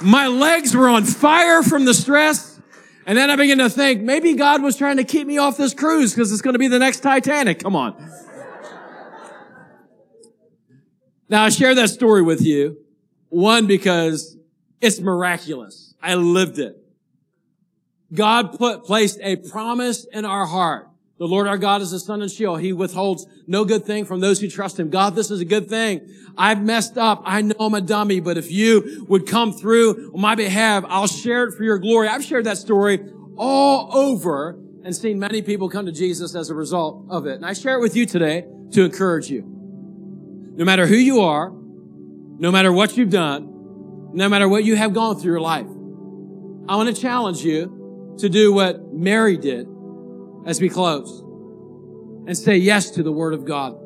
My 0.00 0.26
legs 0.26 0.74
were 0.74 0.88
on 0.88 1.04
fire 1.04 1.62
from 1.62 1.84
the 1.84 1.94
stress. 1.94 2.60
And 3.06 3.18
then 3.18 3.30
I 3.30 3.36
began 3.36 3.58
to 3.58 3.68
think 3.68 4.02
maybe 4.02 4.34
God 4.34 4.62
was 4.62 4.76
trying 4.76 4.96
to 4.96 5.04
keep 5.04 5.26
me 5.26 5.38
off 5.38 5.56
this 5.56 5.74
cruise 5.74 6.14
because 6.14 6.32
it's 6.32 6.42
going 6.42 6.54
to 6.54 6.58
be 6.58 6.68
the 6.68 6.78
next 6.78 7.00
Titanic. 7.00 7.58
Come 7.60 7.74
on. 7.74 8.10
Now 11.28 11.44
I 11.44 11.48
share 11.48 11.74
that 11.74 11.90
story 11.90 12.22
with 12.22 12.42
you. 12.42 12.78
One, 13.28 13.66
because 13.66 14.36
it's 14.80 15.00
miraculous. 15.00 15.94
I 16.02 16.14
lived 16.14 16.58
it. 16.58 16.81
God 18.12 18.58
put, 18.58 18.84
placed 18.84 19.18
a 19.22 19.36
promise 19.36 20.04
in 20.04 20.24
our 20.24 20.46
heart. 20.46 20.88
The 21.18 21.28
Lord 21.28 21.46
our 21.46 21.56
God 21.56 21.82
is 21.82 21.92
a 21.92 22.00
sun 22.00 22.20
and 22.20 22.30
shield. 22.30 22.60
He 22.60 22.72
withholds 22.72 23.26
no 23.46 23.64
good 23.64 23.84
thing 23.84 24.04
from 24.04 24.20
those 24.20 24.40
who 24.40 24.48
trust 24.48 24.78
him. 24.78 24.90
God, 24.90 25.14
this 25.14 25.30
is 25.30 25.40
a 25.40 25.44
good 25.44 25.68
thing. 25.68 26.08
I've 26.36 26.62
messed 26.62 26.98
up. 26.98 27.22
I 27.24 27.42
know 27.42 27.54
I'm 27.60 27.74
a 27.74 27.80
dummy, 27.80 28.20
but 28.20 28.36
if 28.36 28.50
you 28.50 29.06
would 29.08 29.26
come 29.26 29.52
through 29.52 30.12
on 30.12 30.20
my 30.20 30.34
behalf, 30.34 30.84
I'll 30.88 31.06
share 31.06 31.44
it 31.44 31.52
for 31.52 31.62
your 31.62 31.78
glory. 31.78 32.08
I've 32.08 32.24
shared 32.24 32.46
that 32.46 32.58
story 32.58 33.00
all 33.36 33.96
over 33.96 34.58
and 34.84 34.96
seen 34.96 35.18
many 35.18 35.42
people 35.42 35.68
come 35.68 35.86
to 35.86 35.92
Jesus 35.92 36.34
as 36.34 36.50
a 36.50 36.54
result 36.54 37.06
of 37.08 37.26
it. 37.26 37.36
And 37.36 37.46
I 37.46 37.52
share 37.52 37.78
it 37.78 37.80
with 37.80 37.94
you 37.94 38.04
today 38.04 38.44
to 38.72 38.84
encourage 38.84 39.30
you. 39.30 39.44
No 40.56 40.64
matter 40.64 40.86
who 40.86 40.96
you 40.96 41.20
are, 41.20 41.50
no 41.50 42.50
matter 42.50 42.72
what 42.72 42.96
you've 42.96 43.10
done, 43.10 44.10
no 44.12 44.28
matter 44.28 44.48
what 44.48 44.64
you 44.64 44.74
have 44.74 44.92
gone 44.92 45.20
through 45.20 45.32
your 45.32 45.40
life, 45.40 45.66
I 46.68 46.76
want 46.76 46.94
to 46.94 47.00
challenge 47.00 47.44
you 47.44 47.81
to 48.22 48.28
do 48.28 48.52
what 48.52 48.92
Mary 48.92 49.36
did 49.36 49.68
as 50.46 50.60
we 50.60 50.68
close 50.68 51.22
and 52.26 52.38
say 52.38 52.56
yes 52.56 52.90
to 52.92 53.02
the 53.02 53.10
word 53.10 53.34
of 53.34 53.44
God. 53.44 53.76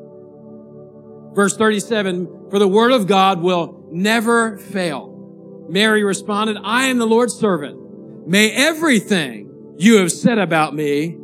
Verse 1.35 1.57
37, 1.57 2.51
for 2.51 2.59
the 2.59 2.69
word 2.69 2.93
of 2.93 3.07
God 3.07 3.41
will 3.41 3.89
never 3.91 4.59
fail. 4.59 5.67
Mary 5.71 6.05
responded, 6.05 6.59
I 6.63 6.85
am 6.85 6.99
the 6.99 7.07
Lord's 7.07 7.33
servant. 7.35 8.29
May 8.29 8.51
everything 8.53 9.75
you 9.79 9.97
have 9.97 10.13
said 10.13 10.39
about 10.39 10.75
me 10.75 11.17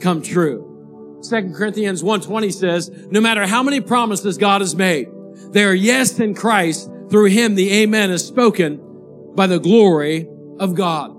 come 0.00 0.20
true. 0.20 1.20
2 1.28 1.52
Corinthians 1.54 2.02
1.20 2.02 2.52
says, 2.52 2.90
no 3.10 3.20
matter 3.20 3.46
how 3.46 3.62
many 3.62 3.80
promises 3.80 4.36
God 4.36 4.62
has 4.62 4.74
made, 4.74 5.08
they 5.50 5.62
are 5.62 5.74
yes 5.74 6.18
in 6.18 6.34
Christ. 6.34 6.90
Through 7.08 7.26
him, 7.26 7.54
the 7.54 7.72
amen 7.82 8.10
is 8.10 8.26
spoken 8.26 8.80
by 9.36 9.46
the 9.46 9.60
glory 9.60 10.28
of 10.58 10.74
God. 10.74 11.17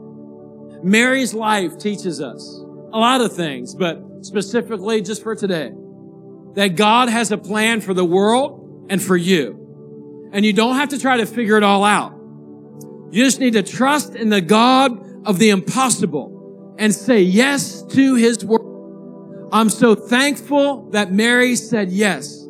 Mary's 0.84 1.34
life 1.34 1.78
teaches 1.78 2.22
us 2.22 2.64
a 2.92 2.98
lot 2.98 3.22
of 3.22 3.34
things, 3.34 3.76
but 3.76 4.02
specifically 4.22 5.02
just 5.02 5.24
for 5.24 5.36
today, 5.36 5.72
that 6.56 6.76
God 6.76 7.10
has 7.10 7.32
a 7.32 7.38
plan 7.38 7.82
for 7.82 7.94
the 7.94 8.06
world 8.06 8.88
and 8.90 9.02
for 9.02 9.18
you. 9.18 10.30
And 10.32 10.46
you 10.46 10.54
don't 10.54 10.76
have 10.76 10.90
to 10.90 11.00
try 11.00 11.18
to 11.18 11.26
figure 11.26 11.58
it 11.58 11.64
all 11.64 11.84
out. 11.84 12.14
You 13.12 13.24
just 13.24 13.40
need 13.40 13.54
to 13.54 13.64
trust 13.64 14.16
in 14.16 14.30
the 14.30 14.42
God 14.42 15.26
of 15.26 15.40
the 15.40 15.50
impossible 15.50 16.76
and 16.78 16.94
say 16.94 17.22
yes 17.22 17.82
to 17.84 18.16
his 18.16 18.46
word. 18.46 19.50
I'm 19.52 19.70
so 19.70 19.96
thankful 19.96 20.92
that 20.92 21.12
Mary 21.12 21.56
said 21.56 21.92
yes 21.92 22.46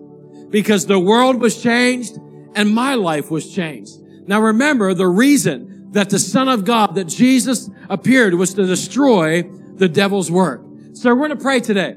because 0.49 0.86
the 0.86 0.99
world 0.99 1.41
was 1.41 1.61
changed 1.61 2.17
and 2.55 2.73
my 2.73 2.95
life 2.95 3.32
was 3.32 3.53
changed. 3.53 3.97
Now 4.27 4.41
remember 4.41 4.93
the 4.93 5.07
reason 5.07 5.78
that 5.92 6.10
the 6.10 6.20
Son 6.20 6.48
of 6.48 6.66
God, 6.66 6.96
that 6.96 7.06
Jesus 7.06 7.70
appeared 7.90 8.34
was 8.36 8.54
to 8.54 8.66
destroy 8.66 9.44
the 9.76 9.90
devil's 9.90 10.30
work. 10.30 10.62
So 10.94 11.10
we're 11.10 11.28
going 11.28 11.38
to 11.38 11.44
pray 11.44 11.60
today. 11.60 11.96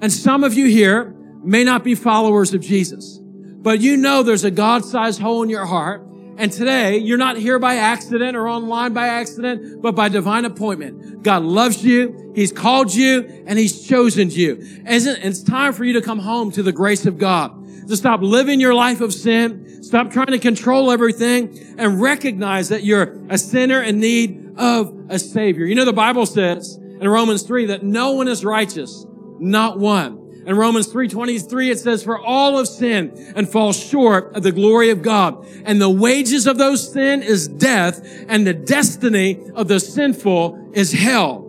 And 0.00 0.12
some 0.12 0.44
of 0.44 0.54
you 0.54 0.66
here 0.66 1.14
may 1.42 1.64
not 1.64 1.84
be 1.84 1.94
followers 1.94 2.52
of 2.54 2.60
Jesus, 2.60 3.18
but 3.22 3.80
you 3.80 3.96
know 3.96 4.22
there's 4.22 4.44
a 4.44 4.50
God-sized 4.50 5.20
hole 5.20 5.42
in 5.42 5.48
your 5.48 5.66
heart. 5.66 6.06
And 6.38 6.50
today, 6.50 6.96
you're 6.96 7.18
not 7.18 7.36
here 7.36 7.58
by 7.58 7.76
accident 7.76 8.36
or 8.36 8.48
online 8.48 8.94
by 8.94 9.06
accident, 9.06 9.82
but 9.82 9.94
by 9.94 10.08
divine 10.08 10.44
appointment. 10.44 11.22
God 11.22 11.42
loves 11.42 11.84
you. 11.84 12.32
He's 12.34 12.50
called 12.50 12.92
you 12.92 13.44
and 13.46 13.58
He's 13.58 13.86
chosen 13.86 14.30
you. 14.30 14.66
Isn't, 14.88 15.22
it's 15.22 15.42
time 15.42 15.74
for 15.74 15.84
you 15.84 15.92
to 15.92 16.00
come 16.00 16.18
home 16.18 16.50
to 16.52 16.62
the 16.62 16.72
grace 16.72 17.04
of 17.06 17.18
God 17.18 17.61
to 17.88 17.96
stop 17.96 18.20
living 18.20 18.60
your 18.60 18.74
life 18.74 19.00
of 19.00 19.12
sin, 19.12 19.82
stop 19.82 20.10
trying 20.10 20.28
to 20.28 20.38
control 20.38 20.90
everything, 20.90 21.76
and 21.78 22.00
recognize 22.00 22.68
that 22.68 22.84
you're 22.84 23.18
a 23.28 23.38
sinner 23.38 23.82
in 23.82 24.00
need 24.00 24.54
of 24.56 25.06
a 25.08 25.18
Savior. 25.18 25.66
You 25.66 25.74
know, 25.74 25.84
the 25.84 25.92
Bible 25.92 26.26
says 26.26 26.76
in 26.76 27.08
Romans 27.08 27.42
3 27.42 27.66
that 27.66 27.82
no 27.82 28.12
one 28.12 28.28
is 28.28 28.44
righteous, 28.44 29.06
not 29.38 29.78
one. 29.78 30.18
In 30.44 30.56
Romans 30.56 30.92
3.23, 30.92 31.70
it 31.70 31.78
says, 31.78 32.02
for 32.02 32.18
all 32.18 32.58
of 32.58 32.66
sin 32.66 33.32
and 33.36 33.48
fall 33.48 33.72
short 33.72 34.34
of 34.34 34.42
the 34.42 34.50
glory 34.50 34.90
of 34.90 35.00
God. 35.00 35.46
And 35.64 35.80
the 35.80 35.88
wages 35.88 36.48
of 36.48 36.58
those 36.58 36.92
sin 36.92 37.22
is 37.22 37.46
death, 37.46 38.04
and 38.28 38.44
the 38.44 38.54
destiny 38.54 39.40
of 39.54 39.68
the 39.68 39.78
sinful 39.78 40.72
is 40.74 40.90
hell. 40.90 41.48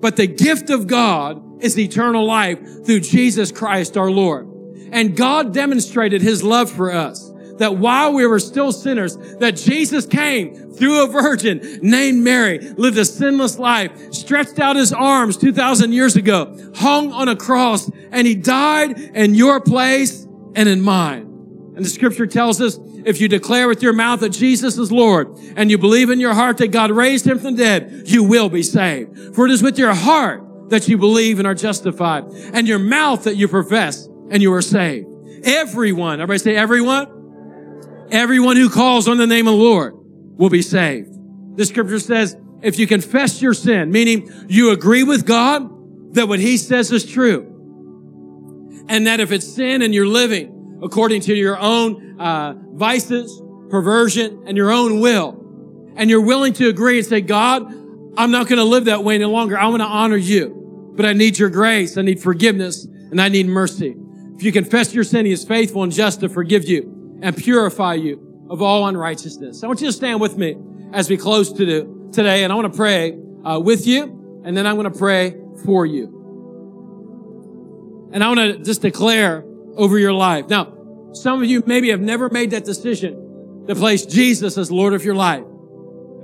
But 0.00 0.16
the 0.16 0.26
gift 0.26 0.70
of 0.70 0.88
God 0.88 1.62
is 1.62 1.78
eternal 1.78 2.26
life 2.26 2.84
through 2.84 3.00
Jesus 3.00 3.52
Christ 3.52 3.96
our 3.96 4.10
Lord. 4.10 4.49
And 4.92 5.16
God 5.16 5.54
demonstrated 5.54 6.22
his 6.22 6.42
love 6.42 6.70
for 6.70 6.92
us. 6.92 7.30
That 7.58 7.76
while 7.76 8.14
we 8.14 8.26
were 8.26 8.38
still 8.38 8.72
sinners, 8.72 9.16
that 9.38 9.56
Jesus 9.56 10.06
came 10.06 10.72
through 10.72 11.04
a 11.04 11.06
virgin 11.08 11.60
named 11.82 12.24
Mary, 12.24 12.58
lived 12.58 12.96
a 12.96 13.04
sinless 13.04 13.58
life, 13.58 14.14
stretched 14.14 14.58
out 14.58 14.76
his 14.76 14.94
arms 14.94 15.36
2,000 15.36 15.92
years 15.92 16.16
ago, 16.16 16.56
hung 16.76 17.12
on 17.12 17.28
a 17.28 17.36
cross, 17.36 17.90
and 18.10 18.26
he 18.26 18.34
died 18.34 18.98
in 18.98 19.34
your 19.34 19.60
place 19.60 20.26
and 20.54 20.70
in 20.70 20.80
mine. 20.80 21.30
And 21.76 21.84
the 21.84 21.90
scripture 21.90 22.26
tells 22.26 22.60
us 22.60 22.78
if 23.04 23.20
you 23.20 23.28
declare 23.28 23.68
with 23.68 23.82
your 23.82 23.92
mouth 23.92 24.20
that 24.20 24.30
Jesus 24.30 24.76
is 24.76 24.90
Lord 24.90 25.28
and 25.56 25.70
you 25.70 25.78
believe 25.78 26.10
in 26.10 26.20
your 26.20 26.34
heart 26.34 26.58
that 26.58 26.68
God 26.68 26.90
raised 26.90 27.26
him 27.26 27.38
from 27.38 27.56
the 27.56 27.62
dead, 27.62 28.02
you 28.06 28.22
will 28.24 28.48
be 28.48 28.62
saved. 28.62 29.34
For 29.34 29.46
it 29.46 29.50
is 29.50 29.62
with 29.62 29.78
your 29.78 29.94
heart 29.94 30.70
that 30.70 30.88
you 30.88 30.98
believe 30.98 31.38
and 31.38 31.46
are 31.46 31.54
justified 31.54 32.24
and 32.52 32.68
your 32.68 32.78
mouth 32.78 33.24
that 33.24 33.36
you 33.36 33.48
profess 33.48 34.08
and 34.30 34.42
you 34.42 34.52
are 34.52 34.62
saved. 34.62 35.06
Everyone, 35.44 36.20
everybody 36.20 36.38
say 36.38 36.56
everyone. 36.56 38.08
Everyone 38.10 38.56
who 38.56 38.68
calls 38.68 39.08
on 39.08 39.18
the 39.18 39.26
name 39.26 39.46
of 39.46 39.54
the 39.54 39.60
Lord 39.60 39.94
will 39.94 40.50
be 40.50 40.62
saved. 40.62 41.08
The 41.56 41.64
scripture 41.64 41.98
says, 41.98 42.36
if 42.62 42.78
you 42.78 42.86
confess 42.86 43.40
your 43.40 43.54
sin, 43.54 43.90
meaning 43.90 44.30
you 44.48 44.70
agree 44.70 45.04
with 45.04 45.26
God 45.26 46.14
that 46.14 46.28
what 46.28 46.40
he 46.40 46.56
says 46.56 46.90
is 46.92 47.06
true, 47.06 47.46
and 48.88 49.06
that 49.06 49.20
if 49.20 49.30
it's 49.32 49.46
sin 49.46 49.82
and 49.82 49.94
you're 49.94 50.06
living 50.06 50.80
according 50.82 51.20
to 51.22 51.34
your 51.34 51.58
own 51.58 52.20
uh, 52.20 52.54
vices, 52.72 53.40
perversion, 53.70 54.42
and 54.46 54.56
your 54.56 54.72
own 54.72 55.00
will, 55.00 55.92
and 55.96 56.10
you're 56.10 56.20
willing 56.20 56.52
to 56.54 56.68
agree 56.68 56.98
and 56.98 57.06
say, 57.06 57.20
God, 57.20 57.62
I'm 58.16 58.30
not 58.30 58.48
going 58.48 58.58
to 58.58 58.64
live 58.64 58.86
that 58.86 59.04
way 59.04 59.14
any 59.14 59.24
longer. 59.24 59.58
I 59.58 59.66
want 59.66 59.80
to 59.80 59.86
honor 59.86 60.16
you, 60.16 60.92
but 60.96 61.06
I 61.06 61.12
need 61.12 61.38
your 61.38 61.50
grace. 61.50 61.96
I 61.96 62.02
need 62.02 62.20
forgiveness 62.20 62.84
and 62.84 63.20
I 63.20 63.28
need 63.28 63.46
mercy. 63.46 63.96
If 64.40 64.44
you 64.44 64.52
confess 64.52 64.94
your 64.94 65.04
sin, 65.04 65.26
he 65.26 65.32
is 65.32 65.44
faithful 65.44 65.82
and 65.82 65.92
just 65.92 66.20
to 66.20 66.28
forgive 66.30 66.66
you 66.66 67.18
and 67.20 67.36
purify 67.36 67.92
you 67.92 68.46
of 68.48 68.62
all 68.62 68.88
unrighteousness. 68.88 69.62
I 69.62 69.66
want 69.66 69.82
you 69.82 69.88
to 69.88 69.92
stand 69.92 70.18
with 70.18 70.38
me 70.38 70.56
as 70.94 71.10
we 71.10 71.18
close 71.18 71.52
to 71.52 71.66
do 71.66 72.08
today, 72.10 72.42
and 72.42 72.50
I 72.50 72.56
want 72.56 72.72
to 72.72 72.74
pray 72.74 73.18
uh, 73.44 73.60
with 73.60 73.86
you, 73.86 74.40
and 74.42 74.56
then 74.56 74.66
I'm 74.66 74.76
going 74.76 74.90
to 74.90 74.98
pray 74.98 75.36
for 75.66 75.84
you. 75.84 76.06
And 78.14 78.24
I 78.24 78.28
want 78.28 78.40
to 78.40 78.64
just 78.64 78.80
declare 78.80 79.44
over 79.76 79.98
your 79.98 80.14
life. 80.14 80.48
Now, 80.48 80.72
some 81.12 81.42
of 81.42 81.46
you 81.46 81.62
maybe 81.66 81.90
have 81.90 82.00
never 82.00 82.30
made 82.30 82.52
that 82.52 82.64
decision 82.64 83.66
to 83.68 83.74
place 83.74 84.06
Jesus 84.06 84.56
as 84.56 84.70
Lord 84.70 84.94
of 84.94 85.04
your 85.04 85.16
life. 85.16 85.44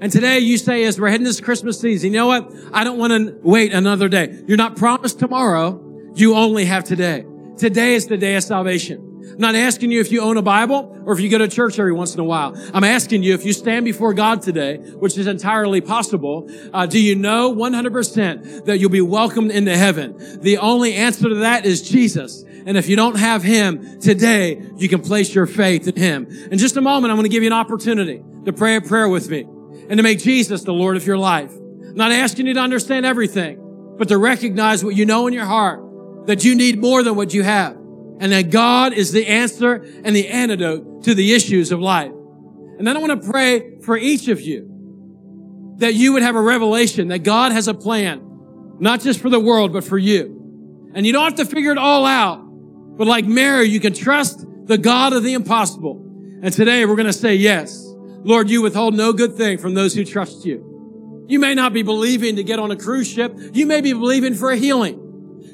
And 0.01 0.11
today 0.11 0.39
you 0.39 0.57
say, 0.57 0.85
as 0.85 0.99
we're 0.99 1.11
heading 1.11 1.27
this 1.27 1.43
Christmas 1.43 1.79
season, 1.79 2.15
you 2.15 2.19
know 2.19 2.29
what? 2.29 2.51
I 2.73 2.83
don't 2.83 2.97
want 2.97 3.11
to 3.11 3.39
wait 3.43 3.75
another 3.75 4.09
day. 4.09 4.43
You're 4.47 4.57
not 4.57 4.75
promised 4.75 5.19
tomorrow. 5.19 6.13
You 6.15 6.35
only 6.35 6.65
have 6.65 6.83
today. 6.83 7.27
Today 7.59 7.95
is 7.95 8.07
the 8.07 8.19
day 8.19 8.37
of 8.37 8.45
salvation. 8.45 9.17
I'm 9.33 9.39
not 9.39 9.55
asking 9.55 9.91
you 9.91 10.01
if 10.01 10.13
you 10.13 10.21
own 10.21 10.37
a 10.37 10.43
Bible 10.43 11.03
or 11.05 11.15
if 11.15 11.21
you 11.21 11.31
go 11.31 11.39
to 11.39 11.49
church 11.49 11.79
every 11.79 11.93
once 11.93 12.13
in 12.13 12.21
a 12.21 12.25
while. 12.25 12.55
I'm 12.75 12.85
asking 12.85 13.23
you 13.23 13.33
if 13.33 13.47
you 13.47 13.55
stand 13.55 13.85
before 13.87 14.13
God 14.13 14.43
today, 14.43 14.77
which 14.77 15.17
is 15.17 15.27
entirely 15.27 15.81
possible, 15.81 16.51
uh, 16.75 16.85
do 16.85 17.01
you 17.01 17.15
know 17.15 17.55
100% 17.55 18.67
that 18.67 18.79
you'll 18.79 18.91
be 18.91 19.01
welcomed 19.01 19.53
into 19.53 19.77
heaven? 19.77 20.41
The 20.43 20.59
only 20.59 20.95
answer 20.95 21.31
to 21.31 21.35
that 21.37 21.65
is 21.65 21.89
Jesus. 21.89 22.45
And 22.67 22.77
if 22.77 22.89
you 22.89 22.97
don't 22.97 23.17
have 23.17 23.43
Him 23.43 24.01
today, 24.01 24.63
you 24.77 24.89
can 24.89 25.01
place 25.01 25.35
your 25.35 25.47
faith 25.47 25.89
in 25.89 25.97
Him. 25.97 26.27
In 26.51 26.59
just 26.59 26.77
a 26.77 26.83
moment, 26.83 27.11
I'm 27.11 27.17
going 27.17 27.25
to 27.25 27.35
give 27.35 27.43
you 27.43 27.49
an 27.49 27.55
opportunity 27.55 28.23
to 28.45 28.53
pray 28.53 28.77
a 28.77 28.83
prayer 28.83 29.09
with 29.09 29.31
me 29.31 29.43
and 29.89 29.97
to 29.97 30.03
make 30.03 30.19
Jesus 30.19 30.63
the 30.63 30.75
Lord 30.75 30.97
of 30.97 31.07
your 31.07 31.19
life. 31.19 31.53
I'm 31.53 31.95
not 31.95 32.13
asking 32.13 32.49
you 32.49 32.55
to 32.55 32.61
understand 32.61 33.07
everything, 33.07 33.95
but 33.97 34.09
to 34.09 34.19
recognize 34.19 34.85
what 34.85 34.95
you 34.95 35.07
know 35.07 35.27
in 35.27 35.33
your 35.33 35.47
heart, 35.47 35.86
that 36.27 36.45
you 36.45 36.55
need 36.55 36.79
more 36.79 37.03
than 37.03 37.17
what 37.17 37.33
you 37.33 37.43
have 37.43 37.77
and 38.19 38.33
that 38.33 38.51
God 38.51 38.93
is 38.93 39.13
the 39.13 39.27
answer 39.27 39.75
and 40.05 40.15
the 40.15 40.29
antidote 40.29 41.05
to 41.05 41.15
the 41.15 41.35
issues 41.35 41.73
of 41.73 41.81
life. 41.81 42.11
And 42.11 42.87
then 42.87 42.97
I 42.97 43.01
want 43.01 43.23
to 43.23 43.31
pray 43.31 43.79
for 43.81 43.97
each 43.97 44.29
of 44.29 44.41
you 44.41 45.75
that 45.79 45.95
you 45.95 46.13
would 46.15 46.23
have 46.23 46.37
a 46.37 46.41
revelation 46.41 47.09
that 47.09 47.21
God 47.21 47.53
has 47.53 47.69
a 47.69 47.75
plan, 47.75 48.77
not 48.81 49.01
just 49.01 49.21
for 49.21 49.29
the 49.29 49.41
world, 49.41 49.73
but 49.73 49.85
for 49.85 49.99
you. 49.99 50.91
And 50.95 51.07
you 51.07 51.13
don't 51.13 51.25
have 51.25 51.35
to 51.37 51.45
figure 51.45 51.73
it 51.73 51.79
all 51.79 52.07
out, 52.07 52.39
but 52.97 53.07
like 53.07 53.27
Mary, 53.27 53.69
you 53.69 53.81
can 53.81 53.93
trust 53.93 54.45
the 54.65 54.79
God 54.79 55.13
of 55.13 55.23
the 55.23 55.35
impossible. 55.35 56.03
And 56.43 56.53
today 56.53 56.85
we're 56.87 56.97
going 56.97 57.07
to 57.07 57.13
say 57.13 57.35
yes. 57.35 57.83
Lord, 58.27 58.51
you 58.51 58.63
withhold 58.63 58.95
no 58.95 59.13
good 59.13 59.35
thing 59.37 59.59
from 59.59 59.75
those 59.75 59.95
who 59.95 60.05
trust 60.05 60.45
you. 60.45 61.25
You 61.29 61.39
may 61.39 61.55
not 61.55 61.73
be 61.73 61.83
believing 61.83 62.37
to 62.37 62.45
get 62.45 62.59
on 62.59 62.71
a 62.71 62.77
cruise 62.77 63.09
ship. 63.09 63.37
You 63.53 63.67
may 63.67 63.81
be 63.81 63.93
believing 63.93 64.35
for 64.35 64.51
a 64.51 64.57
healing. 64.57 65.06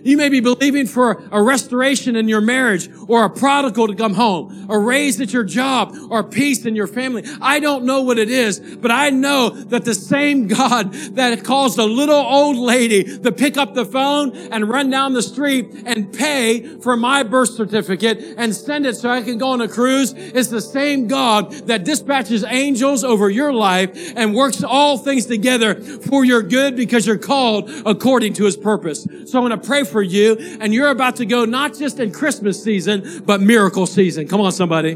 You 0.04 0.16
may 0.16 0.28
be 0.28 0.40
believing 0.40 0.86
for 0.86 1.22
a 1.30 1.42
restoration 1.42 2.16
in 2.16 2.28
your 2.28 2.40
marriage 2.40 2.88
or 3.08 3.24
a 3.24 3.30
prodigal 3.30 3.86
to 3.88 3.94
come 3.94 4.14
home, 4.14 4.66
a 4.68 4.78
raise 4.78 5.20
at 5.20 5.32
your 5.32 5.44
job 5.44 5.94
or 6.10 6.24
peace 6.24 6.64
in 6.64 6.74
your 6.74 6.86
family. 6.86 7.24
I 7.40 7.60
don't 7.60 7.84
know 7.84 8.02
what 8.02 8.18
it 8.18 8.30
is, 8.30 8.58
but 8.58 8.90
I 8.90 9.10
know 9.10 9.50
that 9.50 9.84
the 9.84 9.94
same 9.94 10.48
God 10.48 10.92
that 10.92 11.44
caused 11.44 11.78
a 11.78 11.84
little 11.84 12.14
old 12.14 12.56
lady 12.56 13.18
to 13.18 13.30
pick 13.30 13.56
up 13.56 13.74
the 13.74 13.84
phone 13.84 14.34
and 14.36 14.68
run 14.68 14.90
down 14.90 15.12
the 15.12 15.22
street 15.22 15.82
and 15.86 16.12
pay 16.12 16.78
for 16.78 16.96
my 16.96 17.22
birth 17.22 17.50
certificate 17.50 18.34
and 18.36 18.54
send 18.54 18.86
it 18.86 18.96
so 18.96 19.10
I 19.10 19.22
can 19.22 19.38
go 19.38 19.50
on 19.50 19.60
a 19.60 19.68
cruise 19.68 20.12
is 20.12 20.50
the 20.50 20.60
same 20.60 21.06
God 21.06 21.52
that 21.66 21.84
dispatches 21.84 22.44
angels 22.44 23.04
over 23.04 23.30
your 23.30 23.52
life 23.52 24.12
and 24.16 24.34
works 24.34 24.64
all 24.64 24.98
things 24.98 25.26
together 25.26 25.74
for 25.74 26.24
your 26.24 26.42
good 26.42 26.76
because 26.76 27.06
you're 27.06 27.18
called 27.18 27.70
according 27.86 28.32
to 28.34 28.44
his 28.44 28.56
purpose. 28.56 29.04
So 29.26 29.38
I'm 29.38 29.48
going 29.48 29.50
to 29.58 29.66
pray 29.66 29.84
for 29.84 29.91
you. 30.00 30.36
And 30.60 30.72
you're 30.72 30.88
about 30.88 31.16
to 31.16 31.26
go 31.26 31.44
not 31.44 31.76
just 31.76 31.98
in 31.98 32.12
Christmas 32.12 32.62
season, 32.62 33.22
but 33.26 33.40
miracle 33.40 33.84
season. 33.86 34.28
Come 34.28 34.40
on, 34.40 34.52
somebody. 34.52 34.94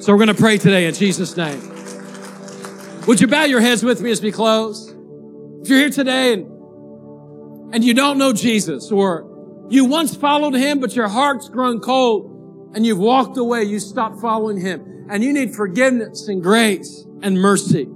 So 0.00 0.12
we're 0.12 0.18
going 0.18 0.28
to 0.28 0.34
pray 0.34 0.58
today 0.58 0.86
in 0.86 0.94
Jesus' 0.94 1.36
name. 1.36 1.60
Would 3.06 3.20
you 3.20 3.26
bow 3.26 3.44
your 3.44 3.60
heads 3.60 3.84
with 3.84 4.00
me 4.00 4.10
as 4.10 4.22
we 4.22 4.32
close? 4.32 4.88
If 5.62 5.68
you're 5.68 5.78
here 5.78 5.90
today 5.90 6.32
and, 6.32 7.74
and 7.74 7.84
you 7.84 7.94
don't 7.94 8.18
know 8.18 8.32
Jesus 8.32 8.90
or 8.90 9.66
you 9.68 9.84
once 9.84 10.16
followed 10.16 10.54
him, 10.54 10.80
but 10.80 10.96
your 10.96 11.08
heart's 11.08 11.48
grown 11.48 11.80
cold 11.80 12.72
and 12.74 12.84
you've 12.84 12.98
walked 12.98 13.36
away, 13.36 13.62
you 13.62 13.78
stopped 13.78 14.20
following 14.20 14.60
him 14.60 15.06
and 15.10 15.22
you 15.22 15.32
need 15.32 15.54
forgiveness 15.54 16.28
and 16.28 16.42
grace 16.42 17.06
and 17.22 17.38
mercy. 17.38 17.86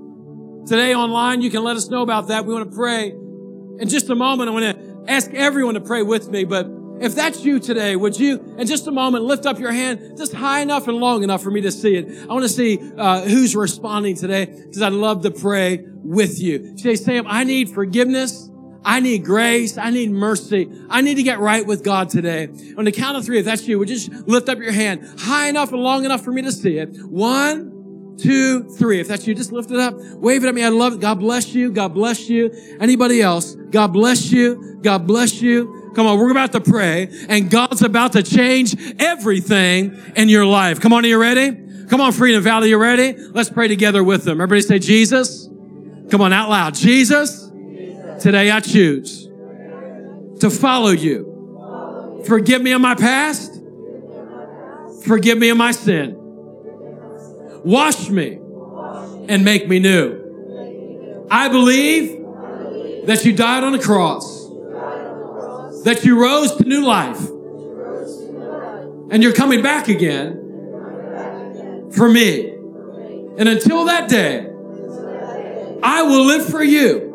Today 0.67 0.95
online, 0.95 1.41
you 1.41 1.51
can 1.51 1.65
let 1.65 1.77
us 1.77 1.89
know 1.89 2.03
about 2.03 2.29
that. 2.29 2.45
We 2.45 2.53
want 2.53 2.71
to 2.71 2.77
pray. 2.77 3.09
In 3.09 3.89
just 3.89 4.11
a 4.11 4.15
moment, 4.15 4.51
I 4.51 4.53
want 4.53 4.77
to 4.77 4.88
ask 5.09 5.33
everyone 5.33 5.75
to 5.75 5.81
pray 5.81 6.03
with 6.03 6.29
me, 6.29 6.45
but 6.45 6.67
if 7.01 7.15
that's 7.15 7.45
you 7.45 7.61
today, 7.61 7.97
would 7.97 8.19
you, 8.19 8.57
in 8.59 8.67
just 8.67 8.87
a 8.87 8.91
moment, 8.91 9.25
lift 9.25 9.47
up 9.47 9.59
your 9.59 9.73
hand 9.73 10.17
just 10.17 10.33
high 10.33 10.61
enough 10.61 10.89
and 10.89 10.99
long 10.99 11.23
enough 11.23 11.43
for 11.43 11.51
me 11.51 11.61
to 11.63 11.71
see 11.71 11.95
it? 11.95 12.29
I 12.29 12.33
want 12.33 12.43
to 12.43 12.49
see 12.49 12.79
uh, 12.97 13.23
who's 13.23 13.55
responding 13.55 14.17
today 14.17 14.47
because 14.47 14.83
I'd 14.83 14.93
love 14.93 15.23
to 15.23 15.31
pray 15.31 15.85
with 16.03 16.41
you. 16.41 16.77
Say, 16.77 16.97
Sam, 16.97 17.25
I 17.27 17.45
need 17.45 17.71
forgiveness. 17.71 18.51
I 18.85 19.01
need 19.01 19.25
grace. 19.25 19.79
I 19.79 19.91
need 19.91 20.11
mercy. 20.11 20.71
I 20.89 21.01
need 21.01 21.17
to 21.17 21.23
get 21.23 21.39
right 21.39 21.65
with 21.67 21.85
God 21.85 22.11
today. 22.11 22.49
On 22.77 22.85
the 22.85 22.93
count 22.93 23.17
of 23.17 23.25
three, 23.25 23.39
if 23.39 23.45
that's 23.45 23.67
you, 23.69 23.79
would 23.79 23.89
you 23.89 23.97
just 23.97 24.11
lift 24.29 24.49
up 24.49 24.59
your 24.59 24.73
hand 24.73 25.21
high 25.21 25.49
enough 25.49 25.73
and 25.73 25.83
long 25.83 26.05
enough 26.05 26.25
for 26.25 26.33
me 26.33 26.43
to 26.43 26.53
see 26.53 26.79
it? 26.79 26.97
One, 27.05 27.78
two, 28.19 28.65
three. 28.65 29.01
If 29.01 29.09
that's 29.09 29.27
you, 29.27 29.35
just 29.35 29.53
lift 29.53 29.71
it 29.71 29.79
up. 29.79 29.95
Wave 30.15 30.45
it 30.45 30.49
at 30.49 30.55
me. 30.55 30.63
I 30.63 30.69
love 30.69 30.95
it. 30.95 31.01
God 31.01 31.21
bless 31.21 31.55
you. 31.55 31.71
God 31.71 31.95
bless 31.95 32.29
you. 32.29 32.51
Anybody 32.81 33.23
else? 33.23 33.55
God 33.55 33.89
bless 33.89 34.31
you. 34.31 34.79
God 34.83 35.07
bless 35.07 35.41
you. 35.41 35.93
Come 35.95 36.07
on, 36.07 36.19
we're 36.19 36.31
about 36.31 36.53
to 36.53 36.61
pray 36.61 37.09
and 37.29 37.51
God's 37.51 37.83
about 37.83 38.13
to 38.13 38.23
change 38.23 38.77
everything 39.01 40.01
in 40.15 40.29
your 40.29 40.47
life. 40.47 40.81
Come 40.81 40.93
on, 40.93 41.05
are 41.05 41.09
you 41.09 41.21
ready? 41.21 41.51
Come 41.89 42.01
on, 42.01 42.13
Freedom 42.13 42.43
Valley, 42.43 42.69
you 42.69 42.79
ready? 42.79 43.15
Let's 43.17 43.51
pray 43.51 43.67
together 43.67 44.05
with 44.05 44.25
them. 44.25 44.41
Everybody 44.41 44.61
say 44.61 44.79
Jesus. 44.79 45.49
Come 46.11 46.21
on, 46.21 46.33
out 46.33 46.51
loud. 46.51 46.75
Jesus, 46.75 47.51
today 48.21 48.51
I 48.51 48.61
choose 48.61 49.27
to 50.41 50.51
follow 50.51 50.91
you. 50.91 52.23
Forgive 52.27 52.63
me 52.63 52.73
of 52.73 52.81
my 52.81 52.95
past. 52.95 53.55
Forgive 55.05 55.39
me 55.39 55.49
of 55.49 55.57
my 55.57 55.73
sin. 55.73 56.18
Wash 57.65 58.09
me 58.09 58.39
and 59.29 59.45
make 59.45 59.69
me 59.69 59.79
new. 59.79 61.27
I 61.31 61.49
believe 61.49 62.25
that 63.07 63.25
you 63.25 63.35
died 63.35 63.65
on 63.65 63.73
the 63.73 63.79
cross, 63.79 64.49
that 65.85 66.05
you 66.05 66.21
rose 66.21 66.55
to 66.57 66.65
new 66.65 66.85
life, 66.85 67.21
and 69.11 69.23
you're 69.23 69.33
coming 69.33 69.63
back 69.63 69.89
again 69.89 71.91
for 71.93 72.09
me. 72.09 72.51
And 73.39 73.49
until 73.49 73.87
that 73.87 74.09
day, 74.09 74.47
I 75.83 76.03
will 76.03 76.25
live 76.25 76.49
for 76.49 76.63
you 76.63 77.15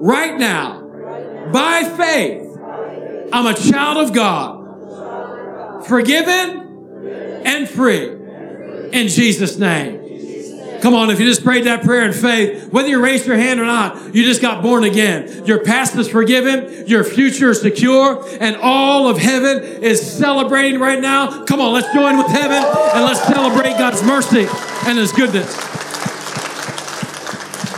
right 0.00 0.38
now 0.38 0.82
by 1.52 1.84
faith. 1.96 2.42
I'm 3.32 3.46
a 3.46 3.54
child 3.54 4.08
of 4.08 4.14
God, 4.14 5.86
forgiven 5.86 7.42
and 7.44 7.68
free 7.68 8.23
in 8.92 9.08
Jesus' 9.08 9.58
name. 9.58 10.04
Come 10.84 10.94
on, 10.94 11.08
if 11.08 11.18
you 11.18 11.24
just 11.24 11.42
prayed 11.42 11.64
that 11.64 11.82
prayer 11.82 12.04
in 12.04 12.12
faith, 12.12 12.70
whether 12.70 12.88
you 12.88 13.02
raised 13.02 13.26
your 13.26 13.38
hand 13.38 13.58
or 13.58 13.64
not, 13.64 14.14
you 14.14 14.22
just 14.22 14.42
got 14.42 14.62
born 14.62 14.84
again. 14.84 15.46
Your 15.46 15.64
past 15.64 15.96
is 15.96 16.08
forgiven, 16.08 16.86
your 16.86 17.04
future 17.04 17.52
is 17.52 17.62
secure, 17.62 18.22
and 18.38 18.56
all 18.56 19.08
of 19.08 19.16
heaven 19.16 19.62
is 19.82 20.02
celebrating 20.02 20.78
right 20.78 21.00
now. 21.00 21.46
Come 21.46 21.58
on, 21.62 21.72
let's 21.72 21.90
join 21.94 22.18
with 22.18 22.26
heaven 22.26 22.62
and 22.62 23.04
let's 23.04 23.22
celebrate 23.22 23.78
God's 23.78 24.02
mercy 24.02 24.46
and 24.86 24.98
His 24.98 25.10
goodness. 25.12 25.73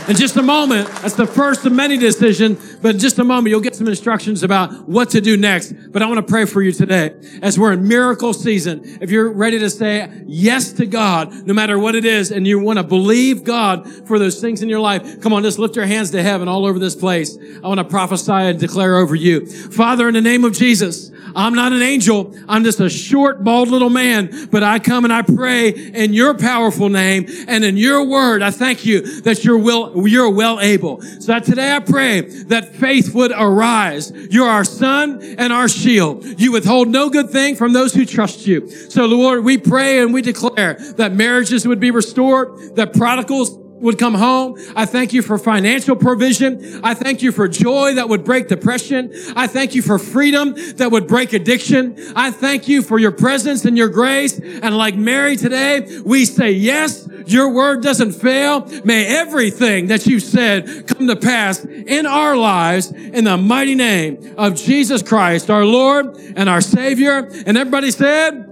In 0.07 0.15
just 0.15 0.37
a 0.37 0.41
moment, 0.41 0.87
that's 1.01 1.15
the 1.15 1.27
first 1.27 1.65
of 1.65 1.73
many 1.73 1.97
decisions, 1.97 2.77
but 2.77 2.95
in 2.95 2.99
just 2.99 3.19
a 3.19 3.25
moment, 3.25 3.49
you'll 3.49 3.59
get 3.59 3.75
some 3.75 3.89
instructions 3.89 4.41
about 4.41 4.87
what 4.87 5.09
to 5.09 5.19
do 5.19 5.35
next. 5.35 5.73
But 5.91 6.01
I 6.01 6.05
want 6.05 6.25
to 6.25 6.31
pray 6.31 6.45
for 6.45 6.61
you 6.61 6.71
today 6.71 7.13
as 7.41 7.59
we're 7.59 7.73
in 7.73 7.85
miracle 7.89 8.33
season. 8.33 8.99
If 9.01 9.11
you're 9.11 9.29
ready 9.29 9.59
to 9.59 9.69
say 9.69 10.09
yes 10.25 10.71
to 10.73 10.85
God, 10.85 11.45
no 11.45 11.53
matter 11.53 11.77
what 11.77 11.93
it 11.93 12.05
is, 12.05 12.31
and 12.31 12.47
you 12.47 12.57
want 12.57 12.79
to 12.79 12.83
believe 12.83 13.43
God 13.43 14.07
for 14.07 14.17
those 14.17 14.39
things 14.39 14.63
in 14.63 14.69
your 14.69 14.79
life, 14.79 15.19
come 15.19 15.33
on, 15.33 15.43
just 15.43 15.59
lift 15.59 15.75
your 15.75 15.85
hands 15.85 16.11
to 16.11 16.23
heaven 16.23 16.47
all 16.47 16.65
over 16.65 16.79
this 16.79 16.95
place. 16.95 17.37
I 17.61 17.67
want 17.67 17.79
to 17.79 17.83
prophesy 17.83 18.31
and 18.31 18.57
declare 18.57 18.95
over 18.95 19.13
you. 19.13 19.45
Father, 19.45 20.07
in 20.07 20.13
the 20.13 20.21
name 20.21 20.45
of 20.45 20.53
Jesus, 20.53 21.11
I'm 21.37 21.53
not 21.53 21.71
an 21.71 21.83
angel. 21.83 22.35
I'm 22.49 22.63
just 22.63 22.79
a 22.79 22.89
short, 22.89 23.43
bald 23.43 23.69
little 23.69 23.91
man, 23.91 24.47
but 24.51 24.63
I 24.63 24.79
come 24.79 25.03
and 25.03 25.13
I 25.13 25.21
pray 25.21 25.69
in 25.69 26.11
your 26.11 26.33
powerful 26.33 26.89
name 26.89 27.27
and 27.47 27.63
in 27.63 27.77
your 27.77 28.03
word. 28.03 28.41
I 28.41 28.49
thank 28.49 28.85
you 28.85 29.21
that 29.21 29.45
you're 29.45 29.59
will, 29.59 30.07
you're 30.07 30.31
well 30.31 30.59
able. 30.59 30.99
So 31.03 31.39
today 31.39 31.75
I 31.75 31.79
pray 31.79 32.21
that 32.21 32.75
faith 32.75 33.13
would 33.13 33.31
arise. 33.31 34.11
You're 34.31 34.49
our 34.49 34.65
sun 34.65 35.21
and 35.37 35.53
our 35.53 35.69
shield. 35.69 36.25
You 36.41 36.53
withhold 36.53 36.87
no 36.87 37.11
good 37.11 37.29
thing 37.29 37.55
from 37.55 37.71
those 37.71 37.93
who 37.93 38.03
trust 38.03 38.47
you. 38.47 38.67
So 38.89 39.05
Lord, 39.05 39.43
we 39.43 39.59
pray 39.59 39.99
and 39.99 40.15
we 40.15 40.23
declare 40.23 40.73
that 40.97 41.13
marriages 41.13 41.67
would 41.67 41.79
be 41.79 41.91
restored, 41.91 42.75
that 42.77 42.93
prodigals 42.93 43.66
would 43.79 43.97
come 43.97 44.13
home. 44.13 44.57
I 44.75 44.85
thank 44.85 45.13
you 45.13 45.21
for 45.21 45.37
financial 45.37 45.95
provision. 45.95 46.81
I 46.83 46.93
thank 46.93 47.21
you 47.21 47.31
for 47.31 47.47
joy 47.47 47.95
that 47.95 48.09
would 48.09 48.23
break 48.23 48.47
depression. 48.47 49.11
I 49.35 49.47
thank 49.47 49.75
you 49.75 49.81
for 49.81 49.99
freedom 49.99 50.55
that 50.75 50.91
would 50.91 51.07
break 51.07 51.33
addiction. 51.33 51.95
I 52.15 52.31
thank 52.31 52.67
you 52.67 52.81
for 52.81 52.99
your 52.99 53.11
presence 53.11 53.65
and 53.65 53.77
your 53.77 53.89
grace. 53.89 54.39
And 54.39 54.77
like 54.77 54.95
Mary 54.95 55.35
today, 55.35 56.01
we 56.03 56.25
say, 56.25 56.51
yes, 56.51 57.07
your 57.25 57.53
word 57.53 57.83
doesn't 57.83 58.13
fail. 58.13 58.65
May 58.83 59.05
everything 59.05 59.87
that 59.87 60.05
you 60.05 60.19
said 60.19 60.87
come 60.87 61.07
to 61.07 61.15
pass 61.15 61.63
in 61.63 62.05
our 62.05 62.35
lives 62.35 62.91
in 62.91 63.25
the 63.25 63.37
mighty 63.37 63.75
name 63.75 64.35
of 64.37 64.55
Jesus 64.55 65.03
Christ, 65.03 65.49
our 65.49 65.65
Lord 65.65 66.17
and 66.35 66.49
our 66.49 66.61
Savior. 66.61 67.29
And 67.45 67.57
everybody 67.57 67.91
said, 67.91 68.45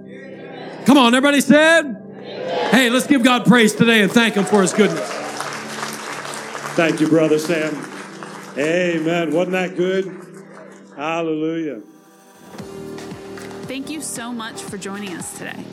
Come 0.86 1.00
on, 1.00 1.16
everybody 1.16 1.42
said, 1.42 2.05
Hey, 2.26 2.90
let's 2.90 3.06
give 3.06 3.24
God 3.24 3.46
praise 3.46 3.76
today 3.76 4.02
and 4.02 4.12
thank 4.12 4.36
Him 4.36 4.46
for 4.46 4.62
His 4.62 4.74
goodness. 4.74 5.08
Thank 6.76 7.00
you, 7.00 7.08
Brother 7.08 7.38
Sam. 7.38 7.74
Amen. 8.58 9.32
Wasn't 9.32 9.52
that 9.52 9.76
good? 9.76 10.06
Hallelujah. 10.96 11.82
Thank 13.68 13.90
you 13.90 14.02
so 14.02 14.32
much 14.32 14.62
for 14.62 14.78
joining 14.78 15.14
us 15.16 15.38
today. 15.38 15.64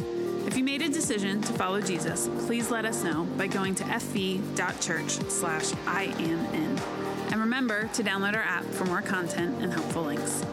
If 0.46 0.57
you 0.57 0.64
made 0.64 0.82
a 0.82 0.88
decision 0.88 1.40
to 1.42 1.53
follow 1.55 1.80
Jesus, 1.80 2.28
please 2.46 2.70
let 2.70 2.84
us 2.84 3.03
know 3.03 3.24
by 3.38 3.46
going 3.46 3.74
to 3.76 3.84
fv.church 3.84 5.11
slash 5.30 5.72
I 5.86 6.05
am 6.05 6.44
in. 6.55 6.78
And 7.30 7.40
remember 7.40 7.88
to 7.94 8.03
download 8.03 8.34
our 8.34 8.42
app 8.42 8.64
for 8.64 8.84
more 8.84 9.00
content 9.00 9.62
and 9.62 9.72
helpful 9.72 10.03
links. 10.03 10.44